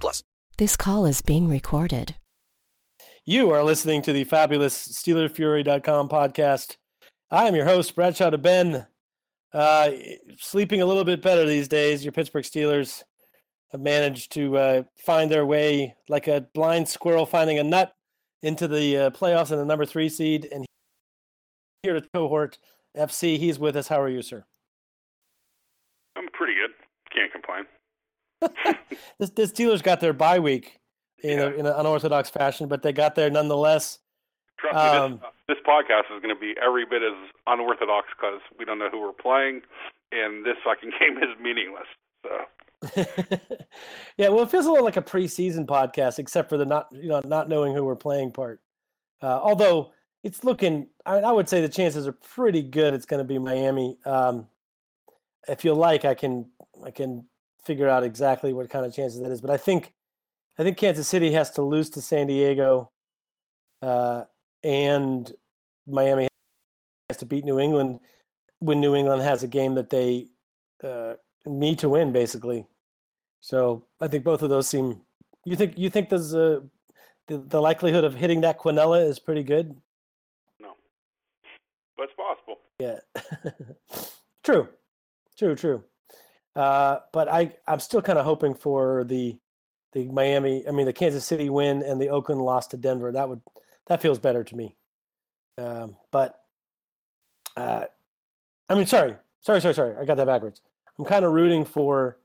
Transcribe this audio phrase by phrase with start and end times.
[0.00, 0.22] plus.
[0.58, 2.16] This call is being recorded.
[3.24, 6.76] You are listening to the fabulous SteelerFury.com podcast.
[7.30, 8.86] I am your host, Bradshaw to Ben.
[9.52, 9.90] Uh,
[10.38, 12.04] sleeping a little bit better these days.
[12.04, 13.02] Your Pittsburgh Steelers
[13.70, 17.94] have managed to uh, find their way like a blind squirrel finding a nut
[18.42, 20.48] into the uh, playoffs and the number three seed.
[20.52, 20.66] And
[21.82, 22.58] here to cohort
[22.96, 23.88] FC, he's with us.
[23.88, 24.44] How are you, sir?
[26.16, 26.70] I'm pretty good.
[28.64, 28.78] Can't
[29.18, 30.80] the, Steelers got their bye week
[31.22, 31.44] in, Yeah.
[31.44, 33.98] a, in an unorthodox fashion, but they got there nonetheless.
[34.58, 35.12] Trust me, Um,
[35.48, 38.88] this, this podcast is going to be every bit as unorthodox because we don't know
[38.90, 39.62] who we're playing,
[40.12, 41.86] and this fucking game is meaningless.
[42.24, 43.06] So
[44.16, 47.08] yeah, well, it feels a little like a preseason podcast, except for the not you
[47.08, 48.60] know not knowing who we're playing part.
[49.20, 49.92] Uh, although
[50.24, 52.94] it's looking, I, I would say the chances are pretty good.
[52.94, 53.98] It's going to be Miami.
[54.04, 54.48] Um,
[55.48, 56.46] if you like, I can
[56.84, 57.24] I can
[57.64, 59.40] figure out exactly what kind of chances that is.
[59.40, 59.92] But I think
[60.58, 62.90] I think Kansas City has to lose to San Diego,
[63.80, 64.24] uh,
[64.62, 65.32] and
[65.86, 66.28] Miami
[67.08, 68.00] has to beat New England
[68.58, 70.28] when New England has a game that they
[70.84, 71.14] uh,
[71.46, 72.66] need to win, basically.
[73.40, 75.00] So I think both of those seem.
[75.44, 76.62] You think you think there's a
[77.28, 79.76] the, the likelihood of hitting that Quinella is pretty good.
[80.60, 80.74] no,
[81.96, 82.58] but it's possible.
[82.78, 82.98] Yeah,
[84.44, 84.68] true,
[85.36, 85.84] true, true.
[86.54, 89.38] Uh, but I I'm still kind of hoping for the
[89.92, 90.66] the Miami.
[90.66, 93.12] I mean the Kansas City win and the Oakland loss to Denver.
[93.12, 93.40] That would
[93.86, 94.76] that feels better to me.
[95.58, 96.40] Um, but
[97.56, 97.84] uh,
[98.68, 99.96] I mean, sorry, sorry, sorry, sorry.
[99.96, 100.60] I got that backwards.
[100.98, 102.18] I'm kind of rooting for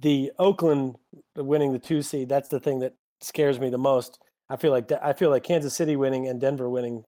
[0.00, 0.96] the Oakland
[1.36, 2.28] winning the two seed.
[2.28, 4.18] That's the thing that scares me the most.
[4.48, 7.04] I feel like I feel like Kansas City winning and Denver winning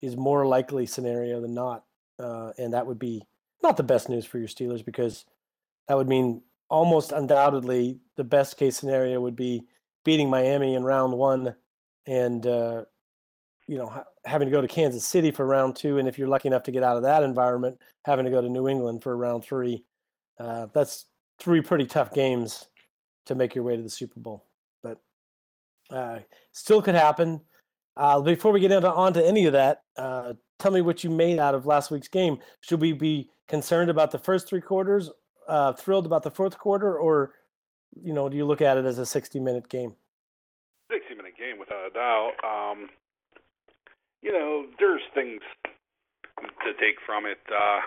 [0.00, 1.84] is more likely scenario than not,
[2.18, 3.22] uh, and that would be
[3.62, 5.24] not the best news for your Steelers because
[5.88, 9.62] that would mean almost undoubtedly the best case scenario would be
[10.04, 11.54] beating Miami in round one
[12.06, 12.84] and uh,
[13.66, 16.28] you know ha- having to go to Kansas City for round two, and if you're
[16.28, 19.16] lucky enough to get out of that environment, having to go to New England for
[19.16, 19.84] round three.
[20.38, 21.06] Uh, that's
[21.38, 22.68] three pretty tough games
[23.26, 24.44] to make your way to the Super Bowl,
[24.82, 24.98] but
[25.90, 26.18] uh,
[26.52, 27.40] still could happen.
[27.96, 31.38] Uh, before we get into onto any of that, uh, tell me what you made
[31.38, 32.38] out of last week's game.
[32.60, 35.10] Should we be concerned about the first three quarters,
[35.48, 37.32] uh, thrilled about the fourth quarter, or
[38.02, 39.94] you know, do you look at it as a 60-minute game?
[40.90, 42.32] 60 minute game without a doubt.
[42.42, 42.90] Um,
[44.22, 45.40] you know, there's things
[46.64, 47.38] to take from it.
[47.48, 47.80] Uh,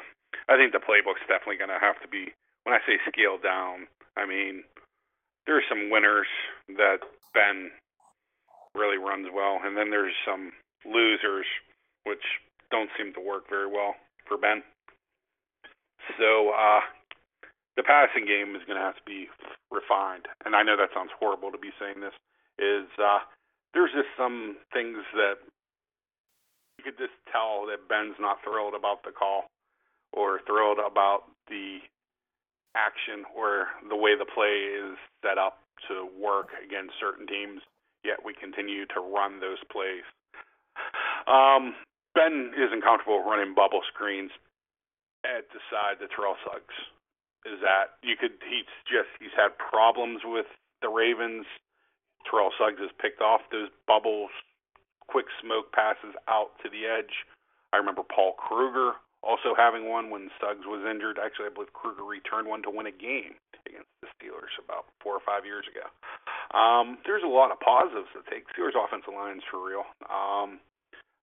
[0.50, 2.32] I think the playbook's definitely going to have to be,
[2.64, 4.64] when I say scaled down, I mean,
[5.46, 6.28] there's some winners
[6.78, 7.00] that
[7.34, 7.72] Ben
[8.76, 10.52] really runs well, and then there's some
[10.86, 11.46] losers
[12.06, 12.24] which
[12.72, 13.96] don't seem to work very well
[14.28, 14.64] for Ben.
[16.18, 16.82] So, uh,
[17.78, 19.30] the passing game is going to have to be
[19.70, 20.26] refined.
[20.44, 22.18] And I know that sounds horrible to be saying this,
[22.58, 23.22] is uh,
[23.78, 25.38] there's just some things that
[26.82, 29.46] you could just tell that Ben's not thrilled about the call
[30.12, 31.86] or thrilled about the
[32.74, 37.62] action or the way the play is set up to work against certain teams,
[38.02, 40.06] yet we continue to run those plays.
[41.30, 41.76] Um,
[42.16, 44.32] ben isn't comfortable running bubble screens
[45.26, 46.78] at the side that Terrell Suggs
[47.48, 47.96] is at.
[48.04, 50.48] You could he's just he's had problems with
[50.82, 51.46] the Ravens.
[52.28, 54.30] Terrell Suggs has picked off those bubbles,
[55.08, 57.24] quick smoke passes out to the edge.
[57.72, 61.18] I remember Paul Kruger also having one when Suggs was injured.
[61.20, 65.16] Actually, I believe Kruger returned one to win a game against the Steelers about four
[65.16, 65.88] or five years ago.
[66.56, 68.48] Um, there's a lot of positives to take.
[68.56, 69.84] Steelers offensive line's for real.
[70.08, 70.64] Um,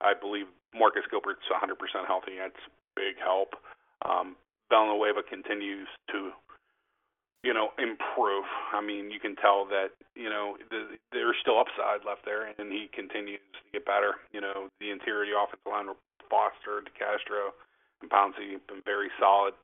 [0.04, 0.46] I believe
[0.76, 2.36] Marcus Gilbert's 100% healthy.
[2.36, 2.60] That's
[2.92, 3.56] big help.
[4.04, 4.36] Um,
[4.70, 6.32] Villanueva continues to,
[7.42, 8.44] you know, improve.
[8.72, 12.72] I mean, you can tell that you know the, there's still upside left there, and
[12.72, 14.20] he continues to get better.
[14.32, 15.88] You know, the interior the offensive line,
[16.30, 17.52] Foster, DeCastro,
[18.00, 19.54] and Pouncey have been very solid.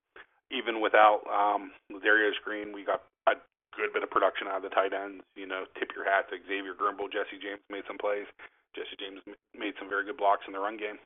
[0.51, 1.71] Even without um,
[2.03, 3.39] Darius Green, we got a
[3.77, 5.23] good bit of production out of the tight ends.
[5.37, 8.27] You know, tip your hat to Xavier Grimble, Jesse James made some plays.
[8.75, 9.23] Jesse James
[9.55, 10.99] made some very good blocks in the run game.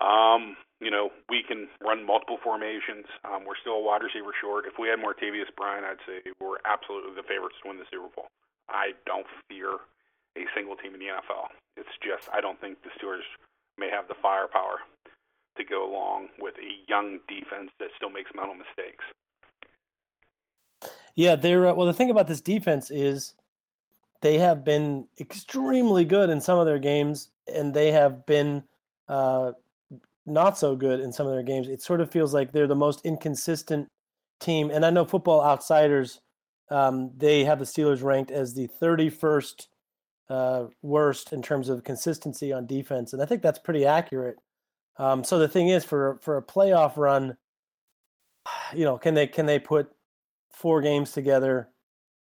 [0.00, 3.04] Um, you know, we can run multiple formations.
[3.24, 4.64] Um, we're still a wide receiver short.
[4.64, 8.08] If we had Martavis Bryant, I'd say we're absolutely the favorites to win the Super
[8.16, 8.32] Bowl.
[8.68, 9.76] I don't fear
[10.36, 11.52] a single team in the NFL.
[11.76, 13.28] It's just I don't think the Steelers
[13.78, 14.80] may have the firepower
[15.56, 19.04] to go along with a young defense that still makes mental mistakes.
[21.14, 21.86] Yeah, they're uh, well.
[21.86, 23.34] The thing about this defense is
[24.22, 28.64] they have been extremely good in some of their games, and they have been
[29.10, 29.52] uh,
[30.24, 31.68] not so good in some of their games.
[31.68, 33.88] It sort of feels like they're the most inconsistent
[34.40, 34.70] team.
[34.70, 36.20] And I know Football Outsiders,
[36.70, 39.66] um, they have the Steelers ranked as the 31st
[40.30, 44.36] uh, worst in terms of consistency on defense, and I think that's pretty accurate.
[44.96, 47.36] Um, so the thing is, for for a playoff run,
[48.74, 49.90] you know, can they can they put
[50.52, 51.68] four games together?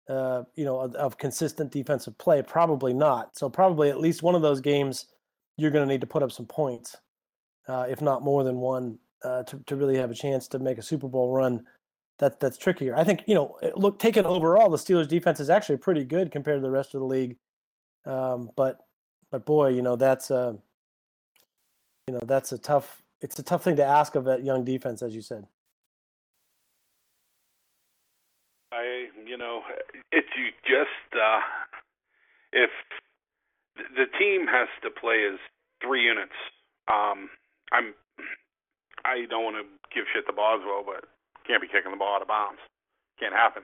[0.08, 2.42] Uh, you know, of, of, consistent defensive play?
[2.42, 3.36] Probably not.
[3.36, 5.06] So probably at least one of those games,
[5.56, 6.96] you're going to need to put up some points,
[7.68, 10.78] uh, if not more than one, uh, to to really have a chance to make
[10.78, 11.64] a Super Bowl run.
[12.18, 12.96] That that's trickier.
[12.96, 16.58] I think you know, look, taken overall, the Steelers' defense is actually pretty good compared
[16.58, 17.36] to the rest of the league.
[18.04, 18.78] Um, but
[19.30, 20.58] but boy, you know that's a
[22.06, 25.02] you know that's a tough it's a tough thing to ask of that young defense,
[25.02, 25.46] as you said.
[28.72, 29.62] I you know
[30.12, 31.40] if you just uh,
[32.52, 32.70] if
[33.96, 35.38] the team has to play as
[35.82, 36.36] three units.
[36.88, 37.30] Um,
[37.72, 37.94] I'm
[39.04, 41.08] I don't want to give shit to Boswell, but
[41.46, 42.60] can't be kicking the ball out of bounds.
[43.18, 43.62] Can't happen.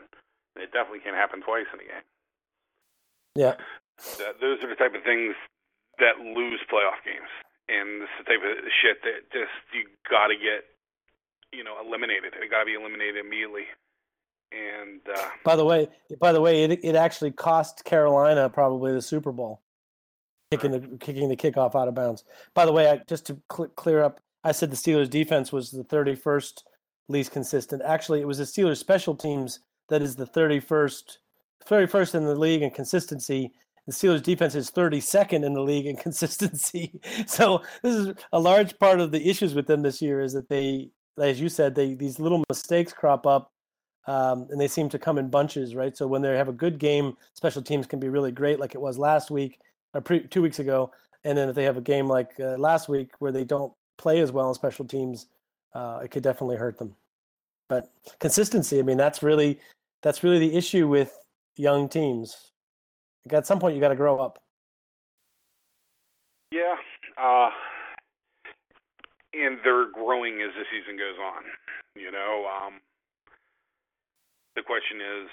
[0.56, 2.06] It definitely can't happen twice in a game.
[3.36, 3.54] Yeah.
[4.18, 5.36] That, those are the type of things
[5.98, 7.28] that lose playoff games,
[7.68, 10.64] and this is the type of shit that just you got to get,
[11.52, 12.32] you know, eliminated.
[12.36, 13.64] It got to be eliminated immediately.
[14.52, 15.88] And uh, by the way,
[16.20, 19.62] by the way, it it actually cost Carolina probably the Super Bowl,
[20.50, 22.24] kicking the kicking the kickoff out of bounds.
[22.54, 25.70] By the way, I, just to cl- clear up, I said the Steelers' defense was
[25.70, 26.62] the 31st
[27.08, 27.82] least consistent.
[27.84, 31.18] Actually, it was the Steelers' special teams that is the 31st,
[31.68, 33.52] 31st in the league in consistency,
[33.86, 37.00] the Steelers defense is 32nd in the league in consistency.
[37.26, 40.48] So this is a large part of the issues with them this year is that
[40.48, 43.52] they, as you said, they these little mistakes crop up,
[44.06, 45.96] um, and they seem to come in bunches, right?
[45.96, 48.80] So when they have a good game, special teams can be really great, like it
[48.80, 49.58] was last week
[49.94, 50.90] or pre, two weeks ago.
[51.24, 54.20] And then if they have a game like uh, last week where they don't play
[54.20, 55.26] as well in special teams,
[55.74, 56.94] uh, it could definitely hurt them.
[57.68, 57.90] But
[58.20, 59.58] consistency, I mean, that's really
[60.02, 61.18] that's really the issue with
[61.56, 62.52] young teams
[63.34, 64.42] at some point you got to grow up.
[66.52, 66.76] Yeah,
[67.18, 67.50] uh,
[69.34, 71.42] and they're growing as the season goes on.
[71.96, 72.80] You know, um,
[74.54, 75.28] the question is,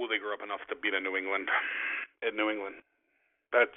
[0.00, 1.48] will they grow up enough to beat a New England
[2.26, 2.76] at New England?
[3.52, 3.74] That's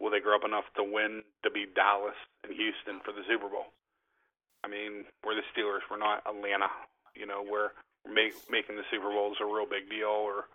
[0.00, 3.48] will they grow up enough to win to beat Dallas and Houston for the Super
[3.48, 3.74] Bowl?
[4.64, 5.86] I mean, we're the Steelers.
[5.90, 6.70] We're not Atlanta.
[7.14, 7.74] You know, where
[8.06, 10.46] make, making the Super Bowl is a real big deal, or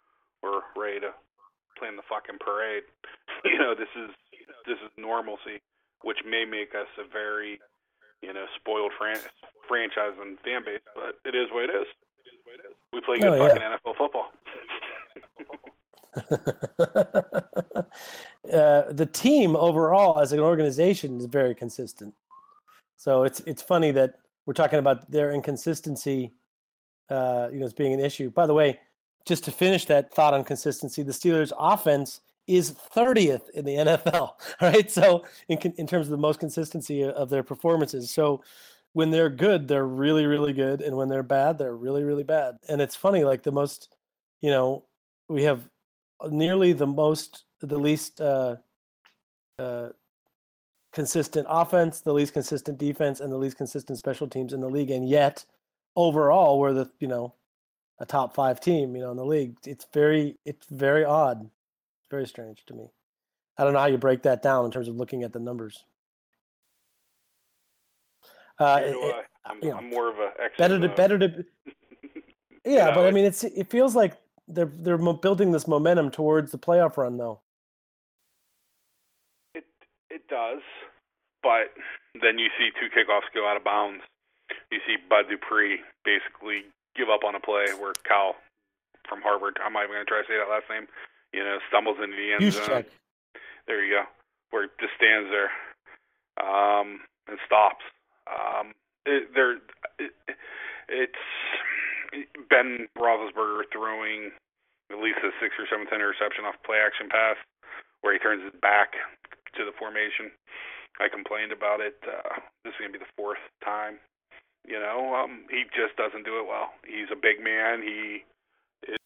[0.42, 1.12] we're ready to
[1.78, 2.84] playing the fucking parade.
[3.46, 4.12] you know, this is
[4.66, 5.60] this is normalcy,
[6.04, 7.60] which may make us a very,
[8.22, 9.28] you know, spoiled fran-
[9.68, 11.88] franchise and fan base, but it is what it is.
[12.94, 13.76] We play good oh, fucking yeah.
[13.76, 14.32] NFL football.
[16.80, 17.84] uh,
[18.92, 22.14] the team overall, as an organization, is very consistent.
[22.98, 24.16] So it's it's funny that
[24.46, 26.34] we're talking about their inconsistency,
[27.10, 28.30] uh, you know, as being an issue.
[28.30, 28.80] By the way,
[29.26, 34.32] just to finish that thought on consistency, the Steelers' offense is 30th in the NFL,
[34.62, 34.92] right?
[34.92, 38.12] So, in, in terms of the most consistency of their performances.
[38.12, 38.44] So,
[38.94, 40.82] when they're good, they're really, really good.
[40.82, 42.58] And when they're bad, they're really, really bad.
[42.70, 43.90] And it's funny, like the most,
[44.42, 44.86] you know,
[45.28, 45.68] we have
[46.30, 48.58] nearly the most, the least uh,
[49.60, 49.90] uh,
[50.92, 54.92] consistent offense, the least consistent defense, and the least consistent special teams in the league.
[54.92, 55.46] And yet,
[55.96, 57.34] overall, we're the, you know,
[58.00, 59.56] a top five team, you know, in the league.
[59.66, 61.42] It's very it's very odd.
[61.42, 62.88] It's very strange to me.
[63.58, 65.86] I don't know how you break that down in terms of looking at the numbers.
[68.60, 71.46] Uh, it, it, I'm, you know, I'm, more of a better to better to.
[72.66, 74.16] yeah, know, but I mean, it's it feels like
[74.48, 77.42] they're they're building this momentum towards the playoff run, though.
[79.56, 79.66] It
[80.10, 80.62] it does,
[81.42, 81.72] but
[82.22, 84.04] then you see two kickoffs go out of bounds.
[84.72, 88.36] You see Bud Dupree basically give up on a play where Kyle
[89.08, 90.88] from Harvard, I'm not even going to try to say that last name,
[91.34, 92.86] you know, stumbles into the end zone.
[93.68, 94.04] There you go.
[94.52, 95.52] Where he just stands there
[96.40, 97.84] um, and stops.
[98.28, 98.74] Um,
[99.06, 99.60] it, there,
[100.00, 100.12] it,
[100.88, 101.24] it's
[102.50, 104.32] Ben Roethlisberger throwing
[104.92, 107.38] at least a six or seventh interception off play action pass
[108.02, 108.94] where he turns his back
[109.56, 110.30] to the formation.
[111.00, 111.98] I complained about it.
[112.06, 113.98] Uh, this is gonna be the fourth time.
[114.68, 116.70] You know, um, he just doesn't do it well.
[116.86, 117.82] He's a big man.
[117.82, 118.24] He
[118.88, 118.98] is.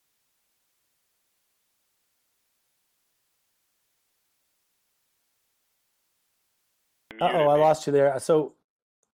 [7.21, 8.19] oh, I lost you there.
[8.19, 8.53] So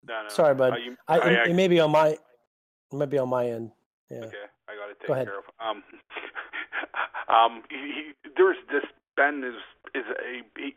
[0.07, 0.28] no, no.
[0.28, 0.75] sorry, bud.
[0.75, 2.21] Uh, you, I, I, I, it may be on my it
[2.92, 3.73] might be on my end.
[4.11, 4.25] Yeah.
[4.25, 5.27] Okay, I got it Go ahead.
[5.27, 5.45] care of.
[5.61, 5.85] Um,
[7.29, 8.85] um, he, he, there's this
[9.17, 9.61] Ben is
[9.95, 10.75] is a he,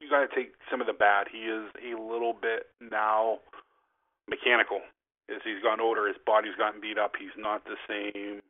[0.00, 1.28] you got to take some of the bad.
[1.30, 3.40] He is a little bit now
[4.28, 4.80] mechanical.
[5.28, 7.18] As he's gotten older, his body's gotten beat up.
[7.18, 8.40] He's not the same.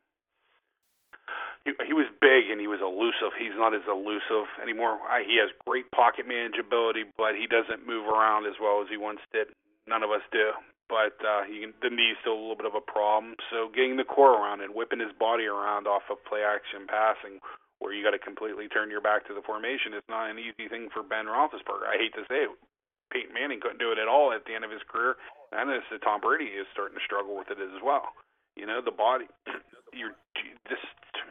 [1.65, 3.33] He, he was big and he was elusive.
[3.33, 5.01] He's not as elusive anymore.
[5.09, 8.95] I, he has great pocket manageability, but he doesn't move around as well as he
[8.95, 9.47] once did.
[9.89, 10.53] None of us do
[10.89, 13.35] but uh, he, the knee's still a little bit of a problem.
[13.51, 17.43] So getting the core around and whipping his body around off of play action passing,
[17.79, 20.71] where you got to completely turn your back to the formation, is not an easy
[20.71, 21.87] thing for Ben Roethlisberger.
[21.87, 22.51] I hate to say it.
[23.11, 25.15] Peyton Manning couldn't do it at all at the end of his career,
[25.55, 28.11] and this Tom Brady is starting to struggle with it as well.
[28.55, 29.31] You know, the body.
[29.95, 30.19] You're
[30.67, 30.83] just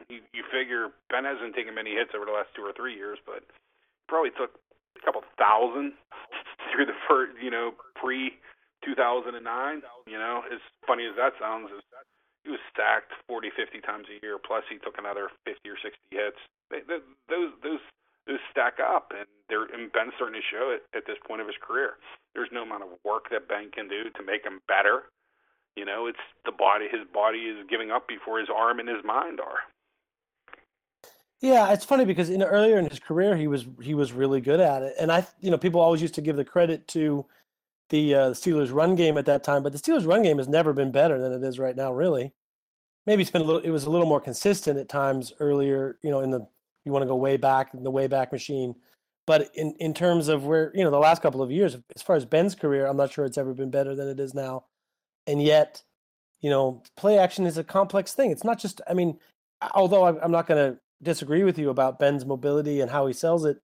[0.09, 3.19] you, you figure Ben hasn't taken many hits over the last two or three years,
[3.29, 3.45] but
[4.09, 4.57] probably took
[4.97, 5.93] a couple thousand
[6.73, 8.41] through the first, you know, pre
[8.85, 9.83] 2009.
[10.07, 11.71] You know, as funny as that sounds,
[12.45, 14.39] he was stacked 40, 50 times a year.
[14.39, 16.41] Plus, he took another 50 or 60 hits.
[16.71, 17.83] They, they, those those
[18.27, 21.47] those stack up, and they're and Ben's starting to show it at this point of
[21.47, 21.99] his career.
[22.35, 25.11] There's no amount of work that Ben can do to make him better.
[25.77, 26.87] You know, it's the body.
[26.91, 29.67] His body is giving up before his arm and his mind are.
[31.41, 34.61] Yeah, it's funny because in earlier in his career he was he was really good
[34.61, 37.27] at it, and I you know people always used to give the credit to
[37.91, 40.73] the uh, Steelers run game at that time, but the Steelers run game has never
[40.73, 41.93] been better than it is right now.
[41.93, 42.33] Really,
[43.07, 45.99] maybe it's been a little it was a little more consistent at times earlier.
[46.03, 46.47] You know, in the
[46.85, 48.75] you want to go way back in the way back machine,
[49.27, 52.17] but in in terms of where you know the last couple of years, as far
[52.17, 54.65] as Ben's career, I'm not sure it's ever been better than it is now,
[55.27, 55.83] and yet.
[56.43, 58.31] You know, play action is a complex thing.
[58.31, 58.83] It's not just.
[58.87, 59.19] I mean,
[59.75, 63.13] although I'm I'm not going to disagree with you about Ben's mobility and how he
[63.13, 63.59] sells it.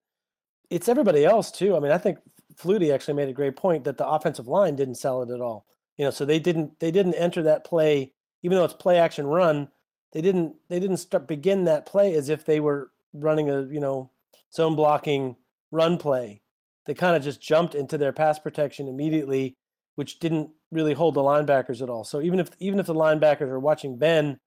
[0.71, 1.77] It's everybody else too.
[1.77, 2.19] I mean, I think
[2.57, 5.67] Flutie actually made a great point that the offensive line didn't sell it at all.
[5.97, 9.27] You know, so they didn't they didn't enter that play, even though it's play action
[9.27, 9.69] run.
[10.13, 13.81] They didn't they didn't start begin that play as if they were running a you
[13.81, 14.11] know
[14.53, 15.37] zone blocking
[15.71, 16.43] run play.
[16.87, 19.57] They kind of just jumped into their pass protection immediately,
[19.95, 22.05] which didn't really hold the linebackers at all.
[22.05, 24.39] So even if even if the linebackers are watching Ben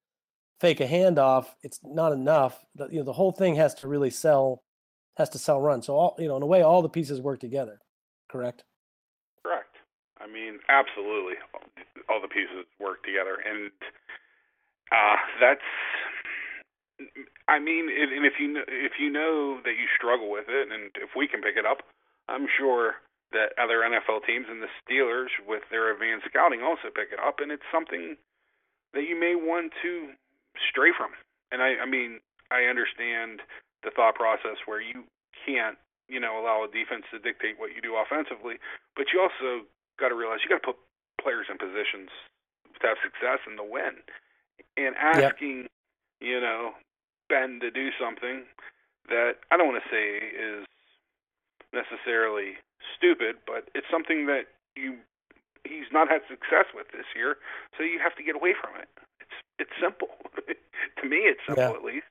[0.59, 2.63] fake a handoff, it's not enough.
[2.75, 4.63] The, you know, the whole thing has to really sell,
[5.17, 5.81] has to sell run.
[5.81, 7.79] So all you know, in a way, all the pieces work together.
[8.35, 8.63] Correct.
[9.43, 9.75] Correct.
[10.19, 11.35] I mean, absolutely,
[12.09, 13.71] all the pieces work together, and
[14.91, 15.63] uh, that's.
[17.47, 20.91] I mean, and if you know, if you know that you struggle with it, and
[20.99, 21.83] if we can pick it up,
[22.27, 22.95] I'm sure
[23.31, 27.39] that other NFL teams and the Steelers, with their advanced scouting, also pick it up,
[27.39, 28.15] and it's something
[28.93, 30.11] that you may want to
[30.71, 31.11] stray from.
[31.51, 32.19] And I, I mean,
[32.51, 33.41] I understand
[33.83, 35.03] the thought process where you
[35.45, 35.77] can't,
[36.07, 38.61] you know, allow a defense to dictate what you do offensively,
[38.95, 39.65] but you also
[39.99, 40.79] got to realize you got to put
[41.21, 42.09] players in positions
[42.81, 44.03] to have success and to win.
[44.77, 45.67] And asking,
[46.21, 46.73] you know,
[47.29, 48.43] Ben to do something
[49.09, 50.65] that I don't want to say is
[51.73, 52.61] necessarily
[52.95, 54.97] stupid, but it's something that you
[55.63, 57.37] he's not had success with this year,
[57.77, 58.87] so you have to get away from it.
[59.19, 60.09] It's it's simple.
[60.45, 61.71] to me, it's simple Yeah.
[61.71, 62.05] at least.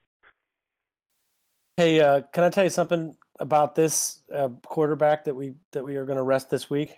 [1.77, 5.97] Hey, uh, can I tell you something about this uh, quarterback that we that we
[5.97, 6.97] are going to rest this week?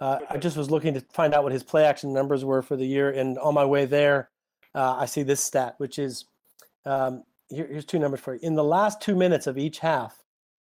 [0.00, 2.76] Uh, I just was looking to find out what his play action numbers were for
[2.76, 4.30] the year, and on my way there,
[4.74, 6.26] uh, I see this stat, which is
[6.84, 8.40] um, here, here's two numbers for you.
[8.42, 10.24] In the last two minutes of each half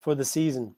[0.01, 0.75] for the season,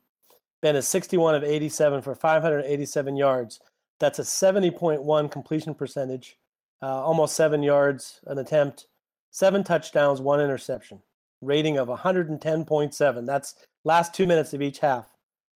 [0.62, 3.60] Ben is 61 of 87 for 587 yards.
[4.00, 6.38] That's a 70.1 completion percentage,
[6.81, 8.88] uh, almost seven yards an attempt,
[9.29, 11.01] seven touchdowns, one interception,
[11.41, 13.25] rating of 110.7.
[13.25, 15.07] That's last two minutes of each half.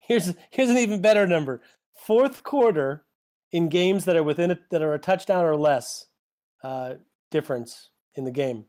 [0.01, 1.61] Here's here's an even better number.
[1.95, 3.05] Fourth quarter
[3.53, 6.07] in games that are within a, that are a touchdown or less
[6.65, 6.95] uh,
[7.31, 8.65] difference in the game.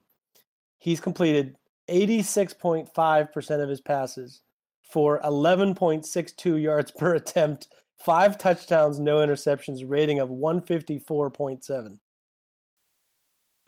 [0.77, 1.55] He's completed
[1.89, 4.41] 86.5% of his passes
[4.81, 7.67] for 11.62 yards per attempt,
[7.97, 11.99] five touchdowns, no interceptions, rating of 154.7.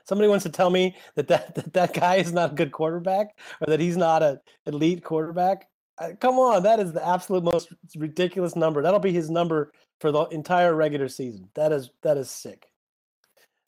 [0.07, 3.37] Somebody wants to tell me that that, that that guy is not a good quarterback
[3.61, 5.67] or that he's not an elite quarterback.
[5.97, 8.81] Uh, come on, that is the absolute most ridiculous number.
[8.81, 11.49] That'll be his number for the entire regular season.
[11.55, 12.67] That is that is sick.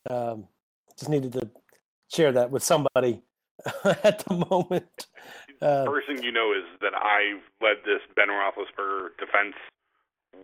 [0.08, 0.46] Um,
[0.98, 1.50] just needed to
[2.12, 3.22] share that with somebody
[3.84, 5.06] at the moment.
[5.60, 9.54] Uh, First thing you know is that I've led this Ben Roethlisberger defense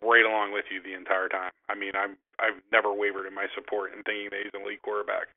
[0.03, 1.53] right along with you the entire time.
[1.69, 4.83] I mean, I'm I've never wavered in my support in thinking that he's an elite
[4.83, 5.29] quarterback.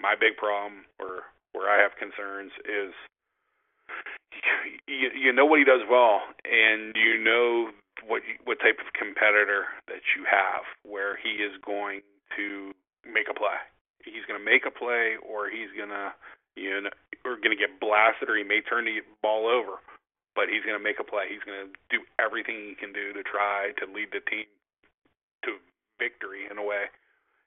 [0.00, 2.96] My big problem, or where I have concerns, is
[4.88, 7.70] you, you know what he does well, and you know
[8.08, 12.00] what what type of competitor that you have, where he is going
[12.36, 12.72] to
[13.04, 13.60] make a play.
[14.04, 16.16] He's going to make a play, or he's going to
[16.56, 16.90] you know,
[17.24, 19.78] or going to get blasted, or he may turn the ball over.
[20.34, 21.26] But he's going to make a play.
[21.28, 24.46] He's going to do everything he can do to try to lead the team
[25.44, 25.58] to
[25.98, 26.88] victory in a way.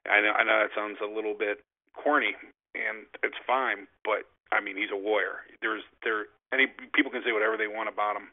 [0.04, 2.36] I know, I know that sounds a little bit corny,
[2.74, 5.46] and it's fine, but I mean, he's a warrior.
[5.62, 8.30] There's there any people can say whatever they want about him,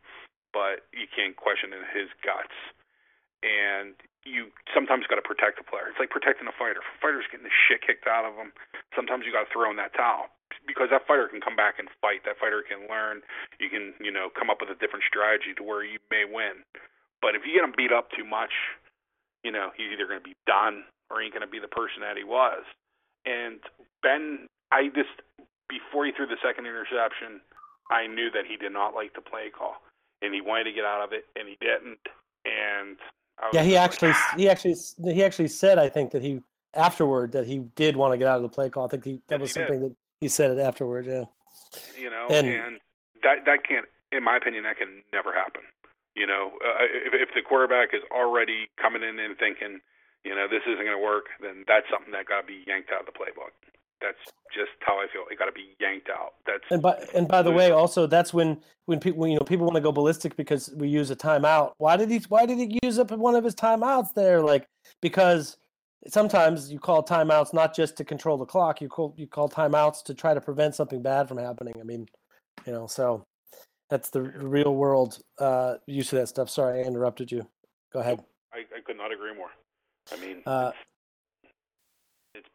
[0.53, 2.53] but you can't question his guts.
[3.41, 5.89] And you sometimes got to protect the player.
[5.89, 6.85] It's like protecting a fighter.
[7.01, 8.53] Fighter's getting the shit kicked out of him,
[8.93, 10.29] sometimes you got to throw in that towel
[10.67, 12.21] because that fighter can come back and fight.
[12.27, 13.25] That fighter can learn.
[13.57, 16.61] You can, you know, come up with a different strategy to where you may win.
[17.23, 18.53] But if you get him beat up too much,
[19.41, 21.71] you know, he's either going to be done or he ain't going to be the
[21.71, 22.61] person that he was.
[23.25, 23.59] And
[24.01, 25.21] Ben, I just
[25.69, 27.41] before he threw the second interception,
[27.89, 29.75] I knew that he did not like the play call,
[30.21, 31.99] and he wanted to get out of it, and he didn't.
[32.45, 32.97] And
[33.53, 34.33] yeah, he actually like, ah.
[34.37, 36.41] he actually he actually said I think that he
[36.73, 38.85] afterward that he did want to get out of the play call.
[38.85, 39.67] I think he, that was he did.
[39.67, 41.05] something that he said it afterward.
[41.05, 41.25] Yeah.
[41.99, 42.79] you know, And- and,
[43.23, 45.61] that that can't, in my opinion, that can never happen.
[46.15, 49.79] You know, uh, if, if the quarterback is already coming in and thinking,
[50.23, 52.89] you know, this isn't going to work, then that's something that got to be yanked
[52.93, 53.51] out of the playbook.
[54.01, 54.17] That's
[54.53, 55.23] just how I feel.
[55.29, 56.33] It got to be yanked out.
[56.45, 59.65] That's And by and by the way, also that's when when people you know people
[59.65, 61.73] want to go ballistic because we use a timeout.
[61.77, 64.41] Why did he Why did he use up one of his timeouts there?
[64.41, 64.65] Like
[65.01, 65.57] because
[66.07, 68.81] sometimes you call timeouts not just to control the clock.
[68.81, 71.75] You call you call timeouts to try to prevent something bad from happening.
[71.79, 72.07] I mean,
[72.65, 73.23] you know, so
[73.91, 76.49] that's the real world uh, use of that stuff.
[76.49, 77.47] Sorry, I interrupted you.
[77.93, 78.23] Go ahead.
[78.53, 79.49] I, I could not agree more.
[80.11, 80.71] I mean, Uh,
[81.43, 81.53] it's,
[82.35, 82.49] it's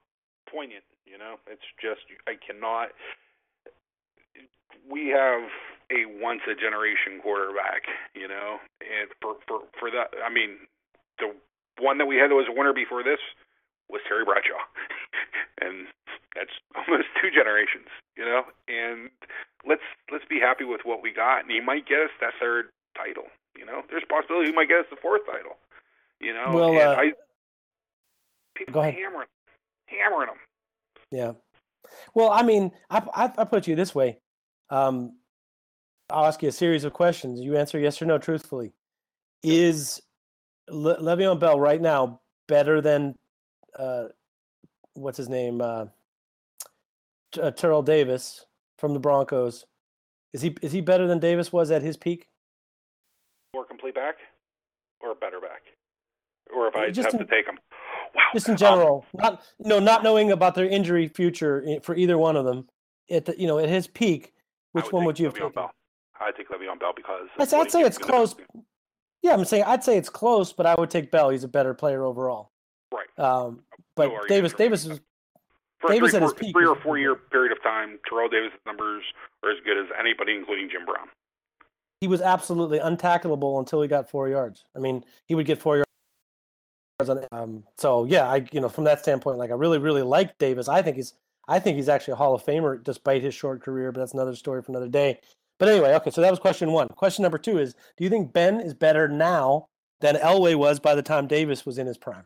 [0.50, 0.84] poignant.
[1.06, 2.90] You know, it's just I cannot.
[4.88, 5.48] We have
[5.90, 7.86] a once a generation quarterback.
[8.14, 10.66] You know, and for for for that, I mean,
[11.18, 11.34] the
[11.78, 13.20] one that we had that was a winner before this
[13.88, 14.58] was Terry Bradshaw,
[15.62, 15.86] and
[16.34, 17.88] that's almost two generations.
[18.16, 19.10] You know, and
[19.66, 22.68] let's let's be happy with what we got, and he might get us that third
[22.96, 23.30] title.
[23.56, 25.56] You know, there's a possibility he might get us the fourth title.
[26.20, 27.12] You know, Well, uh, I
[28.56, 28.94] people go ahead.
[28.94, 29.28] hammering,
[29.86, 30.36] hammering them.
[31.10, 31.32] Yeah.
[32.14, 34.18] Well, I mean, I, I, I put you this way.
[34.70, 35.16] Um,
[36.10, 37.40] I'll ask you a series of questions.
[37.40, 38.72] You answer yes or no truthfully.
[39.42, 40.00] Is
[40.68, 43.14] Le- Le'Veon Bell right now better than
[43.78, 44.04] uh,
[44.94, 45.60] what's his name?
[45.60, 45.86] Uh,
[47.40, 48.46] uh, Terrell Davis
[48.78, 49.64] from the Broncos.
[50.32, 52.26] Is he is he better than Davis was at his peak?
[53.54, 54.16] More complete back,
[55.00, 55.62] or better back,
[56.54, 57.58] or if I Just have in- to take them.
[58.16, 58.22] Wow.
[58.34, 62.36] Just in Um, general, not no, not knowing about their injury future for either one
[62.36, 62.68] of them.
[63.10, 64.32] At the, you know at his peak,
[64.72, 65.52] which would one would you have Le'Veon taken?
[65.52, 65.70] Bell.
[66.20, 68.34] I'd take Le'Veon Bell because I'd say, I'd say it's close.
[69.22, 71.28] Yeah, I'm saying I'd say it's close, but I would take Bell.
[71.30, 72.50] He's a better player overall.
[72.92, 73.06] Right.
[73.24, 73.62] Um,
[73.94, 74.52] but argument Davis.
[74.54, 75.00] Davis is
[75.78, 78.28] For Davis a at three, his peak three or four year period of time, Terrell
[78.28, 79.02] Davis' numbers
[79.44, 81.08] are as good as anybody, including Jim Brown.
[82.00, 84.64] he was absolutely untackleable until he got four yards.
[84.74, 85.85] I mean, he would get four yards.
[87.30, 90.68] Um, so yeah, I you know from that standpoint, like I really really like Davis.
[90.68, 91.12] I think he's
[91.46, 94.34] I think he's actually a Hall of Famer despite his short career, but that's another
[94.34, 95.20] story for another day.
[95.58, 96.88] But anyway, okay, so that was question one.
[96.88, 99.68] Question number two is: Do you think Ben is better now
[100.00, 102.24] than Elway was by the time Davis was in his prime?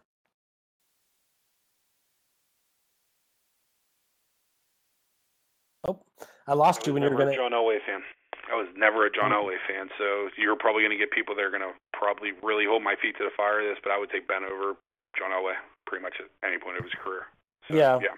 [5.87, 6.00] Oh,
[6.46, 7.40] I lost you when you were going to.
[7.40, 8.02] Elway fan.
[8.50, 11.44] I was never a John Elway fan, so you're probably going to get people that
[11.44, 13.98] are going to probably really hold my feet to the fire of this, but I
[13.98, 14.74] would take Ben over
[15.16, 15.54] John Elway
[15.86, 17.26] pretty much at any point of his career.
[17.68, 17.98] So, Yeah.
[18.02, 18.16] Yeah.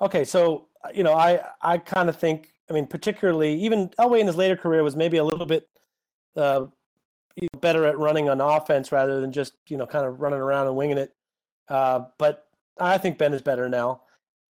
[0.00, 4.26] Okay, so you know, I I kind of think, I mean, particularly even Elway in
[4.26, 5.68] his later career was maybe a little bit
[6.36, 6.66] uh,
[7.60, 10.76] better at running on offense rather than just you know kind of running around and
[10.76, 11.14] winging it.
[11.68, 12.46] Uh, but
[12.78, 14.02] I think Ben is better now.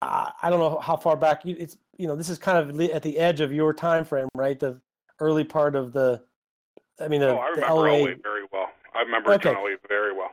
[0.01, 2.79] I, I don't know how far back you, it's you know this is kind of
[2.91, 4.59] at the edge of your time frame, right?
[4.59, 4.79] The
[5.21, 6.21] early part of the,
[6.99, 8.01] I mean, the, oh, I remember Elway.
[8.01, 8.67] Elway very well.
[8.93, 9.62] I remember John Okay.
[9.62, 10.31] Elway very well.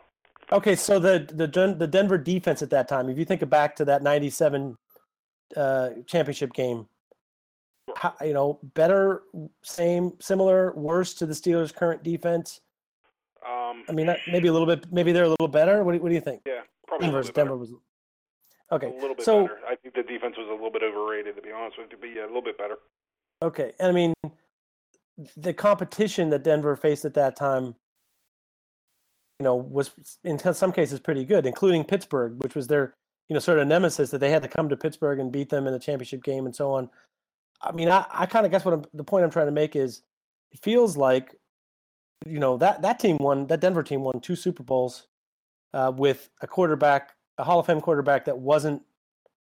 [0.51, 3.85] Okay, so the the the Denver defense at that time, if you think back to
[3.85, 4.77] that '97
[5.57, 6.89] uh, championship game,
[7.97, 9.23] how, you know, better,
[9.63, 12.63] same, similar, worse to the Steelers' current defense.
[13.47, 15.85] Um, I mean, maybe a little bit, maybe they're a little better.
[15.85, 16.43] What do, what do you think?
[16.47, 17.49] yeah, probably a Denver's little bit better.
[17.49, 17.73] Denver was
[18.73, 18.87] okay.
[18.87, 19.59] A little bit so better.
[19.69, 22.07] I think the defense was a little bit overrated, to be honest with you, but
[22.07, 22.77] yeah, a little bit better.
[23.43, 24.15] okay, and I mean,
[25.37, 27.75] the competition that Denver faced at that time,
[29.41, 29.91] you know, was
[30.25, 32.95] in some cases pretty good, including Pittsburgh, which was their,
[33.29, 35.67] you know, sort of nemesis that they had to come to Pittsburgh and beat them
[35.67, 36.89] in the championship game and so on.
[37.61, 39.75] I mean, I, I kind of guess what I'm, the point I'm trying to make
[39.77, 40.03] is,
[40.51, 41.35] it feels like
[42.27, 45.07] you know that that team won that Denver team won two Super Bowls
[45.75, 48.83] uh, with a quarterback, a Hall of Fame quarterback that wasn't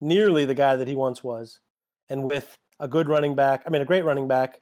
[0.00, 1.60] nearly the guy that he once was,
[2.08, 3.62] and with a good running back.
[3.66, 4.60] I mean, a great running back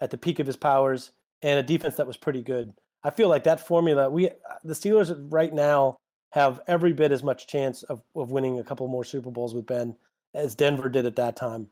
[0.00, 1.10] at the peak of his powers,
[1.42, 2.72] and a defense that was pretty good.
[3.04, 4.10] I feel like that formula.
[4.10, 4.30] We
[4.64, 5.96] the Steelers right now
[6.30, 9.66] have every bit as much chance of, of winning a couple more Super Bowls with
[9.66, 9.96] Ben
[10.34, 11.68] as Denver did at that time,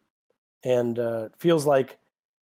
[0.64, 1.98] and uh, feels like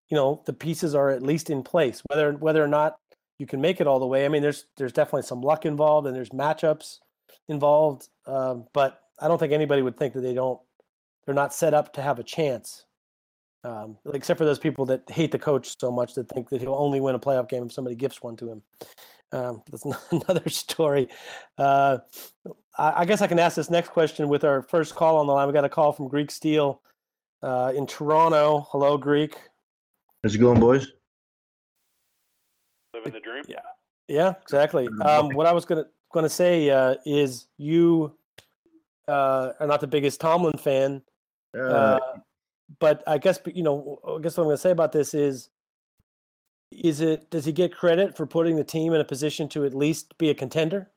[0.09, 2.03] you know the pieces are at least in place.
[2.09, 2.99] Whether whether or not
[3.39, 6.07] you can make it all the way, I mean, there's there's definitely some luck involved
[6.07, 6.99] and there's matchups
[7.49, 10.61] involved, um, but I don't think anybody would think that they don't
[11.25, 12.85] they're not set up to have a chance.
[13.65, 16.75] Um, except for those people that hate the coach so much that think that he'll
[16.75, 18.63] only win a playoff game if somebody gifts one to him.
[19.33, 21.09] Um, that's another story.
[21.57, 21.99] Uh,
[22.79, 25.33] I, I, guess I can ask this next question with our first call on the
[25.33, 25.47] line.
[25.47, 26.83] We got a call from Greek Steel
[27.43, 28.67] uh, in Toronto.
[28.71, 29.37] Hello, Greek.
[30.23, 30.87] How's it going, boys?
[32.93, 33.45] Living the dream.
[33.49, 33.59] Yeah,
[34.09, 34.89] yeah, exactly.
[35.03, 38.15] Um, what I was gonna gonna say uh, is you
[39.09, 41.03] uh, are not the biggest Tomlin fan,
[41.57, 41.99] Uh, uh,
[42.79, 43.99] but I guess you know.
[44.07, 45.51] I guess what I'm gonna say about this is
[46.71, 49.75] is it does he get credit for putting the team in a position to at
[49.75, 50.91] least be a contender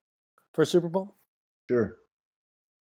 [0.54, 1.16] for a Super Bowl?
[1.70, 1.98] sure.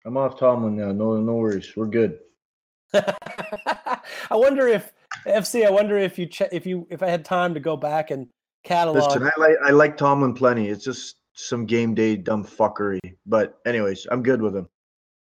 [0.04, 0.92] I'm off Tomlin now.
[0.92, 1.72] No, no worries.
[1.76, 2.20] We're good.
[2.94, 4.92] I wonder if
[5.26, 5.66] FC.
[5.66, 8.28] I wonder if you che- if you if I had time to go back and
[8.62, 9.09] catalog.
[9.09, 10.68] Listen, I like I like Tomlin plenty.
[10.68, 13.00] It's just some game day dumb fuckery.
[13.26, 14.68] But anyways, I'm good with him.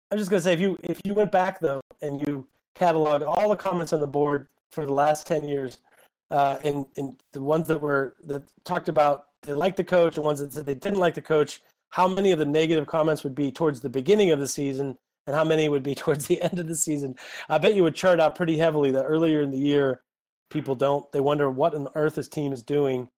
[0.09, 3.49] I'm just gonna say if you if you went back though and you cataloged all
[3.49, 5.79] the comments on the board for the last ten years,
[6.29, 10.21] uh, and and the ones that were that talked about they liked the coach, the
[10.21, 13.35] ones that said they didn't like the coach, how many of the negative comments would
[13.35, 16.59] be towards the beginning of the season, and how many would be towards the end
[16.59, 17.15] of the season?
[17.49, 20.01] I bet you would chart out pretty heavily that earlier in the year,
[20.49, 23.09] people don't they wonder what on earth this team is doing,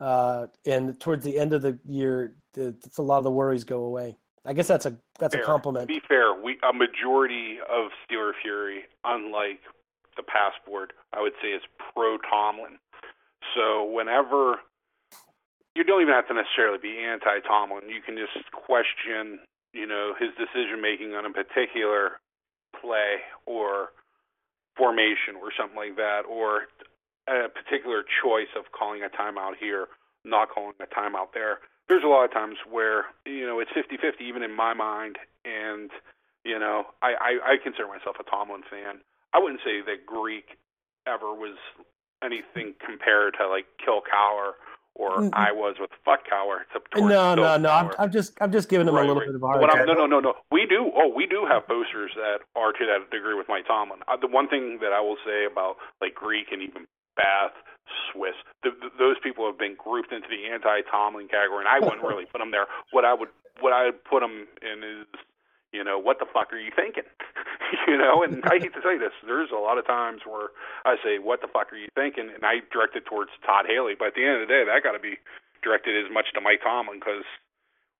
[0.00, 4.16] uh, and towards the end of the year, a lot of the worries go away.
[4.44, 5.42] I guess that's a that's fair.
[5.42, 5.88] a compliment.
[5.88, 9.60] To be fair, we a majority of Steeler Fury, unlike
[10.16, 12.78] the passport, I would say is pro Tomlin.
[13.54, 14.60] So whenever
[15.74, 19.40] you don't even have to necessarily be anti Tomlin, you can just question,
[19.72, 22.18] you know, his decision making on a particular
[22.80, 23.90] play or
[24.76, 26.68] formation or something like that, or
[27.26, 29.88] a particular choice of calling a timeout here,
[30.24, 34.20] not calling a timeout there there's a lot of times where you know it's 50-50
[34.20, 35.90] even in my mind and
[36.44, 39.00] you know I, I I consider myself a Tomlin fan.
[39.34, 40.58] I wouldn't say that Greek
[41.06, 41.56] ever was
[42.22, 44.52] anything compared to like Kill Cowher
[44.98, 45.30] or mm-hmm.
[45.32, 46.66] I was with Fuck Cowher.
[46.96, 47.70] No, no, no.
[47.70, 49.28] I'm, I'm, just I'm just giving him right, a little right.
[49.28, 49.86] bit of time.
[49.86, 50.34] No, no, no, no.
[50.50, 50.90] We do.
[50.94, 54.00] Oh, we do have posters that are to that degree with Mike Tomlin.
[54.08, 56.86] Uh, the one thing that I will say about like Greek and even
[57.18, 57.58] Bath
[58.12, 58.38] Swiss.
[58.62, 62.30] The, the, those people have been grouped into the anti-Tomlin category, and I wouldn't really
[62.30, 62.70] put them there.
[62.94, 65.10] What I would what I would put them in is,
[65.74, 67.10] you know, what the fuck are you thinking?
[67.90, 70.54] you know, and I hate to say this, there's a lot of times where
[70.86, 72.30] I say, what the fuck are you thinking?
[72.30, 74.86] And I direct it towards Todd Haley, but at the end of the day, that
[74.86, 75.18] got to be
[75.62, 77.26] directed as much to Mike Tomlin because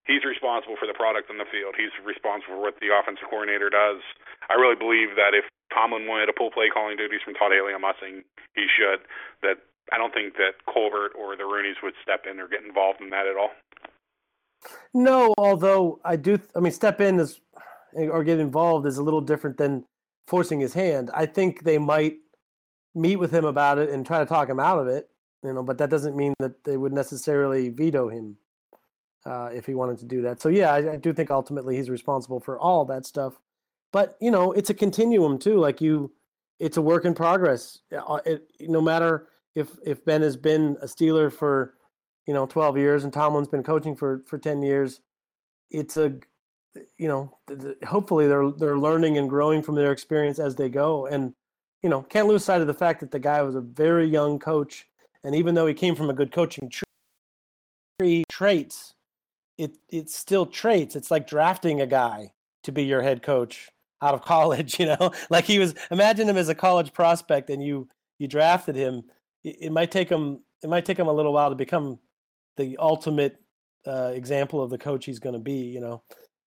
[0.07, 1.75] he's responsible for the product on the field.
[1.75, 3.99] He's responsible for what the offensive coordinator does.
[4.47, 7.73] I really believe that if Tomlin wanted to pull play calling duties from Todd Haley,
[7.75, 9.01] I'm not saying he should,
[9.43, 9.59] that
[9.93, 13.11] I don't think that Colbert or the Rooneys would step in or get involved in
[13.11, 13.51] that at all.
[14.93, 17.41] No, although I do, I mean, step in is
[17.95, 19.85] or get involved is a little different than
[20.27, 21.11] forcing his hand.
[21.15, 22.17] I think they might
[22.95, 25.09] meet with him about it and try to talk him out of it,
[25.43, 28.37] you know, but that doesn't mean that they would necessarily veto him
[29.25, 30.41] uh, if he wanted to do that.
[30.41, 33.35] So yeah, I, I do think ultimately he's responsible for all that stuff.
[33.93, 35.59] But you know, it's a continuum too.
[35.59, 36.13] Like you,
[36.59, 37.81] it's a work in progress.
[37.97, 41.75] Uh, it, no matter if if Ben has been a Steeler for
[42.27, 45.01] you know 12 years and Tomlin's been coaching for for 10 years,
[45.71, 46.15] it's a
[46.97, 47.37] you know
[47.87, 51.35] hopefully they're they're learning and growing from their experience as they go and
[51.83, 54.39] you know can't lose sight of the fact that the guy was a very young
[54.39, 54.87] coach
[55.25, 56.71] and even though he came from a good coaching
[57.99, 58.95] tree traits
[59.57, 62.31] it it's still traits it's like drafting a guy
[62.63, 63.71] to be your head coach
[64.01, 67.63] out of college you know like he was imagine him as a college prospect and
[67.63, 69.03] you you drafted him
[69.45, 71.99] it, might take him it might take him a little while to become
[72.57, 73.41] the ultimate
[73.87, 75.65] uh, example of the coach he's going to be.
[75.65, 76.03] You know,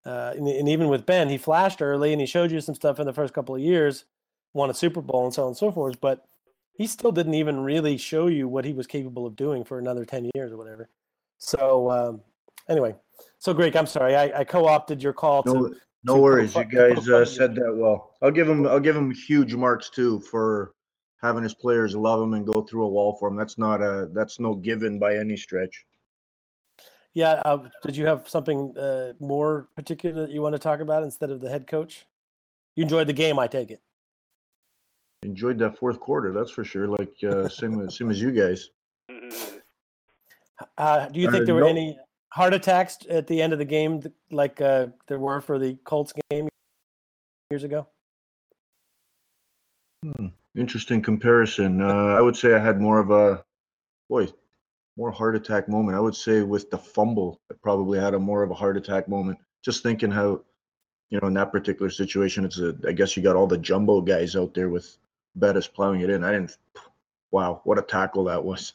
[0.06, 3.00] uh, and, and, even with Ben, he flashed early and he showed you some stuff
[3.00, 4.06] in the first couple of years,
[4.54, 6.00] won a Super Bowl and so on and so forth.
[6.00, 6.26] But
[6.74, 10.06] he still didn't even really show you what he was capable of doing for another
[10.06, 10.90] ten years or whatever.
[11.38, 12.22] So um,
[12.70, 12.96] anyway,
[13.40, 15.76] so Greg, I'm sorry, I, I co-opted your call no, to.
[16.04, 18.16] No worries, you guys uh, said that well.
[18.22, 20.74] I'll give him I'll give him huge marks too for
[21.22, 23.36] having his players love him and go through a wall for him.
[23.36, 25.86] That's not a that's no given by any stretch.
[27.14, 27.42] Yeah.
[27.46, 31.30] Uh, did you have something uh, more particular that you want to talk about instead
[31.30, 32.08] of the head coach?
[32.76, 33.82] You enjoyed the game, I take it.
[35.24, 36.88] Enjoyed that fourth quarter, that's for sure.
[36.88, 38.70] Like uh, same as same as you guys.
[39.10, 39.62] Mhm.
[40.78, 41.68] Uh, do you Uh, think there were no.
[41.68, 42.00] any
[42.32, 46.14] heart attacks at the end of the game, like uh, there were for the Colts
[46.30, 46.50] game
[47.50, 47.88] years ago?
[50.04, 50.28] Hmm.
[50.56, 51.82] Interesting comparison.
[51.82, 53.44] Uh, I would say I had more of a
[54.10, 54.28] boy,
[54.98, 55.96] more heart attack moment.
[55.96, 59.08] I would say with the fumble, I probably had a more of a heart attack
[59.08, 59.38] moment.
[59.64, 60.42] Just thinking how,
[61.10, 62.76] you know, in that particular situation, it's a.
[62.86, 64.98] I guess you got all the jumbo guys out there with
[65.36, 66.24] Bettis plowing it in.
[66.24, 66.58] I didn't.
[67.32, 68.74] Wow, what a tackle that was.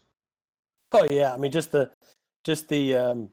[0.92, 1.90] Oh yeah, I mean just the
[2.45, 3.29] just the um,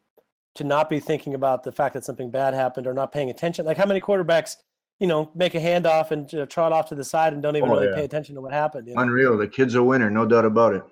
[0.55, 3.65] to not be thinking about the fact that something bad happened or not paying attention.
[3.65, 4.57] Like how many quarterbacks,
[4.99, 7.55] you know, make a handoff and you know, trot off to the side and don't
[7.55, 7.95] even Oh, really yeah.
[7.95, 8.87] pay attention to what happened.
[8.87, 9.01] you know?
[9.01, 9.37] Unreal.
[9.37, 10.83] The kid's a winner, no doubt about it.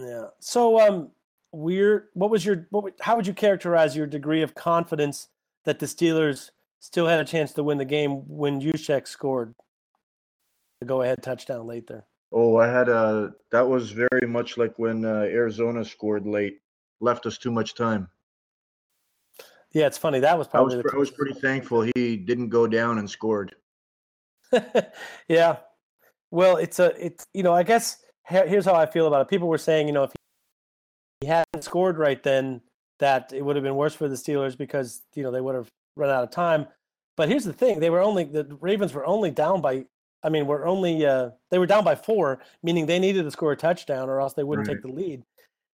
[0.00, 0.26] Yeah.
[0.38, 1.10] So, um,
[1.54, 2.94] we're what was your what?
[3.00, 5.28] How would you characterize your degree of confidence
[5.64, 9.54] that the Steelers still had a chance to win the game when Juszczyk scored
[10.80, 12.06] the go-ahead touchdown late there?
[12.32, 13.34] Oh, I had a.
[13.50, 16.60] That was very much like when uh, Arizona scored late,
[17.00, 18.08] left us too much time.
[19.72, 20.20] Yeah, it's funny.
[20.20, 23.54] That was I was probably I was pretty thankful he didn't go down and scored.
[25.28, 25.56] yeah.
[26.30, 29.28] Well, it's a it's you know I guess here's how I feel about it.
[29.28, 30.12] People were saying you know if
[31.20, 32.60] he hadn't scored right then
[32.98, 35.68] that it would have been worse for the Steelers because you know they would have
[35.96, 36.66] run out of time.
[37.16, 39.86] But here's the thing: they were only the Ravens were only down by.
[40.24, 43.52] I mean, we're only uh, they were down by four, meaning they needed to score
[43.52, 45.24] a touchdown or else they wouldn't take the lead.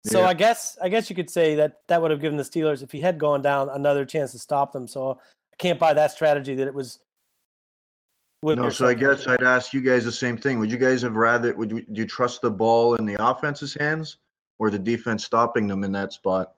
[0.06, 0.28] So Yeah.
[0.28, 2.92] I guess I guess you could say that that would have given the Steelers, if
[2.92, 4.88] he had gone down, another chance to stop them.
[4.88, 7.00] So I can't buy that strategy that it was.
[8.44, 10.60] No, so I guess I'd ask you guys the same thing.
[10.60, 11.56] Would you guys have rather?
[11.56, 14.18] Would you, do you trust the ball in the offense's hands
[14.60, 16.54] or the defense stopping them in that spot?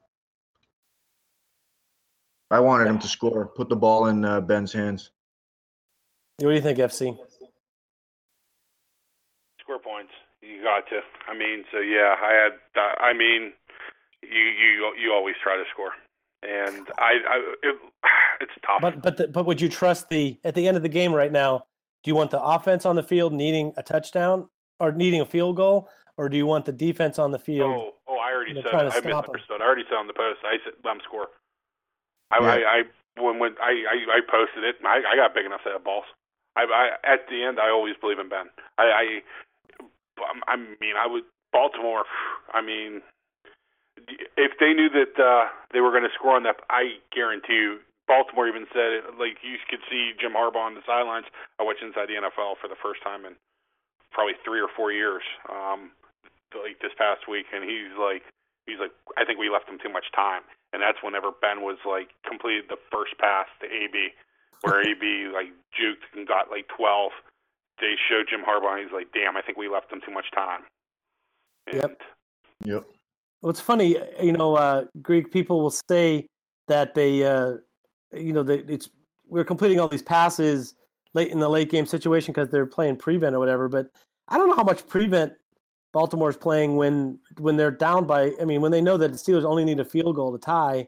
[2.51, 3.47] I wanted him to score.
[3.47, 5.11] Put the ball in uh, Ben's hands.
[6.37, 7.17] What do you think, FC?
[9.61, 9.79] Score
[10.63, 10.87] points.
[10.91, 11.31] You got to.
[11.31, 12.53] I mean, so yeah, I had.
[12.75, 13.53] Uh, I mean,
[14.21, 15.91] you you you always try to score,
[16.43, 17.75] and I, I it,
[18.41, 18.81] it's tough.
[18.81, 21.31] But but the, but would you trust the at the end of the game right
[21.31, 21.65] now?
[22.03, 24.47] Do you want the offense on the field needing a touchdown
[24.79, 27.71] or needing a field goal, or do you want the defense on the field?
[27.71, 28.91] Oh, oh, I already said trying it.
[28.91, 29.61] to I misunderstood.
[29.61, 30.39] I already said on the post.
[30.43, 31.27] I said let him score.
[32.31, 32.47] I, Yeah.
[32.47, 34.75] I, I when when I, I I posted it.
[34.85, 36.05] I I got big enough to have balls.
[36.55, 38.47] I, I at the end, I always believe in Ben.
[38.77, 39.05] I I,
[40.47, 42.05] I mean, I would Baltimore.
[42.53, 43.01] I mean,
[44.37, 47.79] if they knew that uh, they were going to score on that, I guarantee you.
[48.07, 51.29] Baltimore even said it, like you could see Jim Harbaugh on the sidelines.
[51.61, 53.37] I watched Inside the NFL for the first time in
[54.09, 55.21] probably three or four years.
[55.45, 55.93] Um,
[56.57, 58.25] like this past week, and he's like,
[58.65, 60.41] he's like, I think we left him too much time,
[60.73, 64.17] and that's whenever Ben was like completed the first pass to AB,
[64.65, 67.13] where AB like juked and got like twelve.
[67.79, 70.25] They showed Jim Harbaugh, and he's like, damn, I think we left him too much
[70.33, 70.61] time.
[71.67, 72.01] And Yep.
[72.65, 72.83] Yep.
[73.41, 76.27] Well, it's funny, you know, uh, Greek people will say
[76.67, 77.53] that they, uh,
[78.13, 78.89] you know, that it's
[79.27, 80.75] we're completing all these passes
[81.13, 83.69] late in the late game situation because they're playing prevent or whatever.
[83.69, 83.89] But
[84.27, 85.33] I don't know how much prevent
[85.93, 88.33] Baltimore's playing when when they're down by.
[88.41, 90.87] I mean, when they know that the Steelers only need a field goal to tie.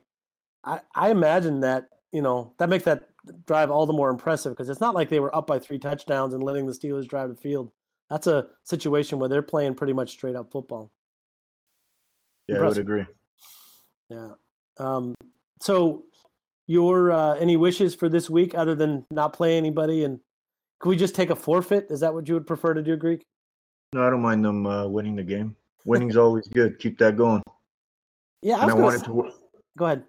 [0.63, 3.10] I, I imagine that you know that makes that
[3.45, 6.33] drive all the more impressive because it's not like they were up by three touchdowns
[6.33, 7.71] and letting the Steelers drive the field.
[8.09, 10.91] That's a situation where they're playing pretty much straight up football.
[12.47, 13.05] Yeah, I would agree.
[14.09, 14.31] Yeah.
[14.77, 15.15] Um,
[15.61, 16.03] so,
[16.67, 20.03] your uh, any wishes for this week other than not play anybody?
[20.03, 20.19] And
[20.79, 21.87] could we just take a forfeit?
[21.89, 23.23] Is that what you would prefer to do, Greek?
[23.93, 25.55] No, I don't mind them uh, winning the game.
[25.85, 26.79] Winning's always good.
[26.79, 27.41] Keep that going.
[28.41, 29.31] Yeah, I And I wanted s- to.
[29.77, 30.03] go ahead.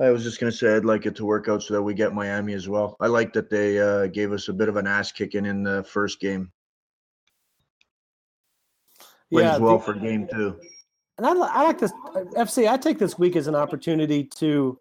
[0.00, 2.14] I was just gonna say I'd like it to work out so that we get
[2.14, 2.96] Miami as well.
[3.00, 5.84] I like that they uh, gave us a bit of an ass kicking in the
[5.84, 6.50] first game.
[9.30, 10.58] Wins Yeah, well the- for game two.
[11.18, 11.92] and I, I like this
[12.36, 12.68] FC.
[12.70, 14.78] I take this week as an opportunity to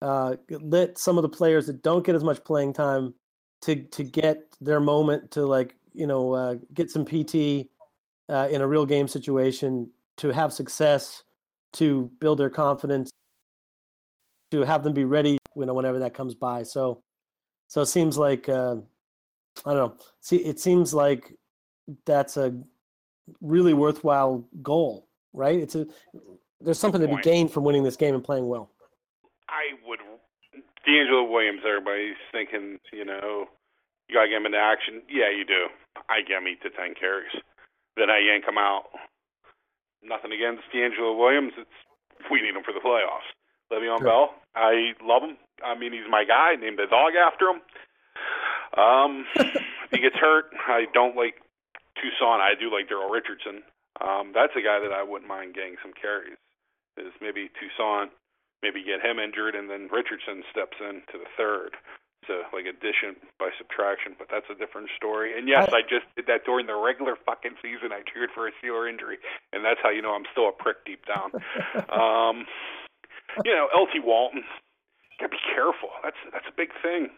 [0.00, 3.14] uh, let some of the players that don't get as much playing time
[3.62, 7.66] to to get their moment to like you know uh, get some PT
[8.28, 11.24] uh, in a real game situation to have success
[11.72, 13.10] to build their confidence
[14.50, 17.02] to have them be ready you know whenever that comes by so
[17.68, 18.76] so it seems like uh,
[19.64, 21.32] i don't know see it seems like
[22.06, 22.54] that's a
[23.40, 25.86] really worthwhile goal right it's a
[26.60, 28.70] there's something to be gained from winning this game and playing well
[29.50, 29.98] I would.
[30.86, 33.50] DeAngelo Williams, everybody's thinking, you know,
[34.08, 35.02] you got to get him into action.
[35.10, 35.68] Yeah, you do.
[36.08, 37.34] I get him eight to 10 carries.
[37.98, 38.88] Then I yank him out.
[40.02, 41.52] Nothing against DeAngelo Williams.
[41.58, 41.78] It's
[42.30, 43.28] we need him for the playoffs.
[43.72, 44.06] Le'Veon Sure.
[44.06, 44.34] Bell.
[44.54, 45.36] I love him.
[45.64, 46.54] I mean, he's my guy.
[46.56, 47.60] Named the dog after him.
[48.76, 51.34] Um, if he gets hurt, I don't like
[51.98, 52.40] Toussaint.
[52.40, 53.62] I do like Daryl Richardson.
[54.00, 56.38] Um, that's a guy that I wouldn't mind getting some carries.
[56.96, 58.10] Is maybe Toussaint,
[58.62, 61.76] maybe get him injured, and then Richardson steps in to the third.
[62.26, 65.36] So like addition by subtraction, but that's a different story.
[65.36, 67.92] And yes, I just did that during the regular fucking season.
[67.92, 69.16] I cheered for a Steeler injury,
[69.52, 71.32] and that's how you know I'm still a prick deep down.
[71.88, 72.44] um,
[73.44, 74.42] you know, LT Walton,
[75.18, 75.90] gotta be careful.
[76.02, 77.10] That's that's a big thing.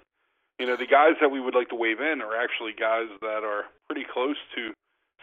[0.59, 3.43] You know, the guys that we would like to wave in are actually guys that
[3.43, 4.71] are pretty close to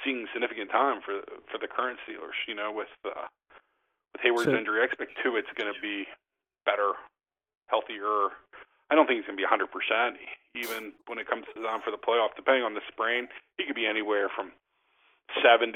[0.04, 1.21] seeing significant time for
[1.52, 2.36] for the current Steelers.
[2.47, 3.28] You know, with uh,
[4.13, 5.36] with Heyward's So- injury, I expect two.
[5.38, 6.06] It's going to be
[6.65, 6.93] better,
[7.67, 8.34] healthier.
[8.91, 10.17] I don't think he's going to be 100 percent.
[10.58, 13.78] Even when it comes to time for the playoff, depending on the sprain, he could
[13.78, 14.52] be anywhere from
[15.45, 15.71] 70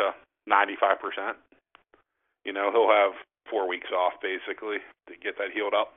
[0.00, 0.14] to
[0.48, 1.36] 95 percent.
[2.44, 3.12] You know, he'll have
[3.50, 4.78] four weeks off basically
[5.08, 5.94] to get that healed up.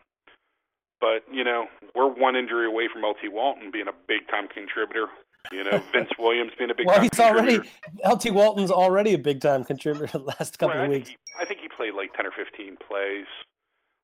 [0.99, 5.07] But you know, we're one injury away from LT Walton being a big time contributor.
[5.51, 7.60] You know, Vince Williams being a big well, time he's already.
[8.03, 11.07] LT Walton's already a big time contributor the last couple Right, of I weeks.
[11.10, 13.29] think, he, I think he played like 10 or 15 plays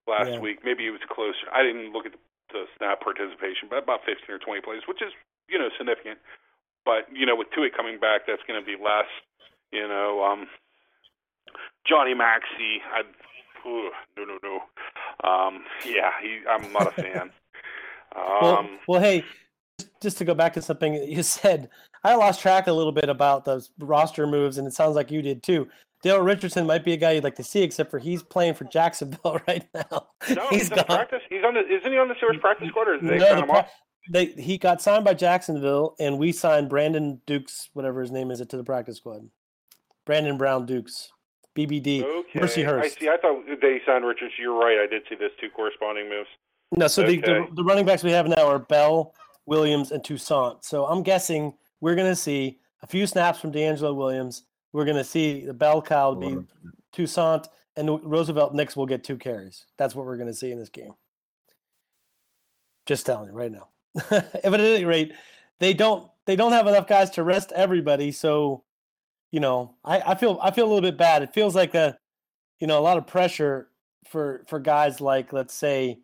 [0.08, 0.40] last Yeah.
[0.40, 0.60] week.
[0.64, 1.50] Maybe it was closer.
[1.52, 2.22] I didn't look at the,
[2.54, 5.12] the snap participation, but about 15 or 20 plays, which is,
[5.50, 6.20] you know, significant.
[6.86, 9.10] But, you know, with Tuitt coming back, that's going to be less.
[9.72, 10.46] You know, um,
[11.88, 13.04] Johnny Maxey, I,
[13.66, 15.30] ooh, no, no, no.
[15.30, 17.32] Um, yeah, he, I'm not a fan.
[18.16, 19.24] Well, Um, well, hey,
[20.02, 21.70] just- to go back to something that you said,
[22.04, 25.22] I lost track a little bit about those roster moves, and it sounds like you
[25.22, 25.68] did too.
[26.02, 28.66] Dale Richardson might be a guy you'd like to see, except for he's playing for
[28.66, 30.08] Jacksonville right now.
[30.36, 31.22] no, he's, on practice.
[31.30, 33.66] He's on the, isn't he on the Steelers practice squad or they No, the
[34.10, 38.42] they he got signed by Jacksonville, and we signed Brandon Dukes, whatever his name is,
[38.42, 39.30] it to the practice squad.
[40.06, 41.13] Brandon Brown Dukes,
[41.58, 42.04] BBD.
[42.04, 42.40] Okay.
[42.40, 43.10] Mercy I see.
[43.10, 44.34] I thought they signed Richards.
[44.40, 44.80] You're right.
[44.80, 46.30] I did see those two corresponding moves.
[46.76, 49.14] No, so the, the the running backs we have now are Bell,
[49.46, 50.64] Williams, and Toussaint.
[50.64, 54.44] So I'm guessing we're going to see a few snaps from DeAngelo Williams.
[54.72, 56.38] We're going to see the bell cow be
[56.92, 59.66] Toussaint, and Roosevelt Nix will get two carries.
[59.78, 60.94] That's what we're going to see in this game.
[62.88, 63.68] Just telling you right now.
[64.10, 65.14] but at any rate,
[65.60, 68.12] they don't they don't have enough guys to rest everybody.
[68.12, 68.64] So,
[69.34, 71.24] you know, I, I feel I feel a little bit bad.
[71.24, 71.98] It feels like a
[72.60, 73.68] you know a lot of pressure
[74.08, 76.00] for for guys like let's say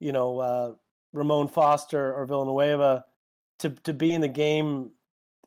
[0.00, 0.72] you know uh,
[1.12, 3.04] Ramon Foster or Villanueva
[3.60, 4.90] to to be in the game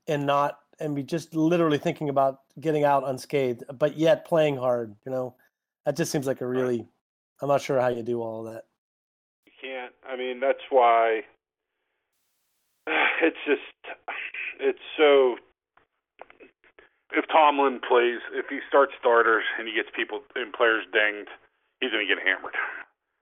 [0.07, 4.95] and not and be just literally thinking about getting out unscathed, but yet playing hard.
[5.05, 5.35] You know,
[5.85, 6.87] that just seems like a really.
[7.41, 8.63] I'm not sure how you do all of that.
[9.45, 9.93] You can't.
[10.07, 11.23] I mean, that's why
[12.87, 13.61] it's just
[14.61, 15.35] it's so.
[17.13, 21.29] If Tomlin plays, if he starts starters and he gets people and players dinged,
[21.79, 22.55] he's going to get hammered.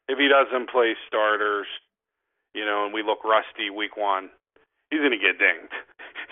[0.07, 1.67] If he doesn't play starters,
[2.53, 4.29] you know, and we look rusty week one,
[4.89, 5.73] he's going to get dinged.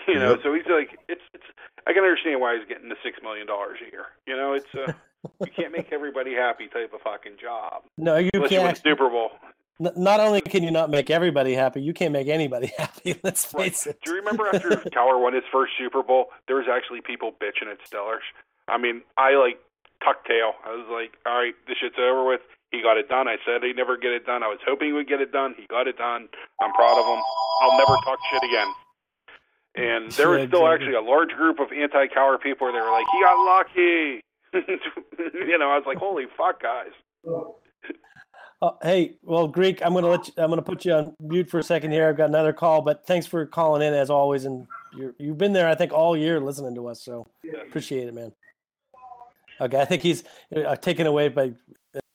[0.06, 0.40] You know, Yep.
[0.42, 1.44] so he's like, it's it's.
[1.86, 4.06] I can understand why he's getting the six million dollars a year.
[4.26, 4.94] You know, it's a
[5.44, 8.82] you can't make everybody happy type of fucking job No, you unless you win can't.
[8.82, 9.32] the Super Bowl.
[9.80, 13.18] Not only can you not make everybody happy, you can't make anybody happy.
[13.22, 13.66] Let's Right.
[13.66, 13.98] face it.
[14.04, 17.70] Do you remember after Cowher won his first Super Bowl, there was actually people bitching
[17.70, 18.26] at Stellars?
[18.66, 19.58] I mean, I like
[20.04, 20.52] tucked tail.
[20.66, 22.40] I was like, all right, this shit's over with.
[22.70, 23.28] He got it done.
[23.28, 24.42] I said he'd never get it done.
[24.42, 25.54] I was hoping he would get it done.
[25.56, 26.28] He got it done.
[26.60, 27.22] I'm proud of him.
[27.62, 28.68] I'll never talk shit again.
[29.74, 32.66] And there was still actually a large group of anti-Cowher people.
[32.70, 34.20] They were like, he got lucky.
[35.38, 36.92] you know, I was like, holy fuck, guys.
[38.60, 41.60] Oh, hey, well, Greek, I'm gonna let you, I'm gonna put you on mute for
[41.60, 42.08] a second here.
[42.08, 44.66] I've got another call, but thanks for calling in as always, and
[44.96, 47.00] you're, you've been there, I think, all year listening to us.
[47.00, 47.26] So
[47.68, 48.32] appreciate it, man.
[49.60, 51.52] Okay, I think he's uh, taken away by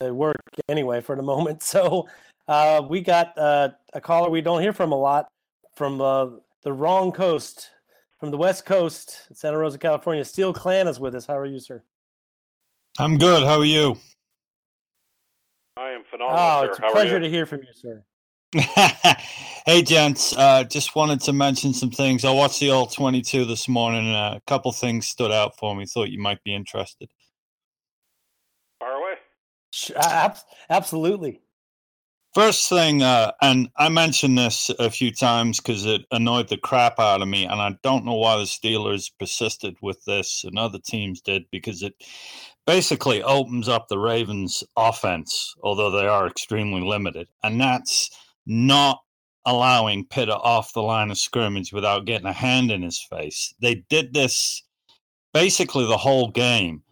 [0.01, 1.63] uh, work anyway for the moment.
[1.73, 2.07] So
[2.49, 5.29] uh, we got uh, a caller we don't hear from a lot
[5.75, 6.27] from uh,
[6.63, 7.69] the wrong coast,
[8.19, 10.25] from the West Coast, Santa Rosa, California.
[10.25, 11.25] Steel Clan is with us.
[11.25, 11.81] How are you, sir?
[12.99, 13.43] I'm good.
[13.43, 13.97] How are you?
[15.77, 16.69] I am phenomenal, Oh, sir.
[16.69, 18.03] it's a How pleasure to hear from you, sir.
[19.65, 20.35] hey, gents.
[20.37, 22.23] Uh, just wanted to mention some things.
[22.23, 25.75] I watched the All 22 this morning, and uh, a couple things stood out for
[25.75, 25.85] me.
[25.85, 27.09] Thought you might be interested.
[28.79, 29.13] Fire away.
[29.71, 30.37] Sh- ab-
[30.69, 31.41] Absolutely.
[32.35, 36.99] First thing, uh, and I mentioned this a few times because it annoyed the crap
[36.99, 40.79] out of me, and I don't know why the Steelers persisted with this and other
[40.79, 41.93] teams did because it
[42.65, 48.09] basically opens up the Ravens' offense, although they are extremely limited, and that's
[48.45, 48.99] not
[49.45, 53.53] allowing Pitta off the line of scrimmage without getting a hand in his face.
[53.59, 54.63] They did this
[55.33, 56.83] basically the whole game.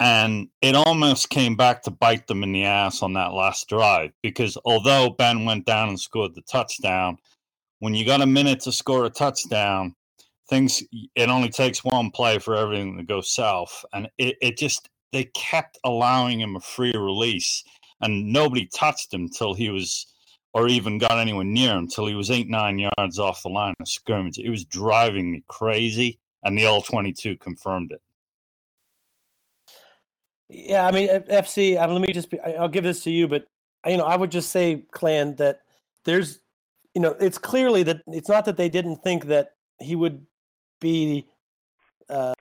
[0.00, 4.10] And it almost came back to bite them in the ass on that last drive
[4.22, 7.18] because although Ben went down and scored the touchdown,
[7.78, 9.94] when you got a minute to score a touchdown,
[10.48, 10.82] things
[11.14, 13.84] it only takes one play for everything to go south.
[13.92, 17.62] And it, it just they kept allowing him a free release
[18.00, 20.06] and nobody touched him till he was
[20.52, 23.74] or even got anywhere near him till he was eight, nine yards off the line
[23.80, 24.38] of scrimmage.
[24.38, 28.00] It was driving me crazy, and the all 22 confirmed it.
[30.48, 31.76] Yeah, I mean, FC.
[31.76, 32.30] I let me just.
[32.30, 33.46] Be, I'll give this to you, but
[33.86, 35.60] you know, I would just say, Clan, that
[36.04, 36.40] there's,
[36.94, 40.24] you know, it's clearly that it's not that they didn't think that he would
[40.80, 41.26] be
[42.08, 42.34] uh,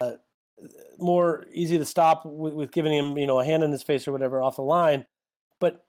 [0.98, 4.08] more easy to stop with, with giving him, you know, a hand in his face
[4.08, 5.06] or whatever off the line,
[5.60, 5.86] but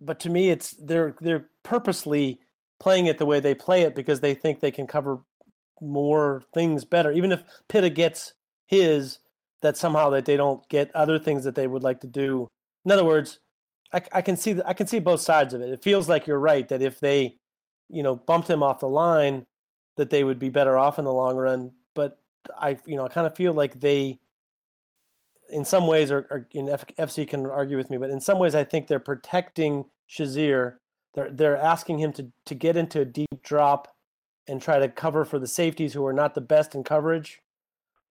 [0.00, 2.40] but to me, it's they're they're purposely
[2.80, 5.18] playing it the way they play it because they think they can cover
[5.80, 7.12] more things better.
[7.12, 8.34] Even if Pitta gets
[8.66, 9.18] his,
[9.62, 12.46] that somehow that they don't get other things that they would like to do.
[12.84, 13.40] In other words,
[13.92, 15.70] I, I can see I can see both sides of it.
[15.70, 17.36] It feels like you're right that if they,
[17.88, 19.46] you know, bumped him off the line,
[19.96, 21.72] that they would be better off in the long run.
[21.94, 22.18] But
[22.58, 24.18] I, you know, I kind of feel like they,
[25.50, 28.38] in some ways, are, are in F, FC can argue with me, but in some
[28.38, 30.76] ways, I think they're protecting Shazier.
[31.14, 33.94] They're they're asking him to to get into a deep drop
[34.46, 37.40] and try to cover for the safeties who are not the best in coverage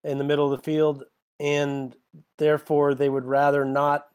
[0.03, 1.03] in the middle of the field,
[1.39, 1.95] and
[2.37, 4.07] therefore they would rather not,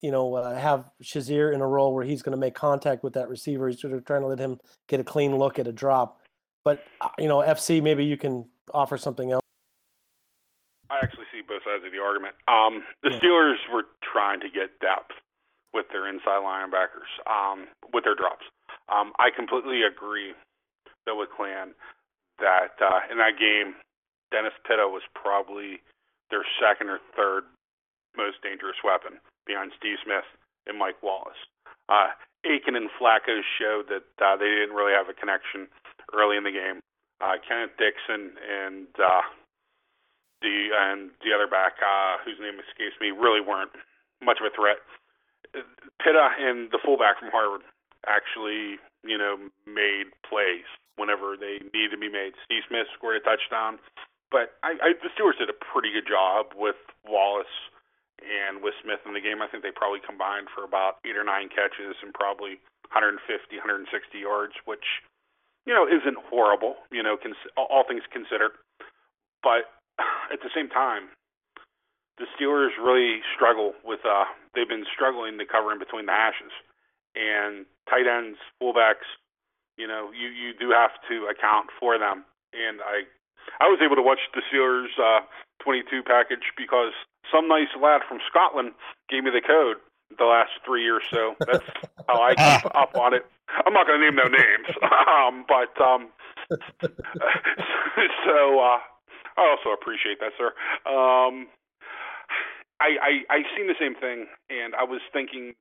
[0.00, 3.14] you know, uh, have Shazier in a role where he's going to make contact with
[3.14, 3.68] that receiver.
[3.68, 4.58] He's sort of trying to let him
[4.88, 6.20] get a clean look at a drop.
[6.66, 8.42] But uh, you know, FC, maybe you can
[8.74, 9.46] offer something else.
[10.90, 12.34] I actually see both sides of the argument.
[12.50, 13.22] Um, the yeah.
[13.22, 15.14] Steelers were trying to get depth
[15.70, 18.50] with their inside linebackers, um, with their drops.
[18.90, 20.34] Um, I completely agree
[21.06, 21.70] though with Clan
[22.42, 23.78] that uh, in that game,
[24.34, 25.78] Dennis Pitta was probably
[26.34, 27.46] their second or third
[28.18, 30.26] most dangerous weapon behind Steve Smith
[30.66, 31.38] and Mike Wallace.
[31.86, 32.10] Uh,
[32.42, 35.70] Aiken and Flacco showed that uh, they didn't really have a connection
[36.14, 36.80] early in the game.
[37.20, 39.24] Uh, Kenneth Dixon and uh,
[40.42, 43.72] the and the other back, uh, whose name escapes me, really weren't
[44.20, 44.78] much of a threat.
[46.02, 47.64] Pitta and the fullback from Harvard
[48.04, 52.36] actually, you know, made plays whenever they needed to be made.
[52.44, 53.80] Steve Smith scored a touchdown,
[54.30, 56.78] but I, I the Steelers did a pretty good job with
[57.08, 57.52] Wallace
[58.20, 59.40] and with Smith in the game.
[59.40, 62.60] I think they probably combined for about eight or nine catches and probably
[62.92, 64.84] 150, 160 yards, which
[65.66, 68.52] you know isn't horrible, you know, cons- all things considered.
[69.42, 69.68] But
[70.32, 71.10] at the same time,
[72.18, 74.00] the Steelers really struggle with.
[74.04, 76.52] uh They've been struggling to cover in between the hashes,
[77.14, 79.04] and tight ends, fullbacks.
[79.76, 82.24] You know, you you do have to account for them.
[82.56, 83.04] And I,
[83.60, 85.26] I was able to watch the Steelers uh,
[85.62, 86.96] 22 package because
[87.28, 88.72] some nice lad from Scotland
[89.10, 89.76] gave me the code
[90.18, 91.02] the last three years.
[91.10, 91.64] So that's
[92.08, 93.26] how I keep up on it.
[93.64, 96.08] I'm not going to name no names, um, but um,
[98.24, 98.78] so uh,
[99.36, 100.52] I also appreciate that, sir.
[100.86, 101.48] Um,
[102.80, 105.54] I, I I seen the same thing, and I was thinking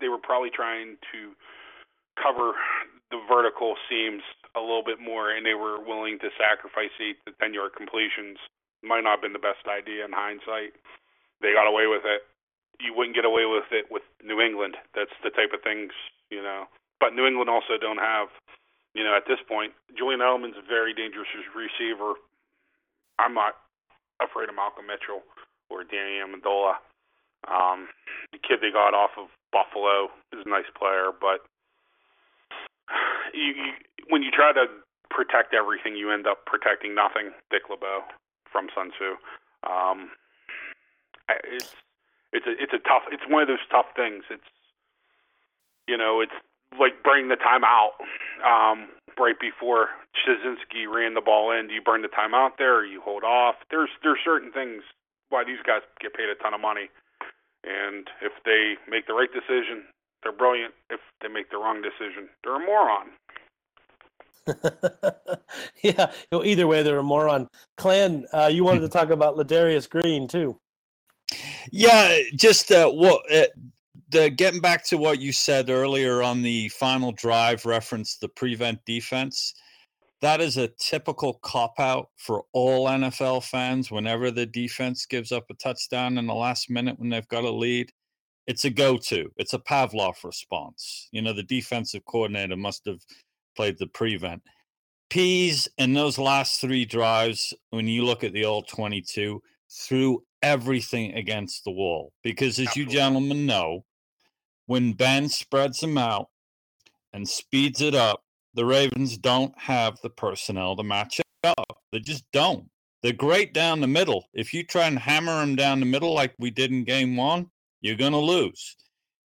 [0.00, 1.32] they were probably trying to
[2.20, 2.54] cover
[3.10, 4.22] the vertical seams
[4.56, 8.38] a little bit more, and they were willing to sacrifice eight to ten yard completions.
[8.82, 10.76] Might not have been the best idea in hindsight.
[11.40, 12.22] They got away with it.
[12.80, 14.76] You wouldn't get away with it with New England.
[14.94, 15.92] That's the type of things,
[16.30, 16.66] you know.
[17.00, 18.28] But New England also don't have,
[18.94, 22.14] you know, at this point, Julian Edelman's a very dangerous receiver.
[23.18, 23.54] I'm not
[24.22, 25.22] afraid of Malcolm Mitchell
[25.70, 26.80] or Danny Amendola.
[27.46, 27.88] Um,
[28.32, 31.44] the kid they got off of Buffalo is a nice player, but
[33.34, 33.70] you, you,
[34.08, 34.66] when you try to
[35.10, 37.30] protect everything, you end up protecting nothing.
[37.50, 38.02] Dick LeBeau
[38.50, 39.14] from Sun Tzu.
[39.68, 40.10] Um,
[41.28, 41.74] it's
[42.34, 43.06] it's a it's a tough.
[43.10, 44.24] It's one of those tough things.
[44.28, 44.50] It's
[45.86, 46.34] you know it's
[46.78, 47.94] like bring the timeout
[48.42, 51.68] um, right before Chizinski ran the ball in.
[51.68, 53.54] Do you burn the timeout there, or you hold off?
[53.70, 54.82] There's there's certain things
[55.30, 56.90] why these guys get paid a ton of money,
[57.62, 59.86] and if they make the right decision,
[60.22, 60.74] they're brilliant.
[60.90, 63.14] If they make the wrong decision, they're a moron.
[65.82, 67.48] yeah, well, either way, they're a moron.
[67.78, 70.58] Clan, uh, you wanted to talk about Ladarius Green too.
[71.70, 73.46] Yeah, just uh, what uh,
[74.10, 78.84] the getting back to what you said earlier on the final drive reference the prevent
[78.84, 79.54] defense
[80.24, 85.44] that is a typical cop out for all NFL fans whenever the defense gives up
[85.50, 87.92] a touchdown in the last minute when they've got a lead.
[88.46, 89.30] It's a go-to.
[89.36, 91.08] It's a Pavlov response.
[91.12, 93.00] You know the defensive coordinator must have
[93.54, 94.40] played the prevent.
[95.10, 101.14] Pees in those last three drives when you look at the all 22 threw everything
[101.14, 103.84] against the wall because, as you gentlemen know,
[104.66, 106.28] when Ben spreads them out
[107.12, 108.22] and speeds it up,
[108.54, 111.78] the Ravens don't have the personnel to match it up.
[111.90, 112.68] They just don't.
[113.02, 114.26] They're great down the middle.
[114.32, 117.50] If you try and hammer them down the middle like we did in game one,
[117.80, 118.76] you're going to lose.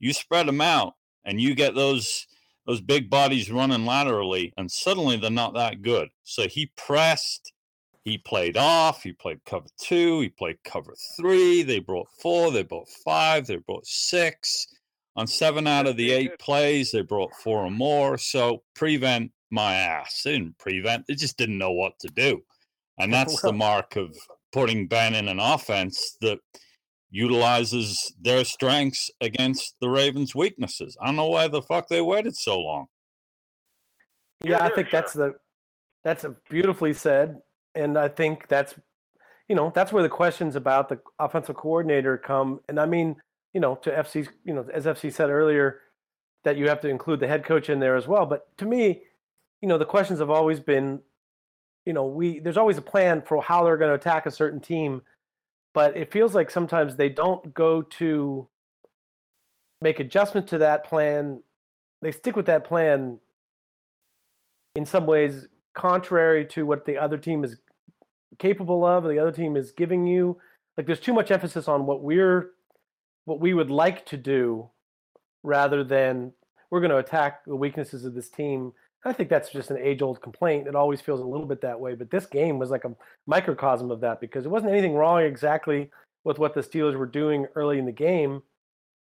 [0.00, 0.94] You spread them out
[1.24, 2.26] and you get those
[2.66, 6.08] those big bodies running laterally, and suddenly they're not that good.
[6.22, 7.52] So he pressed,
[8.04, 11.62] he played off, he played cover two, he played cover three.
[11.62, 14.66] They brought four, they brought five, they brought six.
[15.14, 18.18] On seven out of the eight plays, they brought four or more.
[18.18, 20.22] So prevent my ass.
[20.24, 22.42] They didn't prevent, they just didn't know what to do.
[22.98, 24.16] And that's the mark of
[24.52, 26.38] putting Ben in an offense that
[27.10, 30.96] utilizes their strengths against the Ravens' weaknesses.
[31.00, 32.86] I don't know why the fuck they waited so long.
[34.42, 35.34] Yeah, Yeah, I think that's the
[36.02, 37.38] that's a beautifully said,
[37.74, 38.74] and I think that's
[39.48, 42.60] you know that's where the questions about the offensive coordinator come.
[42.68, 43.16] And I mean,
[43.52, 45.80] you know, to FC's, you know, as FC said earlier,
[46.44, 48.26] that you have to include the head coach in there as well.
[48.26, 49.02] But to me,
[49.60, 51.00] you know, the questions have always been,
[51.84, 54.60] you know, we there's always a plan for how they're going to attack a certain
[54.60, 55.02] team,
[55.74, 58.48] but it feels like sometimes they don't go to
[59.80, 61.42] make adjustment to that plan.
[62.00, 63.18] They stick with that plan
[64.74, 67.56] in some ways contrary to what the other team is
[68.38, 70.38] capable of, the other team is giving you.
[70.76, 72.50] Like there's too much emphasis on what we're
[73.24, 74.68] what we would like to do
[75.42, 76.32] rather than
[76.70, 78.72] we're going to attack the weaknesses of this team.
[79.04, 80.66] I think that's just an age-old complaint.
[80.66, 82.94] It always feels a little bit that way, but this game was like a
[83.26, 85.90] microcosm of that because it wasn't anything wrong exactly
[86.24, 88.42] with what the Steelers were doing early in the game,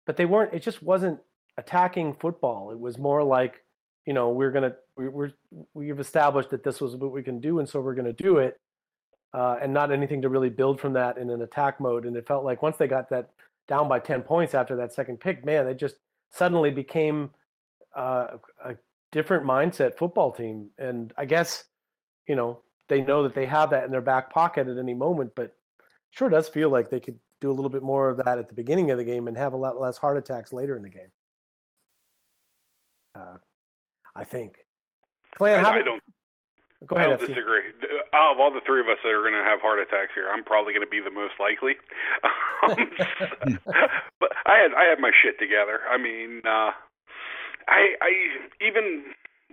[0.05, 0.53] but they weren't.
[0.53, 1.20] It just wasn't
[1.57, 2.72] attacking football.
[2.72, 3.64] It was more like,
[4.06, 5.32] you know, we're gonna we, we're
[5.74, 8.60] we've established that this was what we can do, and so we're gonna do it,
[9.34, 12.06] uh, and not anything to really build from that in an attack mode.
[12.06, 13.32] And it felt like once they got that
[13.68, 15.95] down by ten points after that second pick, man, they just
[16.32, 17.32] suddenly became
[17.95, 18.76] uh, a
[19.12, 20.70] different mindset football team.
[20.78, 21.64] And I guess,
[22.28, 25.32] you know, they know that they have that in their back pocket at any moment,
[25.36, 25.56] but
[26.12, 28.53] sure does feel like they could do a little bit more of that at the
[28.53, 31.12] beginning of the game and have a lot less heart attacks later in the game.
[33.16, 33.38] Uh,
[34.16, 34.55] I think.
[35.38, 36.03] Clan, I, how I did- don't.
[36.88, 37.07] go ahead.
[37.09, 37.20] I ahead.
[37.20, 37.61] don't disagree.
[38.13, 40.30] Out of all the three of us that are going to have heart attacks here,
[40.32, 41.74] I'm probably going to be the most likely.
[42.63, 42.89] Um,
[44.20, 45.82] but I had I had my shit together.
[45.88, 46.72] I mean, uh,
[47.68, 48.11] I I
[48.66, 49.03] even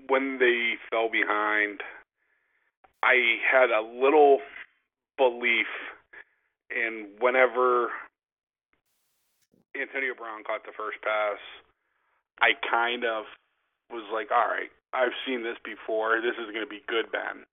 [0.08, 1.80] when they fell behind,
[3.02, 4.38] I had a little
[5.18, 5.66] belief
[6.70, 7.88] in whenever
[9.78, 11.38] Antonio Brown caught the first pass,
[12.40, 13.24] I kind of
[13.92, 16.20] was like, all right, I've seen this before.
[16.20, 17.44] This is going to be good, Ben.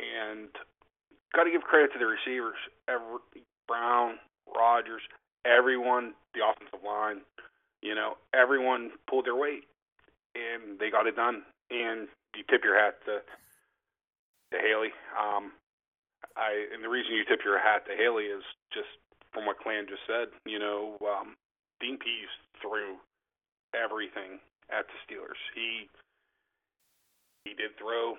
[0.00, 0.48] And
[1.34, 2.58] got to give credit to the receivers.
[2.88, 3.20] Every,
[3.68, 4.16] Brown,
[4.48, 5.02] Rogers,
[5.44, 7.20] everyone, the offensive line,
[7.82, 9.64] you know, everyone pulled their weight,
[10.34, 11.42] and they got it done.
[11.70, 13.20] And you tip your hat to
[14.52, 14.94] to Haley.
[15.18, 15.52] Um,
[16.36, 18.88] I and the reason you tip your hat to Haley is just
[19.32, 20.28] from what Clan just said.
[20.44, 21.34] You know, um,
[21.80, 22.30] Dean Pees
[22.62, 22.96] threw
[23.74, 24.38] everything
[24.70, 25.40] at the Steelers.
[25.54, 25.88] He
[27.44, 28.18] he did throw,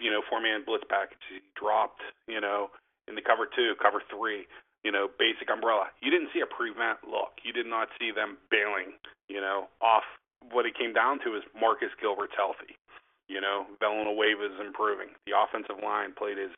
[0.00, 1.20] you know, four man blitz package.
[1.28, 2.72] He dropped, you know,
[3.08, 4.48] in the cover two, cover three,
[4.84, 5.92] you know, basic umbrella.
[6.00, 7.36] You didn't see a prevent look.
[7.44, 8.96] You did not see them bailing,
[9.28, 10.06] you know, off.
[10.50, 12.74] What it came down to is Marcus Gilbert's healthy.
[13.28, 15.14] You know, Villanueva is improving.
[15.24, 16.50] The offensive line played as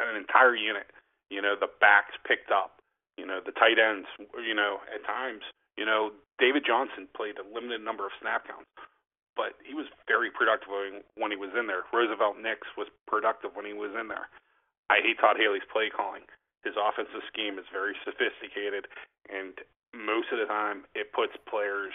[0.00, 0.88] an entire unit.
[1.28, 2.80] You know, the backs picked up.
[3.18, 4.08] You know, the tight ends.
[4.18, 5.44] You know, at times,
[5.76, 8.70] you know, David Johnson played a limited number of snap counts,
[9.36, 10.68] but he was very productive
[11.14, 11.84] when- he was in there.
[11.92, 14.28] Roosevelt Nix was productive when he was in there.
[14.90, 16.28] I hate Todd Haley's play calling.
[16.64, 18.88] His offensive scheme is very sophisticated,
[19.28, 19.58] and
[19.94, 21.92] most of the time, it puts players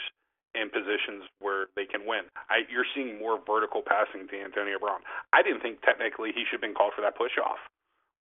[0.56, 2.26] in positions where they can win.
[2.50, 5.02] I, you're seeing more vertical passing to Antonio Brown.
[5.34, 7.60] I didn't think technically he should have been called for that push off,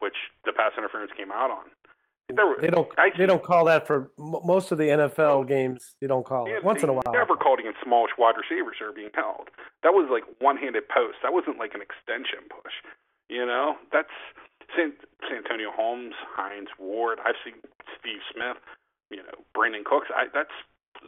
[0.00, 1.70] which the pass interference came out on.
[2.28, 2.88] There They don't.
[2.98, 5.94] I They don't call that for most of the NFL games.
[6.00, 7.06] They don't call Yeah, it once in a while.
[7.12, 9.48] Never called against small wide receivers that are being held.
[9.84, 11.18] That was like one-handed post.
[11.22, 12.74] That wasn't like an extension push.
[13.28, 14.10] You know, that's
[14.74, 17.18] San, Santonio Holmes, Hines Ward.
[17.24, 17.62] I've seen
[17.98, 18.58] Steve Smith.
[19.10, 20.08] You know, Brandin Cooks.
[20.10, 20.54] I that's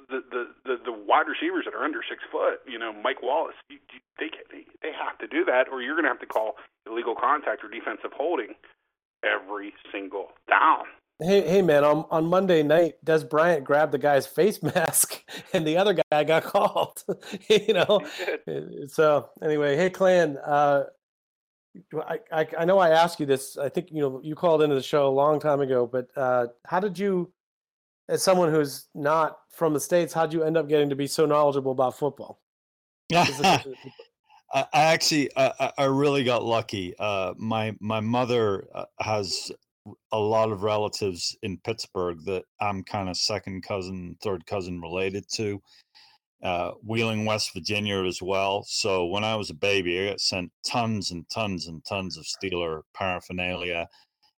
[0.07, 2.63] the the the, the wide receivers that are under six foot.
[2.63, 3.59] You know, Mike Wallace.
[3.69, 6.31] You, you, they they they have to do that, or you're going to have to
[6.31, 6.55] call
[6.87, 8.55] illegal contact or defensive holding
[9.27, 10.87] every single down.
[11.21, 11.83] Hey, hey, man!
[11.83, 16.23] On on Monday night, Dez Bryant grabbed the guy's face mask, and the other guy
[16.25, 17.03] got called.
[17.49, 18.01] you know.
[18.47, 20.37] Uh, so anyway, hey, Clan.
[20.39, 20.85] Uh,
[22.07, 23.57] I, I I know I asked you this.
[23.59, 26.47] I think you know you called into the show a long time ago, but uh,
[26.67, 27.33] how did you,
[28.09, 31.09] as someone who's not from the states, how did you end up getting to be
[31.09, 32.41] so knowledgeable about football?
[34.55, 36.95] I, actually, I, I- I really got lucky.
[36.99, 39.51] Uh, my my mother uh, has
[40.13, 45.25] a lot of relatives in Pittsburgh that I'm kind of second cousin, third cousin related
[45.35, 45.61] to.
[46.43, 48.63] Uh, Wheeling, West Virginia, as well.
[48.67, 52.25] So when I was a baby, I got sent tons and tons and tons of
[52.25, 53.89] Steeler paraphernalia.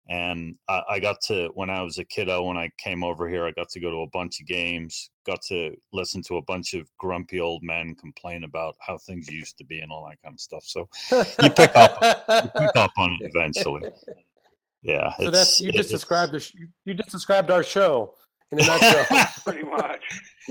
[0.08, 3.46] And I, I got to, when I was a kiddo, when I came over here,
[3.46, 6.74] I got to go to a bunch of games, got to listen to a bunch
[6.74, 10.34] of grumpy old men complain about how things used to be and all that kind
[10.34, 10.64] of stuff.
[10.64, 13.82] So you pick up, you pick up on it eventually.
[14.82, 15.12] Yeah.
[15.18, 18.14] So that's you it- just described the sh- you- you just described our show
[18.52, 19.06] in a nutshell.
[19.44, 20.02] Pretty much.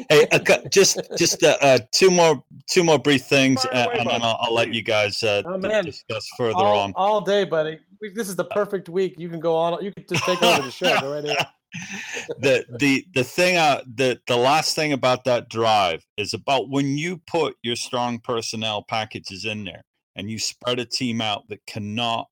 [0.09, 3.95] hey, a just just uh, uh, two more two more brief things, Fire uh, away,
[3.99, 4.21] and then.
[4.21, 5.83] I'll, I'll let you guys uh, Oh, man.
[5.85, 6.93] discuss further all, on.
[6.95, 7.79] all day, buddy.
[8.15, 9.15] This is the perfect week.
[9.17, 9.83] You can go on.
[9.83, 10.99] You can just take over the show.
[11.01, 11.47] Go right ahead.
[12.39, 16.97] the the the thing uh the the last thing about that drive is about when
[16.97, 19.83] you put your strong personnel packages in there
[20.15, 22.27] and you spread a team out that cannot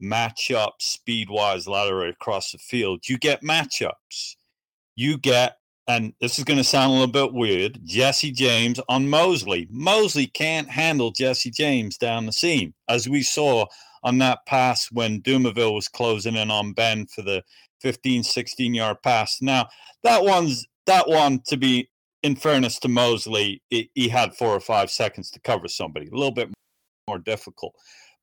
[0.00, 3.08] match up speed wise laterally across the field.
[3.08, 4.36] You get matchups.
[4.96, 5.56] You get
[5.88, 9.66] and this is going to sound a little bit weird jesse james on mosley.
[9.70, 13.66] Mosley can't handle jesse james down the seam as we saw
[14.04, 17.42] on that pass when Dumervil was closing in on ben for the
[17.80, 19.38] 15 16 yard pass.
[19.40, 19.68] Now
[20.02, 21.90] that one's that one to be
[22.22, 26.06] in fairness to mosley he had four or five seconds to cover somebody.
[26.06, 26.50] A little bit
[27.08, 27.74] more difficult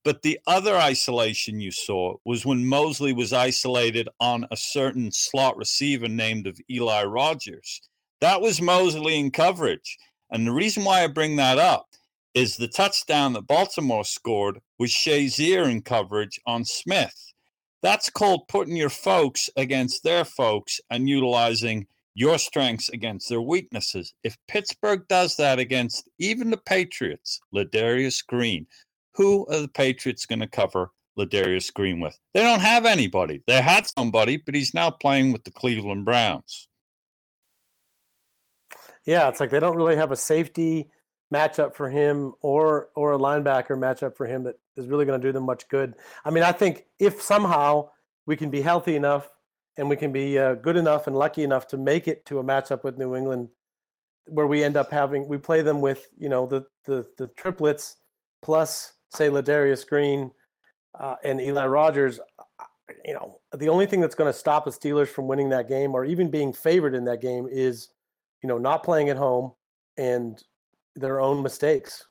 [0.04, 5.58] but the other isolation you saw was when mosley was isolated on a certain slot
[5.58, 7.82] receiver named of eli rogers.
[8.22, 9.98] That was mosley in coverage.
[10.32, 11.88] And the reason why i bring that up
[12.34, 17.34] is the touchdown that baltimore scored was shazier in coverage on smith.
[17.82, 24.14] That's called putting your folks against their folks and utilizing your strengths against their weaknesses.
[24.24, 28.66] If Pittsburgh does that against even the Patriots, Ladarius Green,
[29.18, 32.18] who are the Patriots going to cover Ladarius Green with?
[32.34, 33.42] They don't have anybody.
[33.48, 36.70] They had somebody, but he's now playing with the Cleveland Browns.
[39.06, 40.90] Yeah, it's like they don't really have a safety
[41.34, 45.28] matchup for him or or a linebacker matchup for him that is really going to
[45.28, 45.96] do them much good.
[46.24, 47.90] I mean, I think if somehow
[48.26, 49.30] we can be healthy enough
[49.78, 52.44] and we can be uh, good enough and lucky enough to make it to a
[52.44, 53.50] matchup with New England,
[54.28, 57.96] where we end up having we play them with you know the the the triplets
[58.42, 60.32] plus say Ladarius Green
[61.00, 62.20] uh, and Eli Rogers.
[63.06, 65.94] You know, the only thing that's going to stop the Steelers from winning that game
[65.94, 67.90] or even being favored in that game is
[68.42, 69.52] you know, not playing at home
[69.98, 70.44] and
[70.96, 72.06] their own mistakes.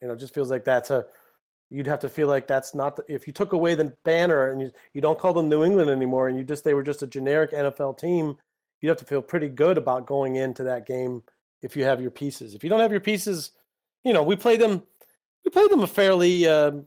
[0.00, 1.04] You know, just feels like that's a
[1.70, 4.60] you'd have to feel like that's not the, if you took away the banner and
[4.60, 7.06] you, you don't call them New England anymore and you just they were just a
[7.06, 8.36] generic NFL team,
[8.80, 11.22] you'd have to feel pretty good about going into that game
[11.62, 12.54] if you have your pieces.
[12.54, 13.52] If you don't have your pieces,
[14.04, 14.82] you know, we played them
[15.52, 16.86] played them a fairly um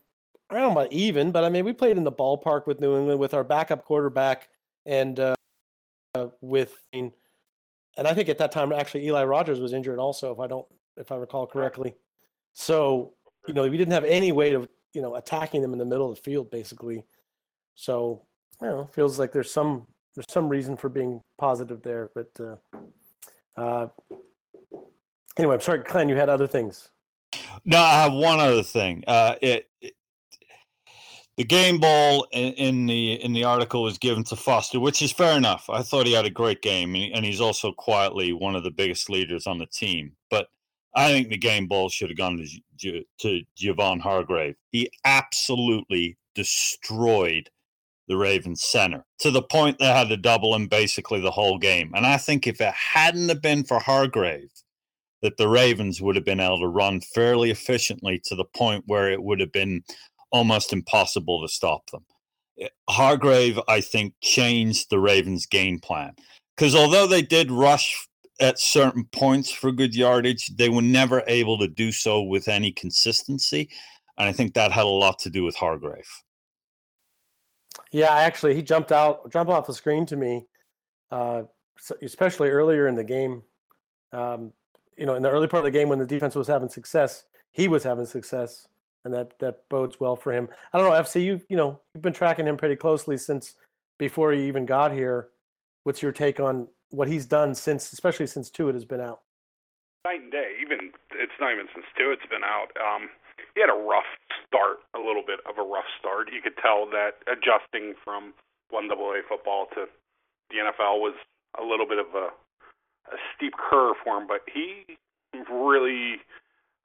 [0.49, 2.97] I don't know about even, but I mean we played in the ballpark with New
[2.97, 4.49] England with our backup quarterback
[4.85, 5.35] and uh,
[6.15, 7.11] uh with I mean,
[7.97, 10.65] and I think at that time actually Eli Rogers was injured also, if I don't
[10.97, 11.95] if I recall correctly.
[12.53, 13.13] So
[13.47, 16.09] you know we didn't have any way of you know attacking them in the middle
[16.09, 17.03] of the field basically.
[17.75, 18.21] So
[18.61, 22.55] don't know, feels like there's some there's some reason for being positive there, but uh,
[23.57, 23.87] uh,
[25.37, 26.89] anyway, I'm sorry, Glenn, you had other things.
[27.65, 29.03] No, I have one other thing.
[29.07, 29.93] Uh, it, it
[31.37, 35.11] the game ball in, in the in the article was given to Foster, which is
[35.11, 35.69] fair enough.
[35.69, 38.71] I thought he had a great game, and, and he's also quietly one of the
[38.71, 40.13] biggest leaders on the team.
[40.29, 40.47] But
[40.95, 42.45] I think the game ball should have gone
[42.79, 44.55] to to Javon Hargrave.
[44.71, 47.49] He absolutely destroyed
[48.07, 51.91] the Ravens center to the point they had to double him basically the whole game.
[51.95, 54.51] And I think if it hadn't have been for Hargrave,
[55.25, 59.09] that the Ravens would have been able to run fairly efficiently to the point where
[59.11, 59.83] it would have been
[60.31, 62.05] almost impossible to stop them.
[62.59, 66.13] Eh, Hargrave, I think, changed the Ravens' game plan
[66.55, 68.07] because although they did rush
[68.39, 72.71] at certain points for good yardage, they were never able to do so with any
[72.71, 73.67] consistency.
[74.19, 76.07] And I think that had a lot to do with Hargrave.
[77.91, 80.45] Yeah, actually, he jumped out, jumped off the screen to me,
[81.09, 81.43] uh,
[82.03, 83.41] especially earlier in the game.
[84.13, 84.53] Um,
[84.97, 87.25] you know, in the early part of the game when the defense was having success,
[87.51, 88.67] he was having success,
[89.03, 90.49] and that that bodes well for him.
[90.73, 93.55] I don't know, FC, you you know, you've been tracking him pretty closely since
[93.97, 95.29] before he even got here.
[95.83, 99.21] What's your take on what he's done since, especially since Tuitt has been out?
[100.05, 100.53] night and day.
[100.61, 102.69] Even it's not even since Stewart's been out.
[102.77, 103.09] Um,
[103.57, 104.07] he had a rough
[104.45, 106.29] start, a little bit of a rough start.
[106.29, 108.37] You could tell that adjusting from
[108.69, 109.89] one double A football to
[110.53, 111.17] the NFL was
[111.57, 112.29] a little bit of a,
[113.11, 114.97] a steep curve for him, but he
[115.51, 116.17] really,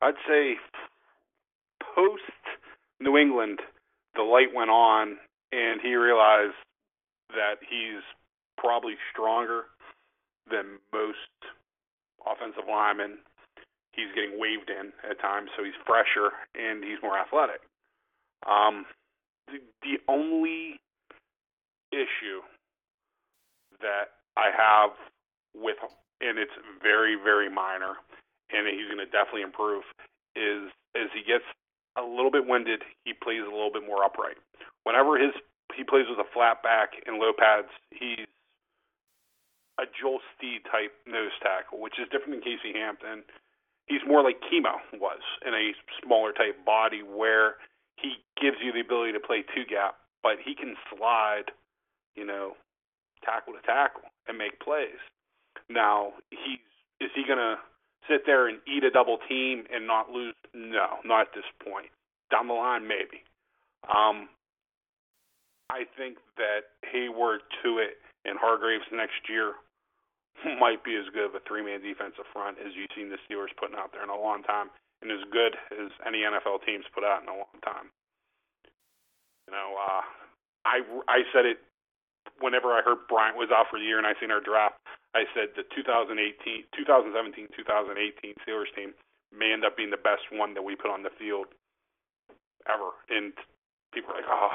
[0.03, 0.57] I'd say,
[1.95, 2.23] post
[3.01, 3.61] New England,
[4.15, 5.17] the light went on,
[5.53, 6.55] and he realized
[7.31, 8.03] that he's
[8.59, 9.65] probably stronger
[10.51, 11.17] than most
[12.27, 13.19] offensive linemen.
[13.93, 17.61] He's getting waved in at times, so he's fresher and he's more athletic.
[18.47, 18.87] Um,
[19.49, 20.81] the, the only
[21.93, 22.41] issue
[23.81, 24.91] that I have
[25.55, 25.77] with,
[26.21, 27.97] and it's very, very minor,
[28.53, 29.85] and he's going to definitely improve,
[30.37, 31.45] is as he gets
[31.97, 34.39] a little bit winded, he plays a little bit more upright.
[34.85, 35.33] Whenever his
[35.77, 38.27] he plays with a flat back and low pads, he's
[39.79, 43.23] a Joel Steed type nose tackle, which is different than Casey Hampton.
[43.87, 47.57] He's more like Chemo was in a smaller type body where
[47.97, 51.51] he gives you the ability to play two gap, but he can slide,
[52.15, 52.57] you know,
[53.25, 55.01] tackle to tackle and make plays.
[55.69, 56.59] Now, he's
[57.01, 57.57] is he gonna
[58.09, 60.35] sit there and eat a double team and not lose?
[60.55, 61.89] No, not at this point.
[62.31, 63.25] Down the line, maybe.
[63.89, 64.29] Um,
[65.71, 69.55] I think that Heyward, Tuitt, and Hargreaves next year
[70.61, 73.79] might be as good of a three-man defensive front as you've seen the Steelers putting
[73.79, 74.69] out there in a long time,
[75.01, 77.89] and as good as any NFL teams put out in a long time.
[79.49, 80.03] You know, uh,
[80.67, 81.59] I I said it
[82.39, 84.70] whenever I heard Bryant was out for the year, and I seen our draft.
[85.15, 88.95] I said the 2018, 2017, 2018 Steelers team
[89.37, 91.47] may end up being the best one that we put on the field
[92.69, 93.33] ever, and
[93.93, 94.51] people are like, oh,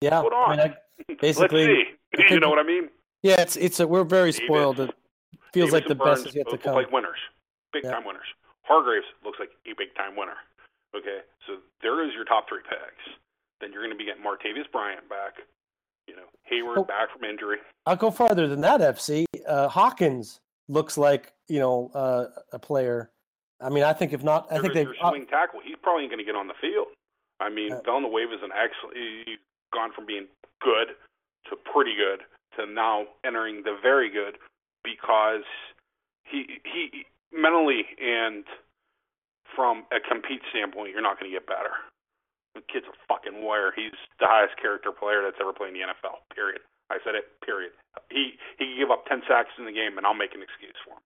[0.00, 0.60] Yeah, hold I on, mean,
[1.10, 1.66] I, basically,
[2.14, 2.34] let's see.
[2.34, 2.88] You know what I mean?
[3.22, 4.80] yeah, it's it's a, we're very Davis- spoiled.
[4.80, 4.90] It
[5.52, 6.74] feels Davis like the Burns best is yet to come.
[6.74, 7.18] Like winners,
[7.72, 7.92] big Yeah.
[7.92, 8.26] time winners.
[8.62, 10.38] Hargraves looks like a big time winner.
[10.96, 13.04] Okay, so there is your top three picks.
[13.60, 15.34] Then you're going to be getting Martavis Bryant back.
[16.06, 16.84] You know, Heyward Oh.
[16.84, 17.58] back from injury.
[17.86, 18.80] I'll go farther than that.
[18.80, 23.10] FC uh, Hawkins looks like you know uh, a player.
[23.60, 25.60] I mean, I think if not, I think they've your swing tackle.
[25.64, 26.88] He's probably going to get on the field.
[27.40, 28.96] I mean, Uh, Villanueva is an excellent.
[29.26, 29.38] He's
[29.72, 30.26] gone from being
[30.60, 30.88] good
[31.50, 32.20] to pretty good
[32.56, 34.36] to now entering the very good
[34.82, 35.44] because
[36.24, 38.44] he he mentally and
[39.56, 41.70] from a compete standpoint, you're not going to get better.
[42.54, 43.74] The kid's a fucking warrior.
[43.74, 46.22] He's the highest character player that's ever played in the NFL.
[46.30, 46.62] Period.
[46.90, 47.26] I said it.
[47.42, 47.74] Period.
[48.10, 50.76] He he can give up ten sacks in the game, and I'll make an excuse
[50.86, 51.04] for him.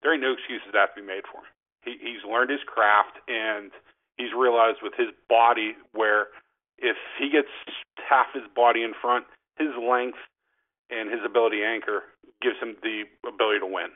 [0.00, 1.50] There ain't no excuses that have to be made for him.
[1.84, 3.70] He he's learned his craft, and
[4.16, 6.32] he's realized with his body where
[6.78, 7.50] if he gets
[7.98, 9.26] half his body in front,
[9.58, 10.18] his length
[10.90, 12.00] and his ability to anchor
[12.40, 13.90] gives him the ability to win.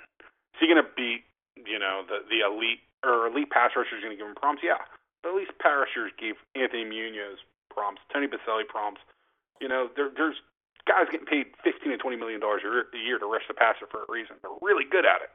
[0.54, 1.24] Is he going to beat
[1.56, 4.62] you know the the elite or elite pass rushers going to give him prompts?
[4.62, 4.82] Yeah,
[5.24, 7.38] at least pass rushers gave Anthony Munoz
[7.70, 9.00] prompts, Tony Boselli prompts.
[9.60, 10.36] You know, there, there's
[10.86, 14.02] guys getting paid fifteen to twenty million dollars a year- to rush the passer for
[14.02, 14.36] a reason.
[14.42, 15.30] They're really good at it.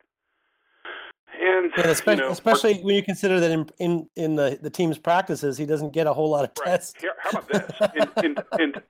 [1.39, 4.69] And And especially, you know, especially when you consider that in in, in the, the
[4.69, 6.71] team's practices, he doesn't get a whole lot of Right.
[6.71, 6.93] tests.
[6.99, 7.71] Here, how about this?
[7.95, 8.81] and, and, and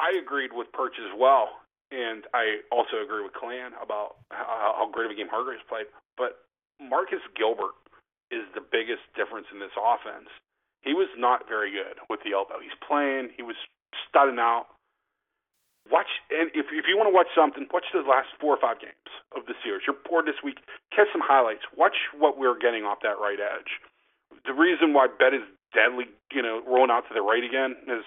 [0.00, 1.48] I agreed with Perch as well,
[1.90, 5.86] and I also agree with Clan about how, how great of a game Hargraves played.
[6.16, 6.38] But
[6.80, 7.74] Marcus Gilbert
[8.30, 10.28] is the biggest difference in this offense.
[10.82, 12.60] He was not very good with the elbow.
[12.62, 13.34] He's playing.
[13.36, 13.56] He was
[14.08, 14.70] studding out.
[15.90, 18.76] Watch, and if if you want to watch something, watch the last four or five
[18.78, 19.88] games of the series.
[19.88, 20.60] You're bored this week.
[20.92, 21.64] Catch some highlights.
[21.72, 23.80] Watch what we're getting off that right edge.
[24.44, 28.04] The reason why Bet is deadly, you know, rolling out to the right again is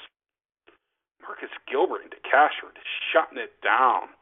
[1.21, 4.13] Marcus Gilbert and DeCastro just shutting it down.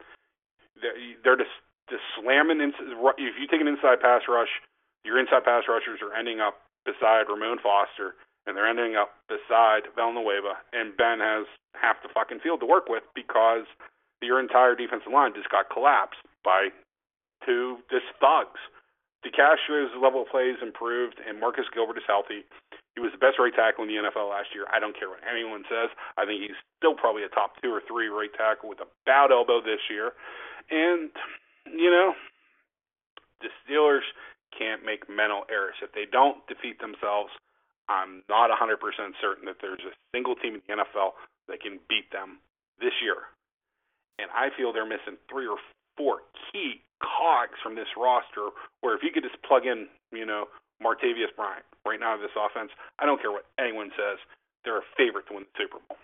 [0.80, 1.56] They're, they're just
[1.92, 2.62] just slamming.
[2.62, 4.52] Ins- if you take an inside pass rush,
[5.04, 9.88] your inside pass rushers are ending up beside Ramon Foster, and they're ending up beside
[9.96, 11.46] Villanueva, and Ben has
[11.76, 13.68] half the fucking field to work with because
[14.22, 16.70] your entire defensive line just got collapsed by
[17.46, 18.60] two just thugs.
[19.24, 22.48] DeCastro's level of play is improved, and Marcus Gilbert is healthy.
[22.96, 24.66] He was the best right tackle in the NFL last year.
[24.72, 25.92] I don't care what anyone says.
[26.18, 29.32] I think he's still probably a top two or three right tackle with a bad
[29.32, 30.16] elbow this year.
[30.72, 31.12] And,
[31.68, 32.16] you know,
[33.42, 34.08] the Steelers
[34.56, 35.76] can't make mental errors.
[35.82, 37.32] If they don't defeat themselves,
[37.90, 38.78] I'm not 100%
[39.22, 42.40] certain that there's a single team in the NFL that can beat them
[42.80, 43.30] this year.
[44.20, 45.58] And I feel they're missing three or
[45.98, 46.22] four
[46.52, 50.46] key cogs from this roster where if you could just plug in, you know,
[50.84, 54.20] Martavis Bryant right now this offense, I don't care what anyone says,
[54.64, 55.98] they're a favorite to win the Super Bowl.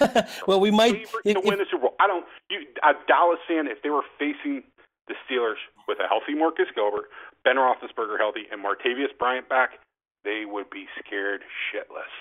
[0.46, 1.06] well, we might.
[1.06, 1.94] Favorite If, to win if- the Super Bowl.
[2.00, 2.24] I don't.
[2.50, 4.62] You, a Dallas fan, if they were facing
[5.06, 7.10] the Steelers with a healthy Marcus Gilbert,
[7.44, 9.78] Ben Roethlisberger healthy, and Martavis Bryant back,
[10.24, 11.42] they would be scared
[11.72, 12.12] shitless.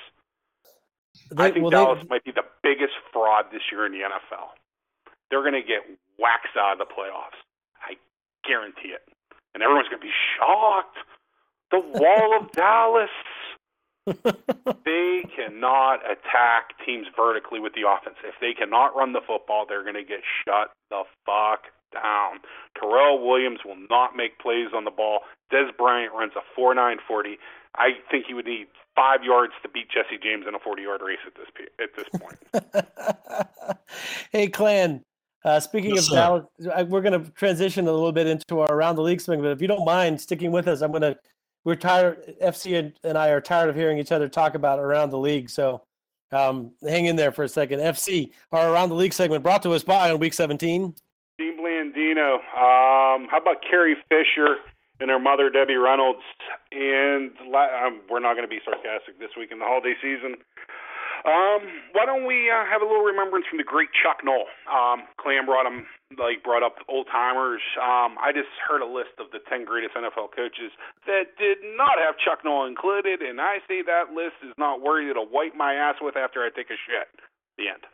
[1.32, 4.00] They- I think well, they- Dallas might be the biggest fraud this year in the
[4.04, 4.50] NFL.
[5.30, 5.82] They're going to get
[6.20, 7.40] waxed out of the playoffs.
[7.82, 7.98] I
[8.48, 9.08] guarantee it.
[9.54, 10.98] And everyone's going to be shocked.
[11.72, 13.10] The Wall of Dallas.
[14.86, 18.18] They cannot attack teams vertically with the offense.
[18.24, 21.64] If they cannot run the football, they're going to get shut the fuck
[21.94, 22.40] down.
[22.80, 25.20] Terrell Williams will not make plays on the ball.
[25.52, 27.38] Dez Bryant runs a 4 9 40.
[27.76, 31.02] I think he would need five yards to beat Jesse James in a 40 yard
[31.02, 31.48] race at this,
[31.82, 33.78] at this point.
[34.32, 35.04] hey, Clan.
[35.46, 36.16] Uh, speaking Yes, of sir.
[36.16, 39.42] Dallas, I- we're going to transition a little bit into our around the league swing.
[39.42, 41.18] But if you don't mind sticking with us, I'm going to.
[41.66, 42.36] We're tired.
[42.42, 45.50] FC and, and I are tired of hearing each other talk about around the league.
[45.50, 45.82] So
[46.34, 47.80] um, hang in there for a second.
[47.80, 50.94] FC, our around the league segment brought to us by on week 17.
[51.38, 51.64] Dean
[51.94, 52.36] Blandino.
[52.36, 54.58] Um, how about Carrie Fisher
[55.00, 56.24] and her mother Debbie Reynolds?
[56.72, 60.38] And um, we're not going to be sarcastic this week in the holiday season.
[61.24, 61.64] Um,
[61.96, 64.44] why don't we uh, have a little remembrance from the great Chuck Noll?
[64.68, 65.88] Um, Clam brought him,
[66.20, 67.62] like brought up old timers.
[67.80, 70.76] Um, I just heard a list of the ten greatest NFL coaches
[71.08, 75.14] that did not have Chuck Noll included, and I say that list is not worthy
[75.14, 77.08] to wipe my ass with after I take a shit.
[77.56, 77.88] The end.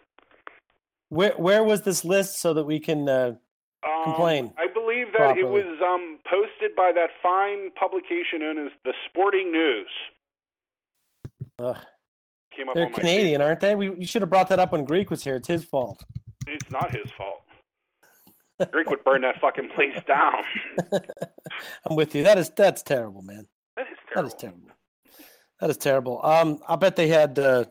[1.09, 3.07] Where where was this list so that we can?
[3.07, 3.35] Uh,
[3.82, 8.71] Um, complain I believe that it was um, posted by that fine publication known as
[8.84, 9.88] the Sporting News.
[11.59, 11.77] ugh.
[12.55, 13.75] Came up they're Canadian, aren't they?
[13.75, 15.36] We, should have brought that up when Greek was here.
[15.36, 16.03] It's his fault.
[16.47, 17.43] It's not his fault.
[18.71, 20.43] Greek would burn that fucking place down.
[21.89, 22.23] I'm with you.
[22.23, 23.47] That is that's terrible, man.
[23.77, 24.27] That is terrible.
[24.27, 24.69] is terrible.
[25.61, 26.25] That is terrible.
[26.25, 27.65] Um, I bet they had uh,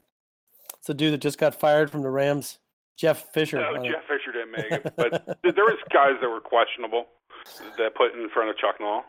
[0.79, 2.59] it's the dude that just got fired from the Rams,
[2.99, 3.59] Jeff Fisher.
[3.61, 3.77] No.
[3.81, 7.07] Uh, Jeff Fisher didn't make it, but there was guys that were questionable
[7.79, 9.03] that put in front of Chuck Noll.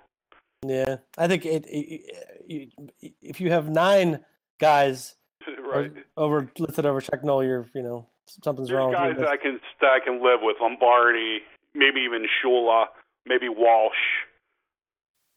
[0.65, 2.01] Yeah, I think it, it,
[2.47, 4.19] it- if you have nine
[4.59, 5.15] guys
[5.73, 5.91] right.
[6.17, 8.07] over listed over Chuck Noll, you're you know
[8.43, 8.89] something's There's wrong.
[8.89, 9.21] with guys you.
[9.23, 10.57] that I can that I can live with.
[10.61, 11.39] Lombardi,
[11.73, 12.85] maybe even Shula,
[13.25, 13.95] maybe Walsh.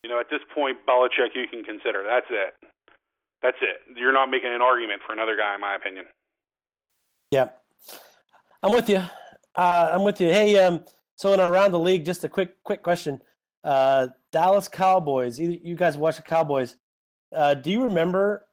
[0.03, 2.03] You know, at this point, Belichick you can consider.
[2.05, 2.55] That's it.
[3.41, 3.97] That's it.
[3.97, 6.07] You're not making an argument for another guy, in my opinion.
[7.31, 7.49] Yeah,
[8.63, 9.03] I'm with you.
[9.57, 10.29] Uh, I'm with you.
[10.29, 10.85] Hey, um,
[11.17, 13.21] so in around the league, just a quick quick question.
[13.65, 15.39] Uh, Dallas Cowboys.
[15.39, 16.77] You, you guys watch the Cowboys.
[17.35, 18.47] Uh, do you remember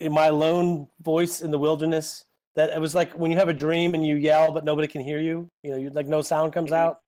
[0.00, 3.54] in my lone voice in the wilderness that it was like when you have a
[3.54, 5.48] dream and you yell but nobody can hear you?
[5.62, 6.98] You know, you like no sound comes out.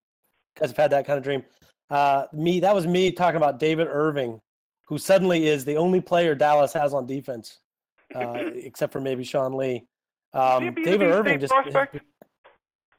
[0.59, 1.42] Guys have had that kind of dream.
[1.90, 4.40] Uh, me, that was me talking about David Irving,
[4.86, 7.59] who suddenly is the only player Dallas has on defense,
[8.14, 9.84] uh, except for maybe Sean Lee.
[10.32, 11.98] Um, Is he a B2B David Irving just prospect?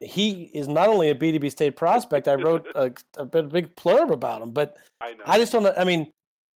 [0.02, 2.28] He is not only a BDB State prospect.
[2.28, 5.24] I wrote a, a bit- big blurb about him, but I know.
[5.26, 5.64] I just don't.
[5.64, 5.74] know.
[5.78, 6.12] I mean,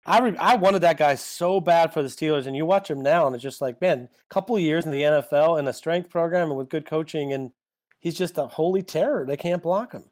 [0.06, 3.02] I re, I wanted that guy so bad for the Steelers, and you watch him
[3.02, 5.74] now, and it's just like, man, a couple of years in the NFL in a
[5.74, 7.52] strength program and with good coaching, and
[8.00, 9.26] he's just a holy terror.
[9.26, 10.06] They can't block him.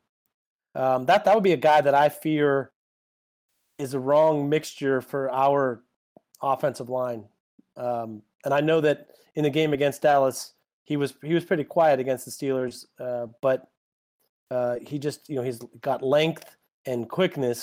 [0.76, 2.72] Um, that that would be a guy that I fear
[3.78, 5.82] is a wrong mixture for our
[6.42, 7.26] offensive line.
[7.76, 10.54] Um, and I know that in the game against Dallas,
[10.88, 13.68] he was he was pretty quiet against the Steelers, uh, but
[14.50, 17.62] uh, he just you know he's got length and quickness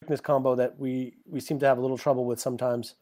[0.00, 2.96] quickness combo that we we seem to have a little trouble with sometimes,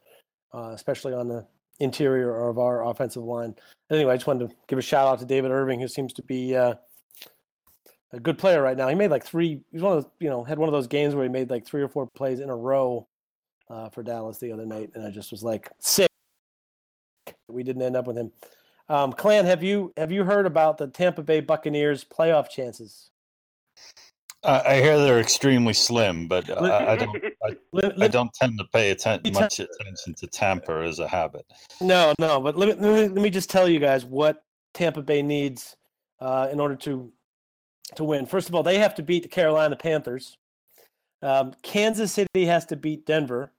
[0.53, 1.43] uh, especially on the
[1.79, 3.55] interior of our offensive line.
[3.89, 6.21] Anyway, I just wanted to give a shout out to David Irving, who seems to
[6.21, 6.75] be uh,
[8.11, 8.87] a good player right now.
[8.89, 9.59] He made like three.
[9.71, 11.65] He's one of those, you know had one of those games where he made like
[11.65, 13.07] three or four plays in a row
[13.71, 16.11] uh, for Dallas the other night, and I just was like sick.
[17.47, 18.31] We didn't end up with him.
[18.93, 23.09] Um, Clan, have you have you heard about the Tampa Bay Buccaneers playoff chances?
[24.43, 27.23] I I hear they're extremely slim, but uh, I, I don't.
[27.43, 31.43] I, Let- I don't tend to pay atten- much attention to Tampa as a habit.
[31.81, 34.43] No, no, but let me, let me let me just tell you guys what
[34.75, 35.75] Tampa Bay needs
[36.19, 37.11] uh, in order to
[37.95, 38.27] to win.
[38.27, 40.37] First of all, they have to beat the Carolina Panthers.
[41.23, 43.53] Um, Kansas City has to beat Denver.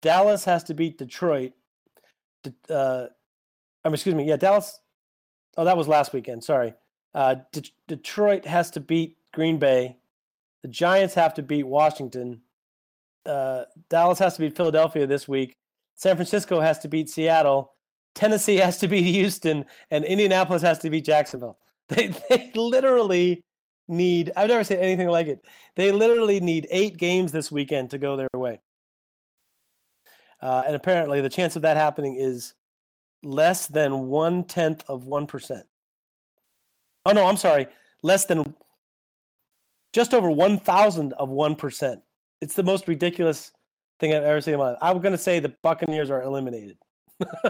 [0.00, 1.52] Dallas has to beat Detroit.
[2.42, 3.08] De- uh,
[3.84, 4.80] um, excuse me, yeah, Dallas.
[5.56, 6.42] Oh, that was last weekend.
[6.44, 6.74] Sorry.
[7.14, 9.96] Uh, De- Detroit has to beat Green Bay.
[10.62, 12.40] The Giants have to beat Washington.
[13.26, 15.56] Uh, Dallas has to beat Philadelphia this week.
[15.94, 17.72] San Francisco has to beat Seattle.
[18.14, 21.58] Tennessee has to beat Houston, and Indianapolis has to beat Jacksonville.
[21.88, 23.42] They they literally
[23.86, 24.32] need.
[24.34, 25.44] I've never seen anything like it.
[25.76, 28.60] They literally need eight games this weekend to go their way.
[30.40, 32.54] Uh, and apparently, the chance of that happening is
[33.22, 35.66] less than one tenth of one percent.
[37.04, 37.66] Oh no, I'm sorry,
[38.02, 38.54] less than
[39.92, 42.02] just over one thousand of one percent.
[42.40, 43.52] It's the most ridiculous
[44.00, 44.78] thing I've ever seen in my life.
[44.82, 46.76] I'm going to say the Buccaneers are eliminated.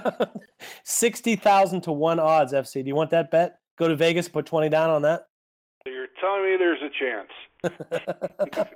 [0.85, 2.53] Sixty thousand to one odds.
[2.53, 2.83] FC.
[2.83, 3.59] Do you want that bet?
[3.79, 5.27] Go to Vegas, put twenty down on that.
[5.85, 7.31] So you're telling me there's a chance.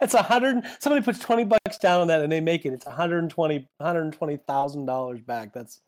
[0.00, 0.64] It's a hundred.
[0.80, 2.72] Somebody puts twenty bucks down on that and they make it.
[2.72, 3.68] It's 120
[4.46, 5.52] thousand dollars back.
[5.52, 5.80] That's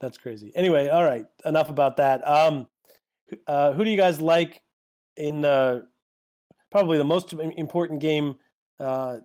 [0.00, 0.52] that's crazy.
[0.54, 1.26] Anyway, all right.
[1.44, 2.26] Enough about that.
[2.26, 2.66] Um,
[3.46, 4.62] uh, who do you guys like
[5.16, 5.80] in uh,
[6.70, 8.36] probably the most important game
[8.80, 9.18] uh,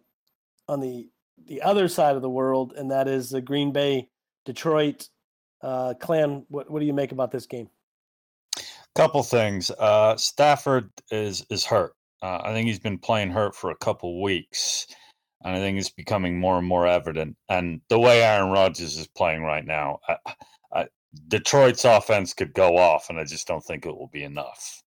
[0.67, 1.09] on the
[1.45, 4.09] the other side of the world, and that is the Green Bay
[4.45, 5.09] Detroit
[5.61, 6.45] uh, clan.
[6.49, 7.69] What what do you make about this game?
[8.95, 9.71] Couple things.
[9.71, 11.95] Uh, Stafford is is hurt.
[12.21, 14.87] Uh, I think he's been playing hurt for a couple weeks,
[15.43, 17.35] and I think it's becoming more and more evident.
[17.49, 19.99] And the way Aaron Rodgers is playing right now,
[21.27, 24.83] Detroit's offense could go off, and I just don't think it will be enough.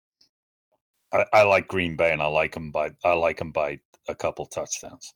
[1.13, 4.15] I, I like Green Bay, and I like them by I like them by a
[4.15, 5.15] couple touchdowns.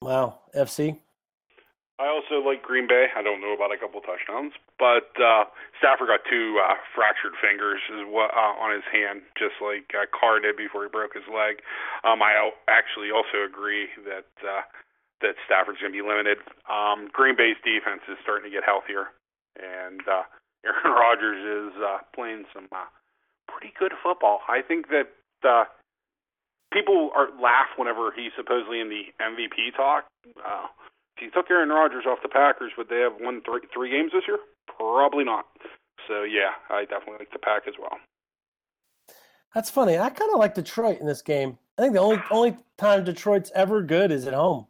[0.00, 0.98] Wow, FC.
[2.02, 3.06] I also like Green Bay.
[3.14, 5.46] I don't know about a couple touchdowns, but uh,
[5.78, 10.10] Stafford got two uh, fractured fingers is what, uh, on his hand, just like uh,
[10.10, 11.62] Carr did before he broke his leg.
[12.02, 14.66] Um, I actually also agree that uh,
[15.22, 16.42] that Stafford's going to be limited.
[16.66, 19.14] Um, Green Bay's defense is starting to get healthier,
[19.54, 20.26] and uh,
[20.66, 22.84] Aaron Rodgers is uh, playing some uh,
[23.48, 24.40] pretty good football.
[24.48, 25.08] I think that
[25.46, 25.64] uh,
[26.72, 30.04] people are laugh whenever he's supposedly in the MVP talk.
[30.38, 30.66] Uh,
[31.16, 34.12] if you took Aaron Rodgers off the Packers, would they have won three three games
[34.12, 34.38] this year?
[34.78, 35.46] Probably not.
[36.08, 37.98] So yeah, I definitely like the Pack as well.
[39.54, 39.98] That's funny.
[39.98, 41.58] I kind of like Detroit in this game.
[41.76, 44.66] I think the only only time Detroit's ever good is at home,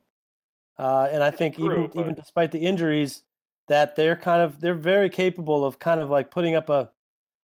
[0.78, 3.22] uh, and I think True, even but- even despite the injuries,
[3.68, 6.90] that they're kind of they're very capable of kind of like putting up a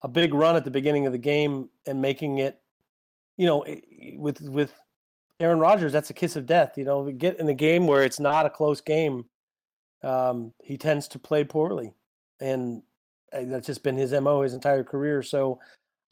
[0.02, 2.60] a big run at the beginning of the game and making it,
[3.36, 3.64] you know,
[4.16, 4.72] with with
[5.40, 6.76] Aaron Rodgers, that's a kiss of death.
[6.76, 9.26] You know, get in the game where it's not a close game,
[10.02, 11.92] um, he tends to play poorly,
[12.40, 12.82] and
[13.32, 15.22] uh, that's just been his mo his entire career.
[15.22, 15.60] So.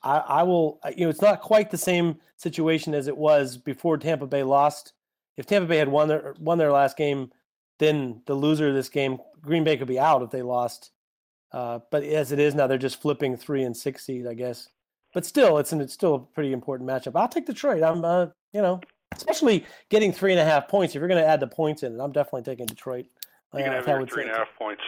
[0.03, 3.57] I, I will, uh, you know, it's not quite the same situation as it was
[3.57, 4.93] before Tampa Bay lost.
[5.39, 7.33] If Tampa Bay had won their won their last game,
[7.79, 10.91] then the loser of this game, Green Bay, could be out if they lost.
[11.53, 14.69] Uh, but as it is now, they're just flipping three and six seed, I guess.
[15.13, 17.13] But still, it's an, it's still a pretty important matchup.
[17.15, 17.83] I'll take Detroit.
[17.83, 18.81] I'm, uh, you know,
[19.15, 20.95] especially getting three and a half points.
[20.95, 23.07] If you're going to add the points in, it, I'm definitely taking Detroit.
[23.55, 24.83] You can Uh, have your three and a points.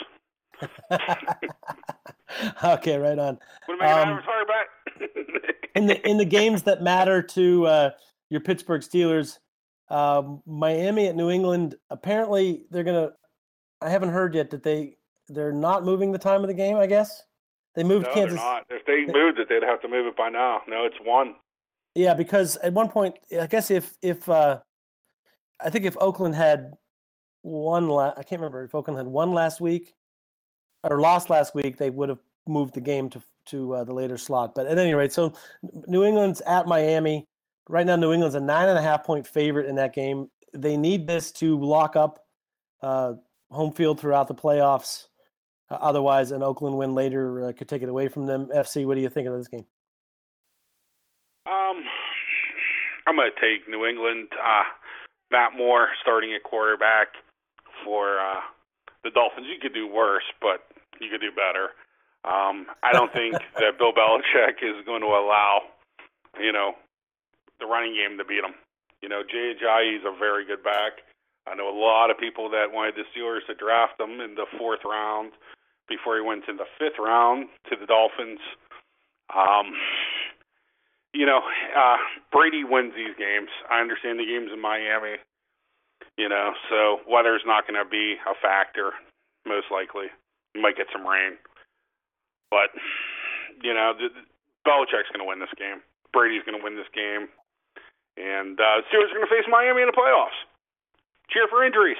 [2.64, 3.39] okay, right on.
[3.68, 4.22] Would it make an Um,
[5.76, 7.91] in the in the games that matter to uh,
[8.30, 9.39] your Pittsburgh Steelers,
[9.89, 11.76] um, Miami at New England.
[11.91, 13.12] Apparently, they're gonna.
[13.80, 14.97] I haven't heard yet that they
[15.28, 16.76] they're not moving the time of the game.
[16.76, 17.22] I guess
[17.74, 18.39] they moved no, Kansas.
[18.39, 18.64] they're not.
[18.70, 20.62] If they moved it, they'd have to move it by now.
[20.66, 21.34] No, it's one.
[21.95, 24.61] Yeah, because at one point, I guess if if uh,
[25.61, 26.74] I think if Oakland had
[27.43, 29.95] one, la- I can't remember if Oakland had one last week
[30.82, 34.18] or lost last week, they would have moved the game to to uh, the later
[34.18, 34.55] slot.
[34.55, 35.32] But at any rate, so
[35.87, 37.26] New England's at Miami
[37.69, 37.97] right now.
[37.97, 40.29] New England's a nine and a half point favorite in that game.
[40.53, 42.25] They need this to lock up
[42.83, 43.14] uh,
[43.51, 45.07] home field throughout the playoffs.
[45.71, 48.49] Uh, otherwise, an Oakland win later uh, could take it away from them.
[48.55, 49.67] FC, what do you think of this game?
[51.47, 51.83] Um,
[53.07, 54.29] I'm going to take New England.
[54.33, 54.62] Uh,
[55.31, 57.09] Matt Moore starting at quarterback
[57.85, 58.41] for uh,
[59.05, 59.47] the Dolphins.
[59.51, 60.62] You could do worse, but
[61.01, 61.75] you could do better.
[62.27, 65.62] Um, I don't think that Bill Belichick is going to allow,
[66.41, 66.73] you know,
[67.61, 68.54] the running game to beat him.
[69.02, 71.04] You know, Jay Ajayi is a very good back.
[71.46, 74.46] I know a lot of people that wanted the Steelers to draft him in the
[74.59, 75.32] fourth round
[75.88, 78.40] before he went to the fifth round to the Dolphins.
[79.30, 79.74] Um,
[81.14, 81.40] you know,
[81.76, 81.96] uh,
[82.32, 83.48] Brady wins these games.
[83.70, 85.16] I understand the game's in Miami,
[86.18, 88.92] you know, so weather's not going to be a factor,
[89.46, 90.07] most likely.
[90.54, 91.38] You might get some rain.
[92.50, 92.70] But,
[93.62, 94.09] you know, the,
[94.66, 95.80] Belichick's going to win this game.
[96.12, 97.28] Brady's going to win this game.
[98.17, 100.37] And uh, Steelers are going to face Miami in the playoffs.
[101.31, 101.97] Cheer for injuries.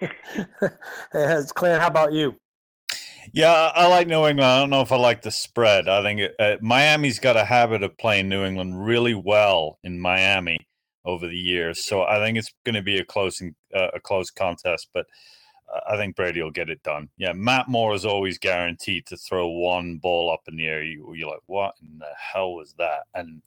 [1.12, 2.36] As Clan, how about you?
[3.32, 4.44] Yeah, I like New England.
[4.44, 5.88] I don't know if I like the spread.
[5.88, 9.98] I think it, uh, Miami's got a habit of playing New England really well in
[9.98, 10.58] Miami
[11.04, 14.30] over the years, so I think it's going to be a close uh, a close
[14.30, 14.88] contest.
[14.94, 15.06] But
[15.72, 17.08] uh, I think Brady will get it done.
[17.16, 20.82] Yeah, Matt Moore is always guaranteed to throw one ball up in the air.
[20.82, 23.04] You, you're like, what in the hell was that?
[23.14, 23.42] And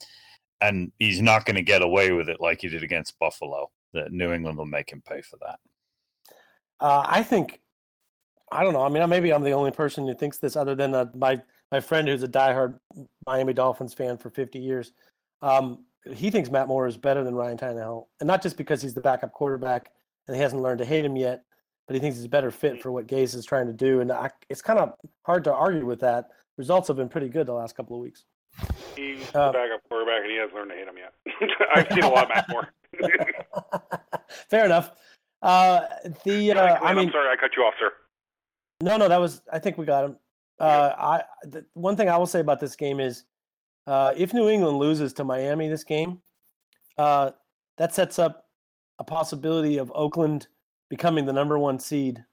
[0.61, 3.69] and he's not going to get away with it like he did against Buffalo.
[3.93, 5.59] That New England will make him pay for that.
[6.79, 7.59] Uh, I think
[8.51, 8.83] I don't know.
[8.83, 11.41] I mean, maybe I'm the only person who thinks this, other than uh, my
[11.71, 12.79] my friend who's a diehard
[13.25, 14.91] Miami Dolphins fan for 50 years.
[15.41, 18.93] Um, he thinks Matt Moore is better than Ryan Tannehill, and not just because he's
[18.93, 19.91] the backup quarterback
[20.27, 21.43] and he hasn't learned to hate him yet,
[21.87, 24.11] but he thinks he's a better fit for what Gase is trying to do, and
[24.11, 24.93] I, it's kind of
[25.23, 26.29] hard to argue with that.
[26.57, 28.25] Results have been pretty good the last couple of weeks.
[28.99, 31.13] He's Uh, the backup quarterback, and he hasn't learned to hate him yet.
[31.75, 32.73] I've seen a lot of Matt Moore.
[34.49, 34.91] Fair enough.
[35.41, 35.81] Uh,
[36.25, 37.91] the uh, I mean, I'm sorry, I cut you off, sir.
[38.81, 39.41] No, no, that was.
[39.51, 40.17] I think we got him.
[40.59, 43.23] Uh, I the, one thing I will say about this game is,
[43.87, 46.21] uh, if New England loses to Miami this game,
[46.97, 47.31] uh,
[47.77, 48.47] that sets up
[48.99, 50.47] a possibility of Oakland
[50.89, 52.25] becoming the number one seed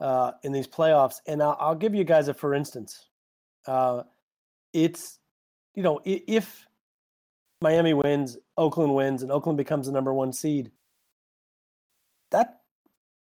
[0.00, 1.16] uh, in these playoffs.
[1.26, 3.08] And I'll, I'll give you guys a for instance.
[3.66, 4.04] Uh,
[4.72, 5.18] it's
[5.78, 6.66] you know if
[7.60, 10.72] Miami wins, Oakland wins, and Oakland becomes the number one seed.
[12.32, 12.62] That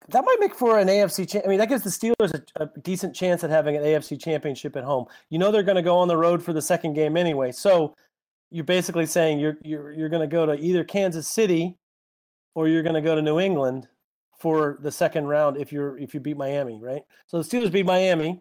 [0.08, 1.28] that might make for an AFC.
[1.28, 4.18] Cha- I mean, that gives the Steelers a, a decent chance at having an AFC
[4.18, 5.04] championship at home.
[5.28, 7.52] You know, they're going to go on the road for the second game anyway.
[7.52, 7.94] So
[8.50, 11.76] you're basically saying you're you're you're going to go to either Kansas City
[12.54, 13.88] or you're going to go to New England
[14.38, 17.02] for the second round if you're if you beat Miami, right?
[17.26, 18.40] So the Steelers beat Miami,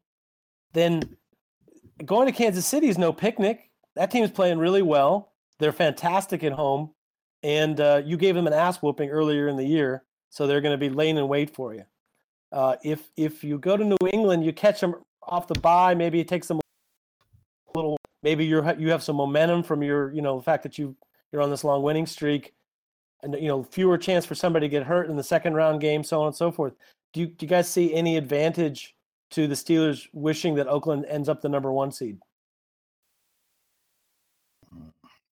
[0.72, 1.18] then
[2.05, 3.66] going to Kansas City is no picnic.
[3.98, 5.32] That team's playing really well.
[5.60, 6.91] They're fantastic at home,
[7.41, 10.78] and uh, you gave them an ass whooping earlier in the year, so they're going
[10.80, 11.84] to be laying in wait for you.
[12.52, 15.95] Uh, if if you go to New England, you catch them off the bye.
[15.95, 17.98] Maybe it takes them a little.
[18.22, 20.95] Maybe you're you have some momentum from your you know the fact that you
[21.32, 22.54] you're on this long winning streak,
[23.24, 26.04] and you know fewer chance for somebody to get hurt in the second round game,
[26.04, 26.74] so on and so forth.
[27.14, 28.95] Do you do you guys see any advantage
[29.32, 32.20] to the Steelers wishing that Oakland ends up the number one seed?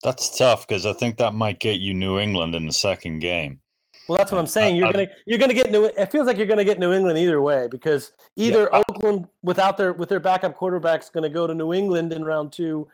[0.06, 3.60] That's tough because I think that might get you New England in the second game.
[4.08, 4.76] Well, that's what I'm saying.
[4.76, 5.86] You're I- gonna you're gonna get New.
[5.86, 9.94] It feels like you're gonna get New England either way because either Oakland without their
[9.94, 12.88] with their backup quarterback's gonna go to New England in round two,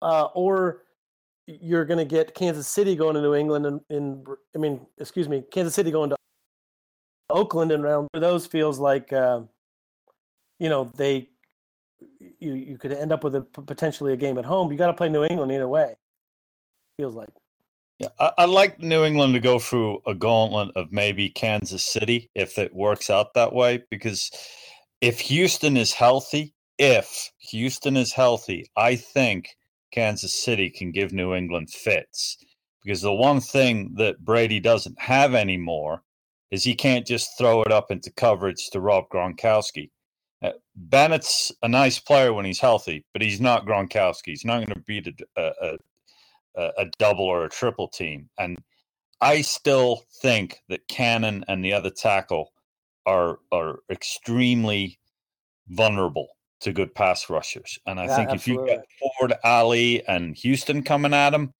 [0.00, 0.84] uh, or
[1.46, 5.44] you're gonna get Kansas City going to New England in, in I mean, excuse me,
[5.50, 6.16] Kansas City going to
[7.28, 8.08] Oakland in round.
[8.14, 8.20] two.
[8.20, 9.40] Those feels like, uh,
[10.58, 11.28] you know, they
[12.40, 14.72] you you could end up with a potentially a game at home.
[14.72, 15.96] You got to play New England either way.
[16.98, 17.28] Feels like.
[17.98, 22.30] Yeah, I, I like New England to go through a gauntlet of maybe Kansas City
[22.34, 23.82] if it works out that way.
[23.90, 24.30] Because
[25.00, 29.56] if Houston is healthy, if Houston is healthy, I think
[29.92, 32.36] Kansas City can give New England fits.
[32.84, 36.02] Because the one thing that Brady doesn't have anymore
[36.50, 39.90] is he can't just throw it up into coverage to Rob Gronkowski.
[40.42, 44.26] Uh, Bennett's a nice player when he's healthy, but he's not Gronkowski.
[44.26, 45.78] He's not going to beat a, a,
[46.56, 48.28] a a, double or a triple team.
[48.38, 48.58] And
[49.20, 52.52] I still think that Cannon and the other tackle
[53.06, 54.98] are are extremely
[55.68, 56.28] vulnerable
[56.60, 57.78] to good pass rushers.
[57.86, 61.52] And I Yeah, think if you get Ford, Hali, and Houston coming at him,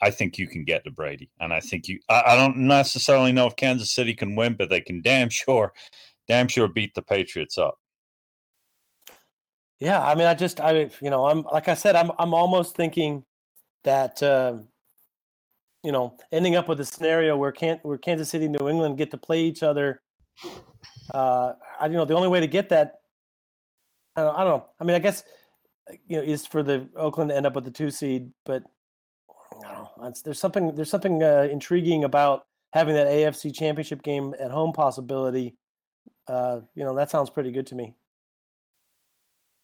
[0.00, 1.30] I think you can get to Brady.
[1.40, 4.70] And I think you I, I don't necessarily know if Kansas City can win, but
[4.70, 5.72] they can damn sure,
[6.28, 7.78] damn sure beat the Patriots up.
[9.80, 12.74] Yeah, I mean, I just, I, you know, I'm like I said, I'm, I'm almost
[12.74, 13.24] thinking
[13.84, 14.58] that, uh,
[15.82, 19.10] you know, ending up with a scenario where can't where Kansas City, New England get
[19.12, 20.02] to play each other.
[21.12, 23.00] Uh, I, you know, the only way to get that,
[24.16, 24.66] I don't, I don't know.
[24.80, 25.24] I mean, I guess,
[26.06, 28.62] you know, is for the Oakland to end up with the two seed, but
[29.64, 30.12] I don't know.
[30.24, 35.56] There's something, there's something uh, intriguing about having that AFC Championship game at home possibility.
[36.26, 37.94] Uh, you know, that sounds pretty good to me.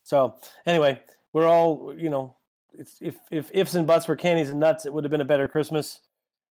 [0.05, 0.37] So
[0.67, 1.01] anyway,
[1.33, 2.37] we're all you know,
[2.79, 5.25] it's, if if ifs and buts were candies and nuts, it would have been a
[5.25, 6.01] better Christmas,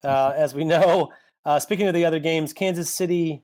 [0.04, 1.10] uh, as we know.
[1.46, 3.44] Uh, speaking of the other games, Kansas City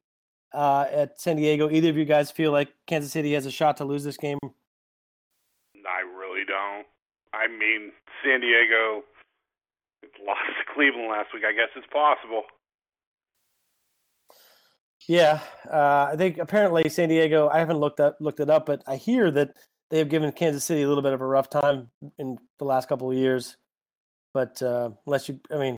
[0.56, 1.70] uh, at San Diego.
[1.70, 4.40] Either of you guys feel like Kansas City has a shot to lose this game?
[4.44, 6.86] I really don't.
[7.34, 7.92] I mean,
[8.24, 9.04] San Diego
[10.26, 11.44] lost to Cleveland last week.
[11.48, 12.44] I guess it's possible.
[15.08, 15.40] Yeah,
[15.72, 17.50] uh, I think apparently San Diego.
[17.50, 19.50] I haven't looked up looked it up, but I hear that
[19.96, 21.90] they have given Kansas City a little bit of a rough time
[22.20, 23.56] in the last couple of years.
[24.34, 25.78] But uh, unless you, I mean,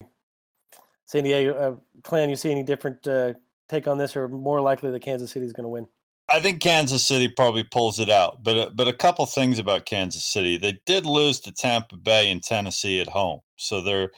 [1.06, 3.34] San Diego, uh, Clan, you see any different uh,
[3.70, 5.86] take on this, or more likely that Kansas City is going to win?
[6.34, 9.86] I think Kansas City probably pulls it out, but uh, but a couple things about
[9.86, 14.10] Kansas City: they did lose to Tampa Bay and Tennessee at home, so they're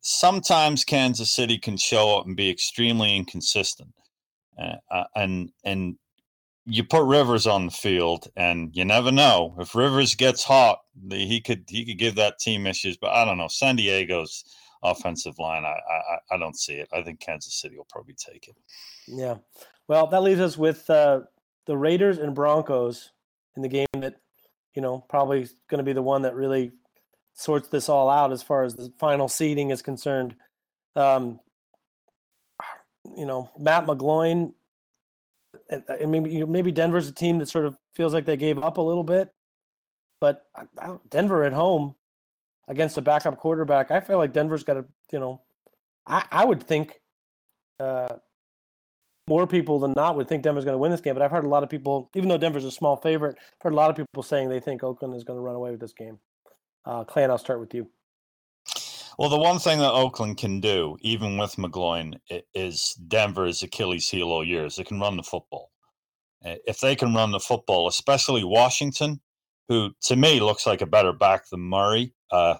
[0.00, 3.92] sometimes Kansas City can show up and be extremely inconsistent,
[4.58, 5.98] uh, uh, and and
[6.66, 10.80] you put Rivers on the field, and you never know if Rivers gets hot,
[11.10, 12.96] he could he could give that team issues.
[12.96, 14.44] But I don't know San Diego's
[14.82, 15.64] offensive line.
[15.64, 16.88] I I, I don't see it.
[16.92, 18.56] I think Kansas City will probably take it.
[19.06, 19.36] Yeah.
[19.88, 21.20] Well, that leaves us with uh,
[21.66, 23.12] the Raiders and Broncos
[23.56, 24.14] in the game that,
[24.74, 26.72] you know, probably going to be the one that really
[27.34, 30.34] sorts this all out as far as the final seeding is concerned.
[30.96, 31.40] Um,
[33.16, 34.54] you know, Matt McGloin,
[35.74, 38.36] and, and maybe you know, maybe Denver's a team that sort of feels like they
[38.36, 39.30] gave up a little bit,
[40.20, 40.46] but
[41.10, 41.94] Denver at home
[42.68, 45.42] against a backup quarterback, I feel like Denver's got to you know,
[46.06, 47.00] I I would think
[47.80, 48.16] uh,
[49.28, 51.44] more people than not would think Denver's going to win this game, but I've heard
[51.44, 53.96] a lot of people, even though Denver's a small favorite, I've heard a lot of
[53.96, 56.18] people saying they think Oakland is going to run away with this game.
[56.84, 57.88] Uh, Clan, I'll start with you.
[59.18, 62.18] Well, the one thing that Oakland can do, even with McGloin,
[62.54, 65.70] is Denver's Achilles heel all year is they can run the football.
[66.42, 69.20] If they can run the football, especially Washington,
[69.68, 72.12] who to me looks like a better back than Murray.
[72.30, 72.56] Uh,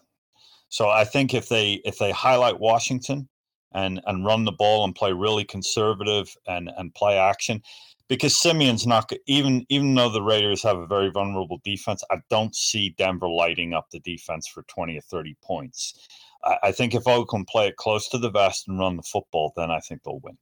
[0.68, 3.28] so I think if they if they highlight Washington
[3.72, 7.62] and and run the ball and play really conservative and and play action,
[8.08, 12.18] because Siemian's not go- even even though the Raiders have a very vulnerable defense, I
[12.30, 16.08] don't see Denver lighting up the defense for twenty or thirty points.
[16.44, 19.52] I, I think if Oakland play it close to the vest and run the football,
[19.56, 20.38] then I think they'll win.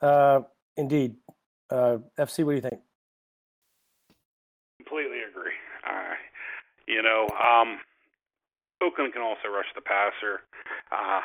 [0.00, 0.40] Uh,
[0.76, 1.16] indeed.
[1.70, 2.80] Uh, FC, what do you think?
[4.78, 5.52] Completely agree.
[5.86, 6.14] Uh,
[6.86, 7.78] you know, um,
[8.82, 10.40] Oakland can also rush the passer,
[10.92, 11.20] uh,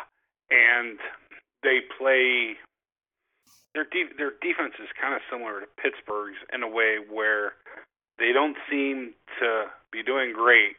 [0.50, 1.00] and
[1.62, 2.56] they play.
[3.74, 7.54] Their de- their defense is kind of similar to Pittsburgh's in a way where
[8.20, 10.78] they don't seem to be doing great,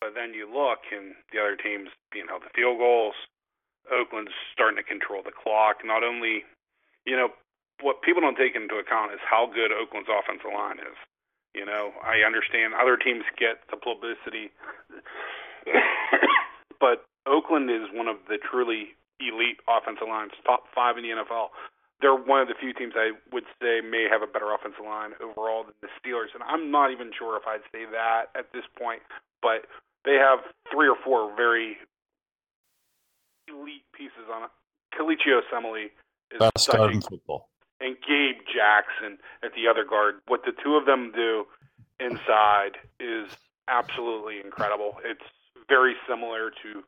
[0.00, 3.14] but then you look and the other team's being held to field goals.
[3.92, 5.84] Oakland's starting to control the clock.
[5.84, 6.44] Not only,
[7.04, 7.28] you know,
[7.82, 10.96] what people don't take into account is how good Oakland's offensive line is.
[11.54, 14.54] You know, I understand other teams get the publicity,
[16.80, 21.48] but Oakland is one of the truly elite offensive lines, top five in the NFL.
[22.00, 25.12] They're one of the few teams I would say may have a better offensive line
[25.20, 28.64] overall than the Steelers, and I'm not even sure if I'd say that at this
[28.78, 29.02] point.
[29.42, 29.66] But
[30.04, 30.40] they have
[30.72, 31.76] three or four very
[33.48, 34.50] elite pieces on it.
[34.96, 35.86] Kelechi Osemele
[36.32, 37.48] is Best guard in football.
[37.80, 40.16] and Gabe Jackson at the other guard.
[40.26, 41.44] What the two of them do
[41.98, 43.30] inside is
[43.68, 44.96] absolutely incredible.
[45.04, 45.24] It's
[45.68, 46.82] very similar to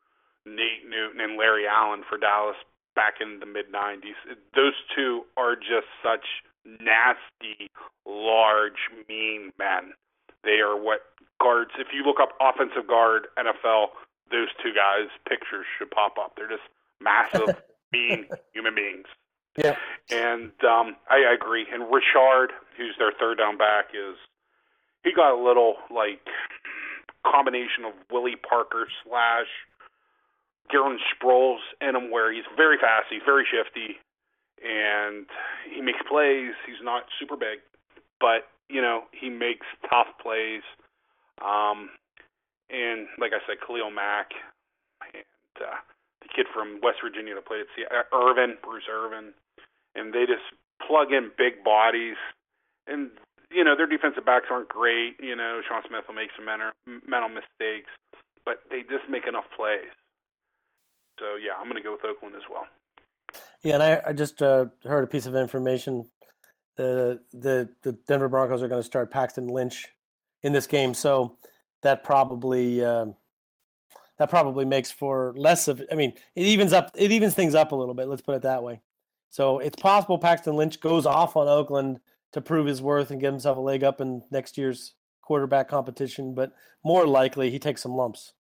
[0.47, 2.57] Nate Newton and Larry Allen for Dallas
[2.95, 4.19] back in the mid 90s.
[4.55, 6.25] Those two are just such
[6.65, 7.71] nasty,
[8.07, 9.93] large, mean men.
[10.45, 11.01] They are what
[11.41, 13.89] guards, if you look up offensive guard NFL,
[14.31, 16.35] those two guys' pictures should pop up.
[16.37, 16.67] They're just
[17.01, 17.63] massive,
[17.93, 19.07] mean human beings.
[19.57, 19.77] Yeah.
[20.11, 21.67] And um, I, I agree.
[21.71, 24.17] And Richard, who's their third down back, is
[25.05, 26.21] he got a little like
[27.27, 29.47] combination of Willie Parker slash
[30.71, 33.99] Darren Sproles in him, where he's very fast, he's very shifty,
[34.63, 35.27] and
[35.69, 36.55] he makes plays.
[36.67, 37.59] He's not super big,
[38.21, 40.63] but you know he makes tough plays.
[41.43, 41.91] Um,
[42.71, 44.33] and like I said, Khalil Mack
[45.13, 45.25] and
[45.61, 45.77] uh,
[46.23, 49.35] the kid from West Virginia that played at C- uh, Irvin, Bruce Irvin,
[49.95, 50.47] and they just
[50.87, 52.17] plug in big bodies.
[52.87, 53.11] And
[53.51, 55.19] you know their defensive backs aren't great.
[55.21, 57.91] You know Sean Smith will make some mental mistakes,
[58.47, 59.93] but they just make enough plays.
[61.19, 62.67] So yeah, I'm going to go with Oakland as well.
[63.63, 66.07] Yeah, and I, I just uh, heard a piece of information.
[66.77, 69.89] The the the Denver Broncos are going to start Paxton Lynch
[70.43, 71.37] in this game, so
[71.83, 73.15] that probably um,
[74.19, 75.83] that probably makes for less of.
[75.91, 76.91] I mean, it evens up.
[76.95, 78.09] It evens things up a little bit.
[78.09, 78.81] Let's put it that way.
[79.31, 82.01] So it's possible Paxton Lynch goes off on Oakland
[82.33, 86.35] to prove his worth and give himself a leg up in next year's quarterback competition,
[86.35, 86.53] but
[86.85, 88.33] more likely he takes some lumps.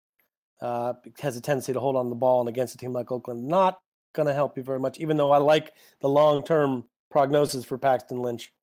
[0.62, 3.48] Uh, has a tendency to hold on the ball, and against a team like Oakland,
[3.48, 3.80] not
[4.14, 5.00] going to help you very much.
[5.00, 8.54] Even though I like the long term prognosis for Paxton Lynch,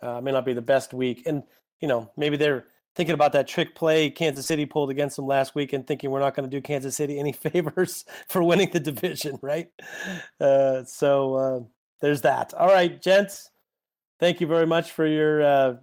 [0.00, 1.42] uh, may not be the best week, and
[1.80, 5.54] you know maybe they're thinking about that trick play Kansas City pulled against them last
[5.54, 8.80] week, and thinking we're not going to do Kansas City any favors for winning the
[8.80, 9.68] division, right?
[10.40, 11.60] Uh, so uh,
[12.00, 12.54] there's that.
[12.54, 13.50] All right, gents,
[14.18, 15.76] thank you very much for your uh,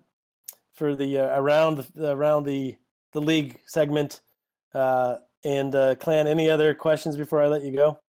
[0.74, 2.76] for the uh, around the around the
[3.14, 4.22] the league segment.
[5.44, 8.00] And uh, Clan, any other questions before I let you go?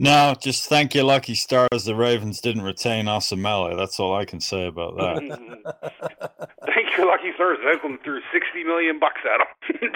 [0.00, 3.76] No, just thank your lucky stars the Ravens didn't retain Osemele.
[3.76, 5.16] That's all I can say about that.
[6.66, 7.58] Thank you, lucky stars.
[7.66, 9.90] Oakland threw 60 million bucks at them.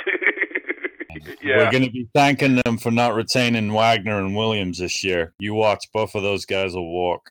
[1.42, 1.58] yeah.
[1.58, 5.34] We're going to be thanking them for not retaining Wagner and Williams this year.
[5.38, 7.30] You watch, both of those guys will walk.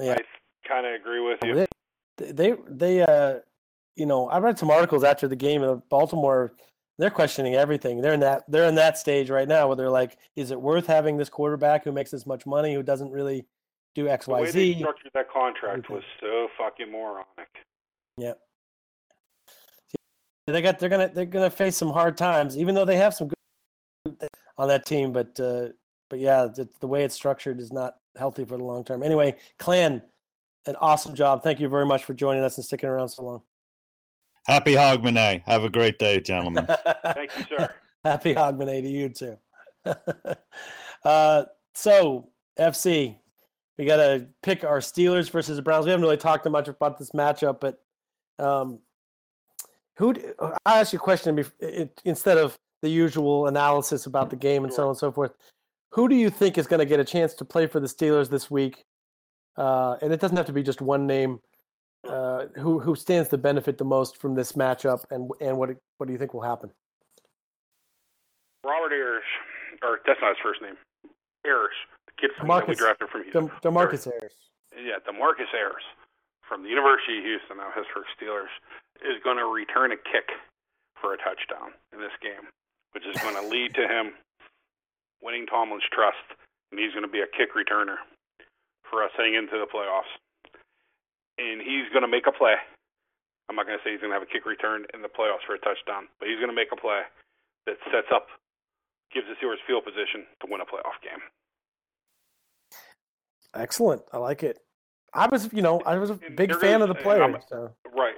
[0.00, 1.66] yeah, I kind of agree with you.
[2.16, 3.40] they they they uh,
[3.96, 6.52] you know, I read some articles after the game of Baltimore.
[6.98, 8.00] They're questioning everything.
[8.00, 10.86] They're in that they're in that stage right now where they're like, is it worth
[10.86, 13.46] having this quarterback who makes this much money who doesn't really
[13.94, 17.48] do X The Y way they structured that contract was so fucking moronic.
[18.16, 18.34] Yeah.
[20.46, 23.28] They got they're gonna they're gonna face some hard times, even though they have some
[23.28, 25.12] good on that team.
[25.12, 25.68] But uh,
[26.08, 29.02] but yeah, the, the way it's structured is not healthy for the long term.
[29.02, 30.02] Anyway, Clan,
[30.66, 31.42] an awesome job.
[31.42, 33.42] Thank you very much for joining us and sticking around so long.
[34.46, 35.42] Happy Hogmanay.
[35.46, 36.66] Have a great day, gentlemen.
[37.02, 37.74] Thank you, sir.
[38.04, 39.36] Happy Hogmanay to you too.
[41.04, 41.44] uh,
[41.74, 42.28] so
[42.58, 43.16] FC,
[43.76, 45.84] we got to pick our Steelers versus the Browns.
[45.84, 47.82] We haven't really talked much about this matchup, but
[48.38, 48.78] um,
[49.96, 50.14] who?
[50.64, 54.62] I ask you a question bef- it, instead of the usual analysis about the game
[54.62, 55.32] and so on and so forth.
[55.90, 58.28] Who do you think is going to get a chance to play for the Steelers
[58.28, 58.84] this week?
[59.56, 61.40] Uh, and it doesn't have to be just one name.
[62.08, 66.06] Uh, who who stands to benefit the most from this matchup, and and what what
[66.06, 66.70] do you think will happen?
[68.64, 69.24] Robert Ayers,
[69.82, 70.76] or that's not his first name.
[71.46, 71.74] Ayers,
[72.06, 73.48] the kid from that we drafted from Houston.
[73.62, 74.34] Demarcus Harris.
[74.74, 75.84] yeah, Demarcus Ayers
[76.48, 78.50] from the University of Houston, now his first Steelers,
[79.02, 80.30] is going to return a kick
[80.94, 82.46] for a touchdown in this game,
[82.94, 84.14] which is going to lead to him
[85.20, 86.22] winning Tomlin's trust,
[86.70, 87.98] and he's going to be a kick returner
[88.86, 90.10] for us heading into the playoffs.
[91.38, 92.56] And he's going to make a play.
[93.48, 95.44] I'm not going to say he's going to have a kick return in the playoffs
[95.46, 97.02] for a touchdown, but he's going to make a play
[97.66, 98.26] that sets up,
[99.12, 101.22] gives the Steelers field position to win a playoff game.
[103.54, 104.02] Excellent.
[104.12, 104.58] I like it.
[105.14, 107.38] I was, you know, I was a big fan is- of the player.
[107.48, 107.70] So.
[107.94, 108.16] Right.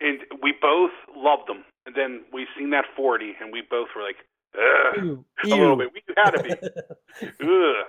[0.00, 1.64] And we both loved them.
[1.86, 4.16] And then we seen that 40, and we both were like,
[4.56, 5.92] Ugh, Ew, a little bit.
[5.92, 6.50] We had to be.
[7.22, 7.86] Ugh.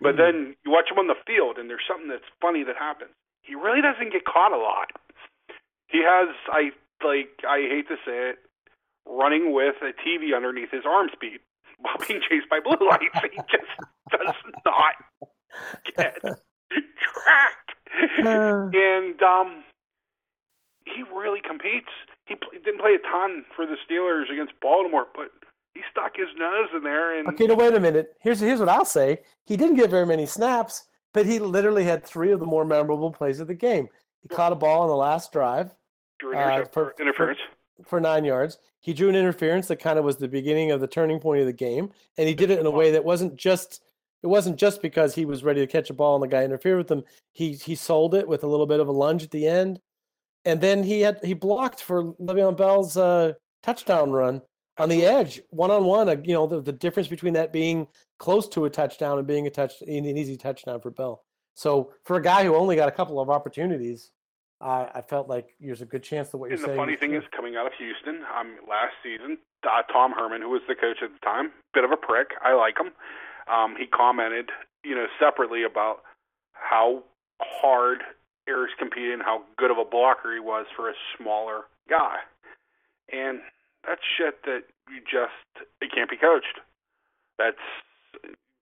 [0.00, 3.10] But then you watch him on the field, and there's something that's funny that happens.
[3.48, 4.92] He really doesn't get caught a lot.
[5.88, 6.70] He has, I
[7.02, 8.36] like, I hate to say it,
[9.06, 11.40] running with a TV underneath his arm speed
[11.80, 13.16] while being chased by blue lights.
[13.32, 13.72] He just
[14.10, 14.94] does not
[15.96, 17.72] get tracked.
[18.22, 18.68] Uh.
[18.74, 19.64] and um,
[20.84, 21.88] he really competes.
[22.26, 25.30] He pl- didn't play a ton for the Steelers against Baltimore, but
[25.72, 28.14] he stuck his nose in there and Okay, now wait a minute.
[28.20, 29.20] Here's here's what I'll say.
[29.46, 33.10] He didn't get very many snaps, but he literally had three of the more memorable
[33.12, 33.88] plays of the game.
[34.22, 35.74] He caught a ball on the last drive
[36.18, 37.38] drew uh, for- for- interference.
[37.86, 38.58] for nine yards.
[38.80, 41.46] He drew an interference that kind of was the beginning of the turning point of
[41.46, 43.82] the game, and he did it in a way that wasn't just
[44.22, 46.78] it wasn't just because he was ready to catch a ball and the guy interfered
[46.78, 47.04] with him.
[47.32, 49.80] He he sold it with a little bit of a lunge at the end,
[50.44, 54.42] and then he had he blocked for Le'Veon Bell's uh, touchdown run
[54.78, 56.08] on the edge, one on one.
[56.24, 57.86] You know the, the difference between that being
[58.18, 61.22] close to a touchdown and being a touch an easy touchdown for Bell.
[61.54, 64.12] So for a guy who only got a couple of opportunities,
[64.60, 66.78] I, I felt like there's a good chance that what you're And the saying.
[66.78, 67.18] funny thing true.
[67.18, 70.98] is, coming out of Houston, um, last season, uh, Tom Herman, who was the coach
[71.02, 72.28] at the time, bit of a prick.
[72.44, 72.92] I like him.
[73.52, 74.50] Um, he commented,
[74.84, 76.02] you know, separately about
[76.52, 77.02] how
[77.40, 78.02] hard
[78.48, 82.16] Ayers competed and how good of a blocker he was for a smaller guy.
[83.12, 83.40] And
[83.86, 86.60] that's shit that you just it can't be coached.
[87.38, 87.62] That's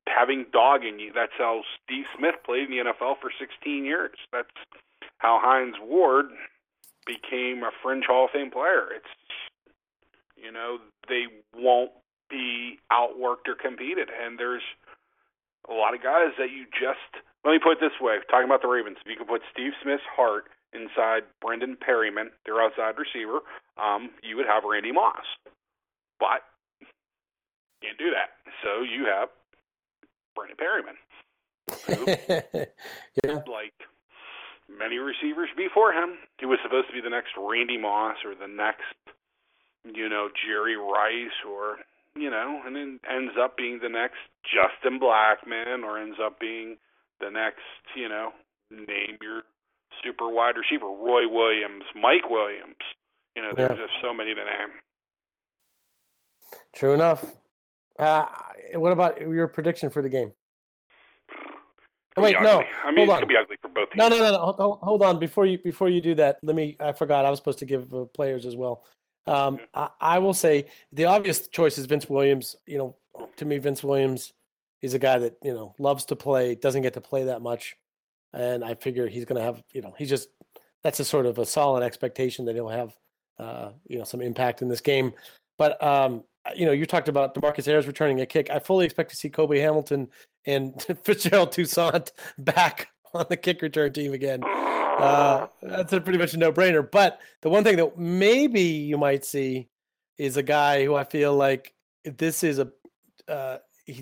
[0.07, 1.13] having dog in you.
[1.15, 4.17] That's how Steve Smith played in the NFL for 16 years.
[4.33, 4.55] That's
[5.19, 6.27] how Hines Ward
[7.07, 8.89] became a fringe Hall of Fame player.
[8.95, 9.15] It's
[10.37, 10.79] you know
[11.09, 11.93] they won't
[12.29, 14.67] be outworked or competed, and there's
[15.69, 17.23] a lot of guys that you just.
[17.45, 19.73] Let me put it this way: talking about the Ravens, if you could put Steve
[19.83, 23.41] Smith's heart inside Brendan Perriman, their outside receiver,
[23.81, 25.25] um, you would have Randy Moss,
[26.21, 26.45] but
[27.83, 28.37] can't do that.
[28.63, 29.29] So you have
[30.35, 30.97] Brendan Perriman,
[33.25, 33.41] yeah.
[33.49, 33.75] like
[34.69, 36.19] many receivers before him.
[36.39, 38.85] He was supposed to be the next Randy Moss or the next,
[39.85, 41.77] you know, Jerry Rice or,
[42.15, 46.77] you know, and then ends up being the next Justin Blackmon or ends up being
[47.21, 48.31] the next, you know,
[48.71, 49.43] name your
[50.05, 52.77] super wide receiver, Roy Williams, Mike Williams.
[53.35, 53.87] You know, there's Yeah.
[53.87, 54.71] just so many to name.
[56.75, 57.25] True enough.
[57.99, 58.27] Uh,
[58.75, 60.33] what about your prediction for the game?
[62.15, 62.63] Could Wait, no.
[62.85, 63.19] I mean, hold on.
[63.21, 63.99] could be ugly for both teams.
[63.99, 64.39] No, no, no, no.
[64.39, 65.19] Hold- Hold, hold on.
[65.19, 66.77] Before you before you do that, let me.
[66.81, 67.25] I forgot.
[67.27, 68.85] I was supposed to give uh, players as well.
[69.27, 72.57] Um, I, I will say the obvious choice is Vince Williams.
[72.67, 72.97] You know,
[73.37, 74.33] to me, Vince Williams
[74.83, 77.77] is a guy that you know loves to play, doesn't get to play that much,
[78.37, 79.63] and I figure he's going to have.
[79.73, 80.29] You know, he's just
[80.83, 82.97] that's a sort of a solid expectation that he'll have.
[83.39, 85.13] Uh, you know, some impact in this game.
[85.59, 88.51] But um, you know, you talked about Demarcus Ayers returning a kick.
[88.51, 90.09] I fully expect to see Cobi Hamilton
[90.47, 94.43] and Fitzgerald Toussaint back on the kick return team again.
[94.45, 96.89] Uh, that's a pretty much a no-brainer.
[96.91, 99.69] But the one thing that maybe you might see
[100.17, 102.71] is a guy who I feel like this is a
[103.29, 103.59] uh,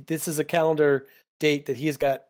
[0.06, 1.06] this is a calendar
[1.40, 2.24] date that he's got,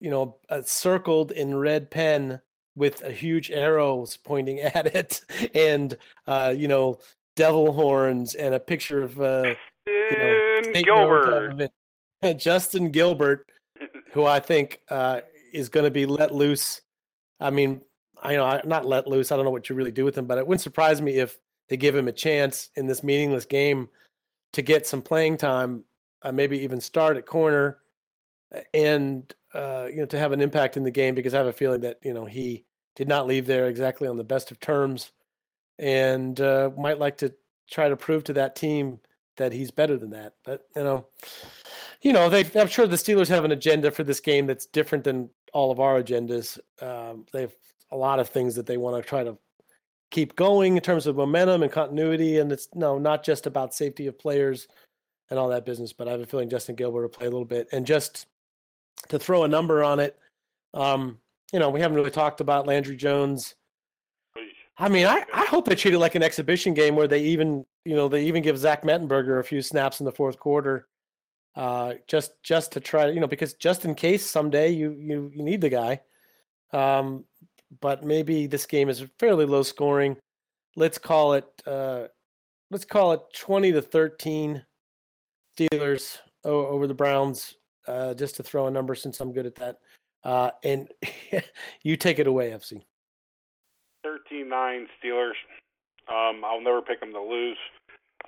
[0.00, 2.40] you know, uh, circled in red pen
[2.74, 5.20] with a huge arrows pointing at it,
[5.54, 5.96] and
[6.26, 6.98] uh, you know,
[7.36, 9.54] devil horns and a picture of uh,
[9.86, 10.86] you know, And St.
[10.86, 11.70] Noah on top Gilbert.
[12.22, 12.36] of.
[12.38, 13.50] Justin Gilbert,
[14.12, 15.20] who I think uh,
[15.52, 16.82] is going to be let loose.
[17.38, 17.80] I mean,
[18.22, 19.32] I know not let loose.
[19.32, 21.38] I don't know what you really do with him, but it wouldn't surprise me if
[21.68, 23.88] they give him a chance in this meaningless game
[24.52, 25.84] to get some playing time,
[26.22, 27.78] uh, maybe even start at corner,
[28.74, 31.52] and uh, you know to have an impact in the game because I have a
[31.52, 32.64] feeling that you know he
[32.96, 35.12] did not leave there exactly on the best of terms,
[35.78, 37.32] and uh, might like to
[37.70, 39.00] try to prove to that team
[39.36, 40.34] that he's better than that.
[40.44, 41.06] But you know,
[42.02, 45.04] you know, they I'm sure the Steelers have an agenda for this game that's different
[45.04, 46.58] than all of our agendas.
[46.80, 47.54] Um, they have
[47.90, 49.36] a lot of things that they want to try to
[50.10, 54.06] keep going in terms of momentum and continuity, and it's no not just about safety
[54.06, 54.68] of players
[55.30, 55.92] and all that business.
[55.92, 58.26] But I have a feeling Justin Gilbert will play a little bit, and just
[59.08, 60.18] to throw a number on it,
[60.74, 61.18] um,
[61.52, 63.54] you know, we haven't really talked about Landry Jones.
[64.78, 67.66] I mean, I, I hope they treat it like an exhibition game where they even,
[67.84, 70.86] you know, they even give Zach Mettenberger a few snaps in the fourth quarter,
[71.56, 75.42] uh, just just to try, you know, because just in case someday you you you
[75.42, 76.00] need the guy.
[76.72, 77.24] Um,
[77.80, 80.16] but maybe this game is fairly low scoring.
[80.76, 82.04] Let's call it uh,
[82.70, 84.64] let's call it twenty to thirteen
[85.58, 87.56] Steelers over the Browns,
[87.90, 89.78] uh, just to throw a number since I'm good at that.
[90.24, 90.88] Uh, and
[91.82, 92.82] you take it away, FC.
[94.06, 95.38] 13-9 Steelers.
[96.08, 97.58] Um, I'll never pick them to lose.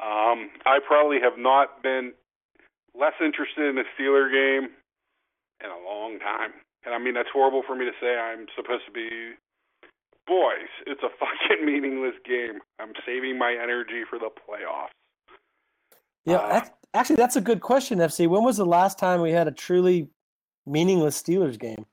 [0.01, 2.13] Um, I probably have not been
[2.95, 4.71] less interested in a Steeler game
[5.65, 6.53] in a long time.
[6.85, 8.17] And I mean that's horrible for me to say.
[8.17, 9.35] I'm supposed to be
[10.27, 12.61] boys, it's a fucking meaningless game.
[12.79, 14.95] I'm saving my energy for the playoffs.
[16.25, 18.29] Yeah, Uh, that's, actually, that's a good question, FC.
[18.29, 20.09] When was the last time we had a truly
[20.67, 21.87] meaningless Steelers game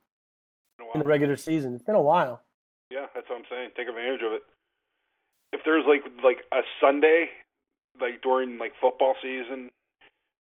[0.94, 1.74] in the regular season?
[1.74, 2.44] It's been a while.
[2.92, 3.70] Yeah, that's what I'm saying.
[3.78, 4.42] Take advantage of it.
[5.52, 7.30] If there's like like a Sunday,
[8.00, 9.70] like during like football season,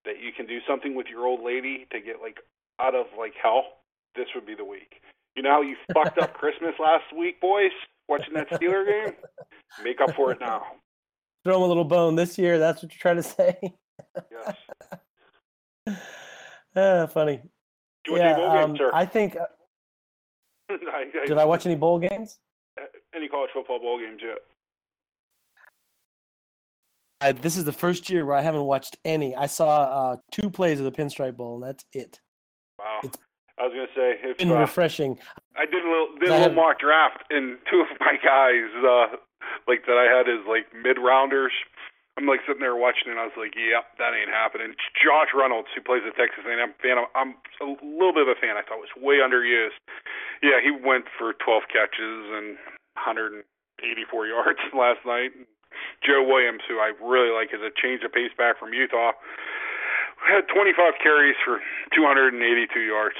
[0.05, 2.39] that you can do something with your old lady to get like
[2.79, 3.63] out of like hell,
[4.15, 5.01] this would be the week.
[5.35, 7.71] You know how you fucked up Christmas last week, boys,
[8.07, 9.15] watching that Steeler game?
[9.83, 10.63] Make up for it now.
[11.43, 12.59] Throw them a little bone this year.
[12.59, 13.73] That's what you're trying to say.
[14.31, 14.55] Yes.
[16.75, 17.41] Ah, funny.
[18.05, 18.91] Do you want yeah, any bowl games, um, sir?
[18.93, 19.35] I think.
[19.35, 19.45] uh,
[20.69, 22.37] I, I, Did I watch any bowl games?
[23.15, 24.37] any college football bowl games yet?
[27.21, 29.35] I, this is the first year where I haven't watched any.
[29.35, 32.19] I saw uh, two plays of the Pinstripe Bowl, and that's it.
[32.77, 32.99] Wow.
[33.03, 33.17] It's
[33.57, 35.19] I was gonna say if been uh, refreshing.
[35.57, 39.17] I did a little did a little mock draft, and two of my guys, uh,
[39.67, 41.53] like that I had as like mid rounders.
[42.17, 45.71] I'm like sitting there watching, and I was like, "Yep, that ain't happening." Josh Reynolds,
[45.71, 46.99] who plays at Texas A&M, fan.
[47.15, 48.59] I'm a little bit of a fan.
[48.59, 49.79] I thought was way underused.
[50.43, 52.59] Yeah, he went for 12 catches and
[52.99, 53.47] 184
[54.27, 55.31] yards last night.
[56.03, 59.15] Joe Williams, who I really like, is a change of pace back from Utah.
[60.19, 61.63] Had 25 carries for
[61.95, 62.35] 282
[62.79, 63.15] yards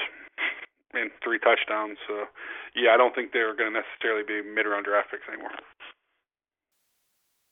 [0.92, 1.96] and three touchdowns.
[2.04, 2.28] So,
[2.76, 5.56] yeah, I don't think they're going to necessarily be mid-round draft picks anymore.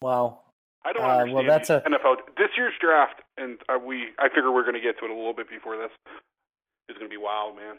[0.03, 0.41] Wow.
[0.85, 4.29] I don't Uh, understand well, that's a- NFL this year's draft, and uh, we I
[4.29, 5.91] figure we're going to get to it a little bit before this.
[6.89, 7.77] Is going to be wild, man.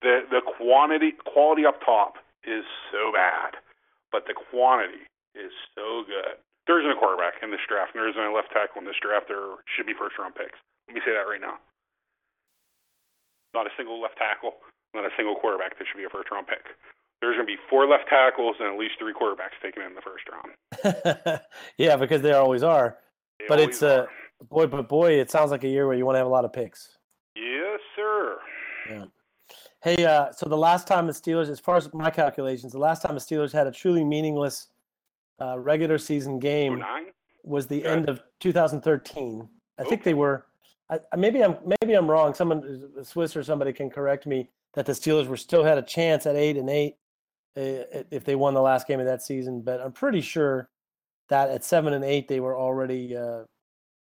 [0.00, 2.16] The the quantity quality up top
[2.46, 2.64] is
[2.94, 3.58] so bad,
[4.12, 5.04] but the quantity
[5.34, 6.38] is so good.
[6.66, 8.96] There isn't a quarterback in this draft, and there isn't a left tackle in this
[9.02, 9.26] draft.
[9.28, 10.56] There should be first round picks.
[10.86, 11.58] Let me say that right now.
[13.52, 14.56] Not a single left tackle,
[14.94, 16.64] not a single quarterback that should be a first round pick.
[17.20, 20.00] There's going to be four left tackles and at least three quarterbacks taken in the
[20.02, 21.40] first round.
[21.76, 22.98] yeah, because they always are.
[23.40, 24.06] They But always it's uh,
[24.48, 26.44] boy, but boy, it sounds like a year where you want to have a lot
[26.44, 26.96] of picks.
[27.34, 28.38] Yes, sir.
[28.90, 29.04] Yeah.
[29.82, 33.02] Hey, uh, so the last time the Steelers, as far as my calculations, the last
[33.02, 34.68] time the Steelers had a truly meaningless
[35.40, 37.06] uh, regular season game Nine?
[37.44, 37.88] was the Okay.
[37.88, 39.48] end of 2013.
[39.78, 40.46] I think they were.
[40.90, 42.34] I, maybe I'm maybe I'm wrong.
[42.34, 46.26] Someone, Swiss or somebody, can correct me that the Steelers were still had a chance
[46.26, 46.96] at eight and eight
[47.58, 49.62] if they won the last game of that season.
[49.62, 50.68] But I'm pretty sure
[51.28, 53.44] that at seven and eight they were already uh,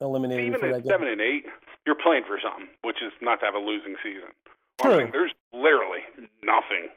[0.01, 0.91] eliminated Even at that game.
[0.91, 1.45] seven and eight,
[1.85, 4.29] you're playing for something, which is not to have a losing season.
[4.81, 4.93] True.
[4.93, 6.01] I mean, there's literally
[6.43, 6.89] nothing.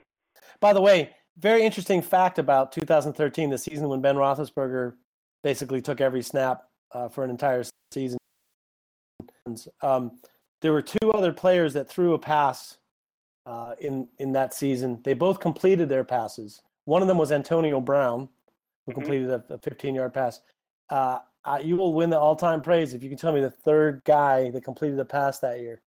[0.60, 4.94] By the way, very interesting fact about 2013, the season when Ben Roethlisberger
[5.44, 6.62] basically took every snap
[6.93, 7.62] uh, for an entire
[7.93, 8.18] season.
[9.82, 10.18] Um,
[10.60, 12.76] there were two other players that threw a pass
[13.49, 15.01] uh, in in that season.
[15.05, 16.61] They both completed their passes.
[16.85, 18.29] One of them was Antonio Brown,
[18.85, 18.95] who Mhm.
[18.95, 20.41] completed a 15 yard pass.
[20.91, 23.51] Uh, uh, you will win the all time praise if you can tell me the
[23.51, 25.81] third guy that completed a pass that year.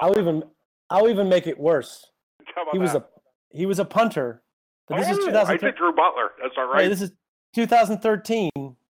[0.00, 0.42] I'll even
[0.90, 2.06] I'll even make it worse.
[2.72, 3.02] He was that?
[3.02, 4.42] a he was a punter.
[4.88, 5.60] But this oh, is I 2013.
[5.60, 6.32] said Drew Butler.
[6.42, 7.12] That's all Hey, this is
[7.54, 8.50] 2013.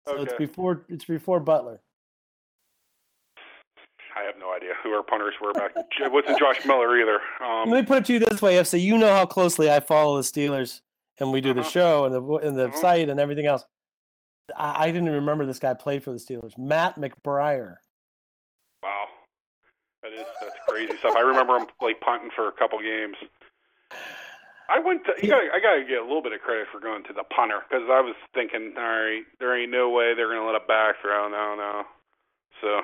[0.07, 1.81] So it's before it's before Butler.
[4.15, 5.73] I have no idea who our punters were back.
[5.75, 7.19] It wasn't Josh Miller either.
[7.43, 8.81] Um, Let me put it to you this way, FC.
[8.81, 10.81] You know how closely I follow the Steelers,
[11.19, 11.69] and we do the Uh-huh.
[11.69, 12.77] show and the and the Uh-huh.
[12.77, 13.63] site and everything else.
[14.55, 16.57] I, I didn't even remember this guy played for the Steelers.
[16.57, 17.75] Matt McBriar.
[18.81, 19.05] wow,
[20.03, 21.15] that is that's crazy stuff.
[21.15, 23.17] I remember him like punting for a couple games.
[24.69, 25.13] I went to.
[25.21, 27.59] You gotta, I gotta get a little bit of credit for going to the punter
[27.69, 30.95] because I was thinking, all right, there ain't no way they're gonna let a back
[31.01, 31.29] throw.
[31.29, 31.83] No, no.
[32.61, 32.81] So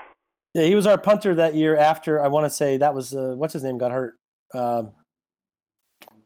[0.54, 1.76] Yeah, he was our punter that year.
[1.78, 4.16] After I want to say that was uh, what's his name got hurt.
[4.54, 4.92] Um,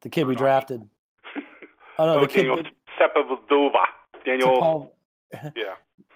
[0.01, 0.81] the kid we drafted.
[1.99, 3.83] Oh no, oh, the kid Daniel that- Sepulveda.
[4.23, 4.93] Daniel.
[5.55, 5.73] Yeah.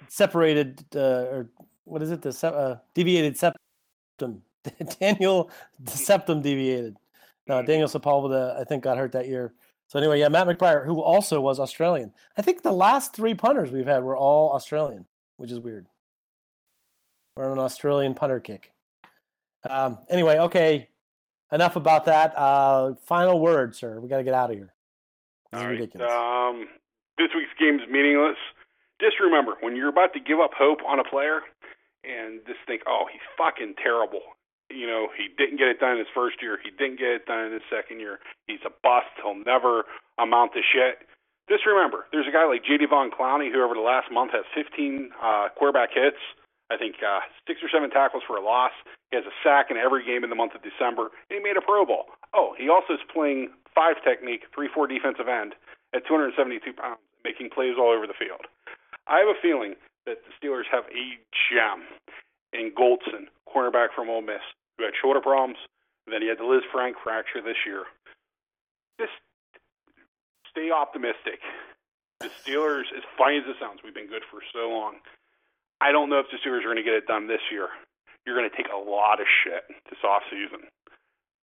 [0.07, 0.99] separated uh,
[1.31, 1.49] or
[1.85, 2.21] what is it?
[2.21, 4.43] The se- uh, deviated septum.
[4.99, 5.49] Daniel
[5.79, 6.97] the septum deviated.
[7.47, 9.53] No, Daniel Sepulveda, I think, got hurt that year.
[9.87, 12.13] So anyway, yeah, Matt McBriar, who also was Australian.
[12.37, 15.05] I think the last three punters we've had were all Australian,
[15.37, 15.87] which is weird.
[17.35, 18.71] We're on an Australian punter kick.
[19.69, 20.89] Um, anyway, okay,
[21.51, 22.37] enough about that.
[22.37, 23.99] Uh, final word, sir.
[23.99, 24.73] We got to get out of here.
[25.51, 25.73] This All right.
[25.73, 26.09] ridiculous.
[26.09, 26.67] Um,
[27.17, 28.37] this week's game is meaningless.
[29.01, 31.41] Just remember, when you're about to give up hope on a player
[32.03, 34.21] and just think, oh, he's fucking terrible.
[34.73, 36.57] You know, he didn't get it done in his first year.
[36.61, 38.19] He didn't get it done in his second year.
[38.47, 39.11] He's a bust.
[39.21, 39.85] He'll never
[40.17, 41.07] amount to shit.
[41.49, 45.11] Just remember, there's a guy like Jadeveon Clowney who over the last month has 15
[45.19, 46.21] uh, quarterback hits.
[46.71, 48.71] I think uh, six or seven tackles for a loss.
[49.11, 51.59] He has a sack in every game in the month of December, and he made
[51.59, 52.07] a Pro Bowl.
[52.31, 55.51] Oh, he also is playing five technique, three four defensive end
[55.91, 58.47] at 272 pounds, making plays all over the field.
[59.11, 59.75] I have a feeling
[60.07, 61.83] that the Steelers have a gem
[62.55, 64.43] in Golson, cornerback from Ole Miss,
[64.77, 65.57] who had shoulder problems.
[66.07, 67.85] Then he had the Lisfranc fracture this year.
[68.99, 69.13] Just
[70.49, 71.39] stay optimistic.
[72.19, 75.01] The Steelers, as funny as it sounds, we've been good for so long.
[75.81, 77.69] I don't know if the Steelers are going to get it done this year.
[78.25, 80.69] You're going to take a lot of shit this off season.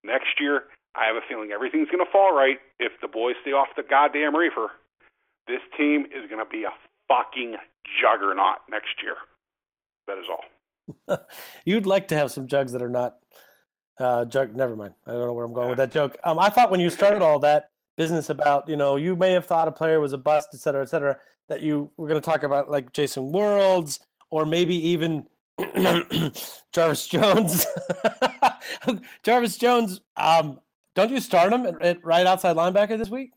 [0.05, 3.51] Next year, I have a feeling everything's going to fall right if the boys stay
[3.51, 4.71] off the goddamn reefer.
[5.49, 6.75] This team is going to be a
[7.09, 7.57] fucking
[7.99, 9.17] juggernaut next year.
[10.07, 10.45] That is all.
[11.65, 13.17] You'd like to have some jugs that are not
[13.99, 14.95] uh jug never mind.
[15.07, 16.17] I don't know where I'm going with that joke.
[16.25, 19.47] Um I thought when you started all that business about, you know, you may have
[19.47, 21.17] thought a player was a bust, et cetera, et cetera,
[21.49, 24.01] that you were gonna talk about like Jason Worilds
[24.31, 25.27] or maybe even
[26.73, 27.67] Jarvis Jones.
[29.25, 30.61] Jarvis Jones, um,
[30.95, 33.33] don't you start him at, at right outside linebacker this week?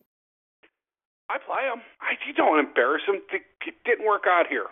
[1.30, 1.82] I play him.
[2.02, 3.22] I, you don't embarrass him.
[3.32, 4.66] It didn't work out here.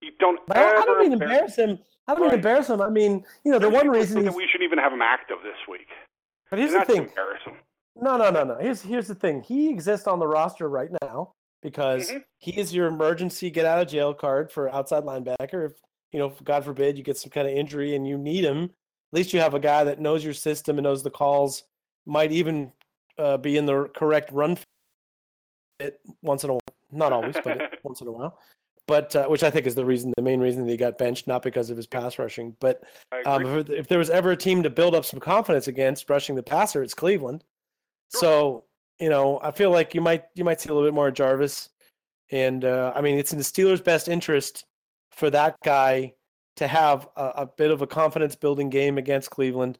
[0.00, 1.78] You don't I don't, mean embarrass him.
[2.10, 2.34] I don't Right.
[2.34, 2.80] embarrass him.
[2.80, 5.38] I mean, you know, the There's one reason that we should even have him active
[5.42, 5.86] this week.
[6.50, 7.12] but here's And the thing.
[7.96, 8.56] No, no, no, no.
[8.56, 9.42] Here's here's the thing.
[9.42, 11.32] He exists on the roster right now
[11.62, 12.24] because Mhm.
[12.38, 15.66] he is your emergency get out of jail card for outside linebacker.
[15.70, 15.72] If
[16.12, 18.70] you know, God forbid, you get some kind of injury and you need him, at
[19.12, 21.62] least you have a guy that knows your system and knows the calls.
[22.06, 22.72] Might even
[23.18, 24.56] uh, be in the correct run
[25.78, 26.60] fit once in a while.
[26.90, 28.38] Not always, but once in a while.
[28.90, 31.28] But uh, which I think is the reason, the main reason that he got benched,
[31.28, 32.82] not because of his pass rushing, but
[33.24, 36.34] um, if, if there was ever a team to build up some confidence against rushing
[36.34, 37.44] the passer, it's Cleveland.
[38.08, 38.64] So
[38.98, 41.68] you know, I feel like you might you might see a little bit more Jarvis,
[42.32, 44.64] and uh, I mean, it's in the Steelers' best interest
[45.12, 46.12] for that guy
[46.56, 49.78] to have a, a bit of a confidence building game against Cleveland.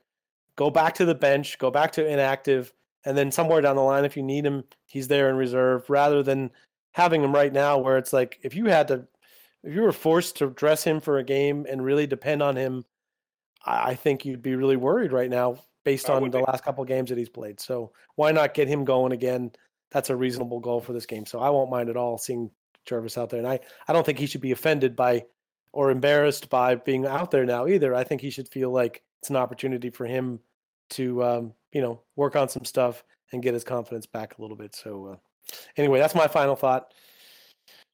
[0.55, 2.73] Go back to the bench, go back to inactive,
[3.05, 6.23] and then somewhere down the line, if you need him, he's there in reserve, rather
[6.23, 6.53] than
[6.93, 9.07] having him right now, where it's like if you had to,
[9.63, 12.85] if you were forced to dress him for a game and really depend on him,
[13.65, 16.45] I I think you'd be really worried right now based on the be.
[16.45, 17.61] last couple games that he's played.
[17.61, 19.53] So why not get him going again?
[19.91, 21.27] That's a reasonable goal for this game.
[21.27, 22.51] So I won't mind at all seeing
[22.87, 23.39] Jarvis out there.
[23.39, 25.25] And I, I don't think he should be offended by
[25.73, 27.95] or embarrassed by being out there now either.
[27.95, 30.41] I think he should feel like it's an opportunity for him
[30.91, 34.57] to, um, you know, work on some stuff and get his confidence back a little
[34.57, 34.75] bit.
[34.75, 35.17] So uh,
[35.77, 36.93] anyway, that's my final thought.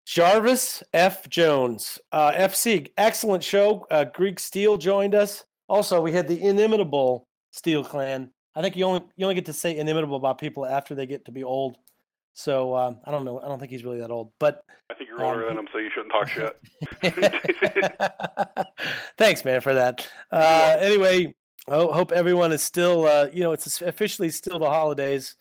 [0.07, 1.29] Jarvis F.
[1.29, 3.87] Jones, uh, FC, excellent show.
[3.91, 5.45] Uh, Greek Steel joined us.
[5.69, 8.31] Also, we had the inimitable Steel Clan.
[8.55, 11.25] I think you only you only get to say inimitable about people after they get
[11.25, 11.77] to be old.
[12.35, 13.41] So um, I don't know.
[13.41, 15.69] I don't think he's really that old, but I think you're um, older than him,
[15.73, 16.57] so you shouldn't talk shit.
[19.19, 20.09] Thanks, man, for that.
[20.31, 21.35] Uh, anyway,
[21.69, 25.35] I hope everyone is still, uh, you know, it's officially still the holidays,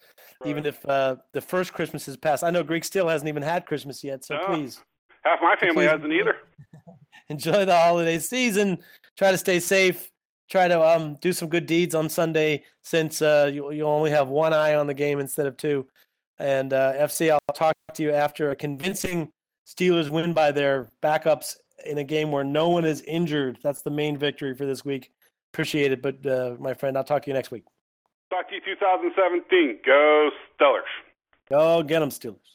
[0.46, 2.44] even if uh, the first Christmas has passed.
[2.44, 4.46] I know Greek Steel hasn't even had Christmas yet, so No.
[4.48, 4.80] please
[5.24, 5.92] Half my family Please.
[5.92, 6.36] hasn't either.
[7.30, 8.78] enjoy the holiday season.
[9.18, 10.12] Try to stay safe.
[10.52, 14.28] Try to um, do some good deeds on Sunday since uh, you, you only have
[14.28, 15.88] one eye on the game instead of two.
[16.38, 19.32] And uh, FC, I'll talk to you after a convincing
[19.66, 21.56] Steelers win by their backups
[21.88, 23.58] in a game where no one is injured.
[23.64, 25.10] That's the main victory for this week.
[25.54, 27.64] Appreciate it, but uh, my friend, I'll talk to you next week.
[28.30, 29.80] Talk to you 2017.
[29.86, 30.30] Go
[30.60, 30.82] Stellars.
[31.50, 32.55] Go get them, Steelers.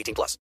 [0.01, 0.37] 18 plus.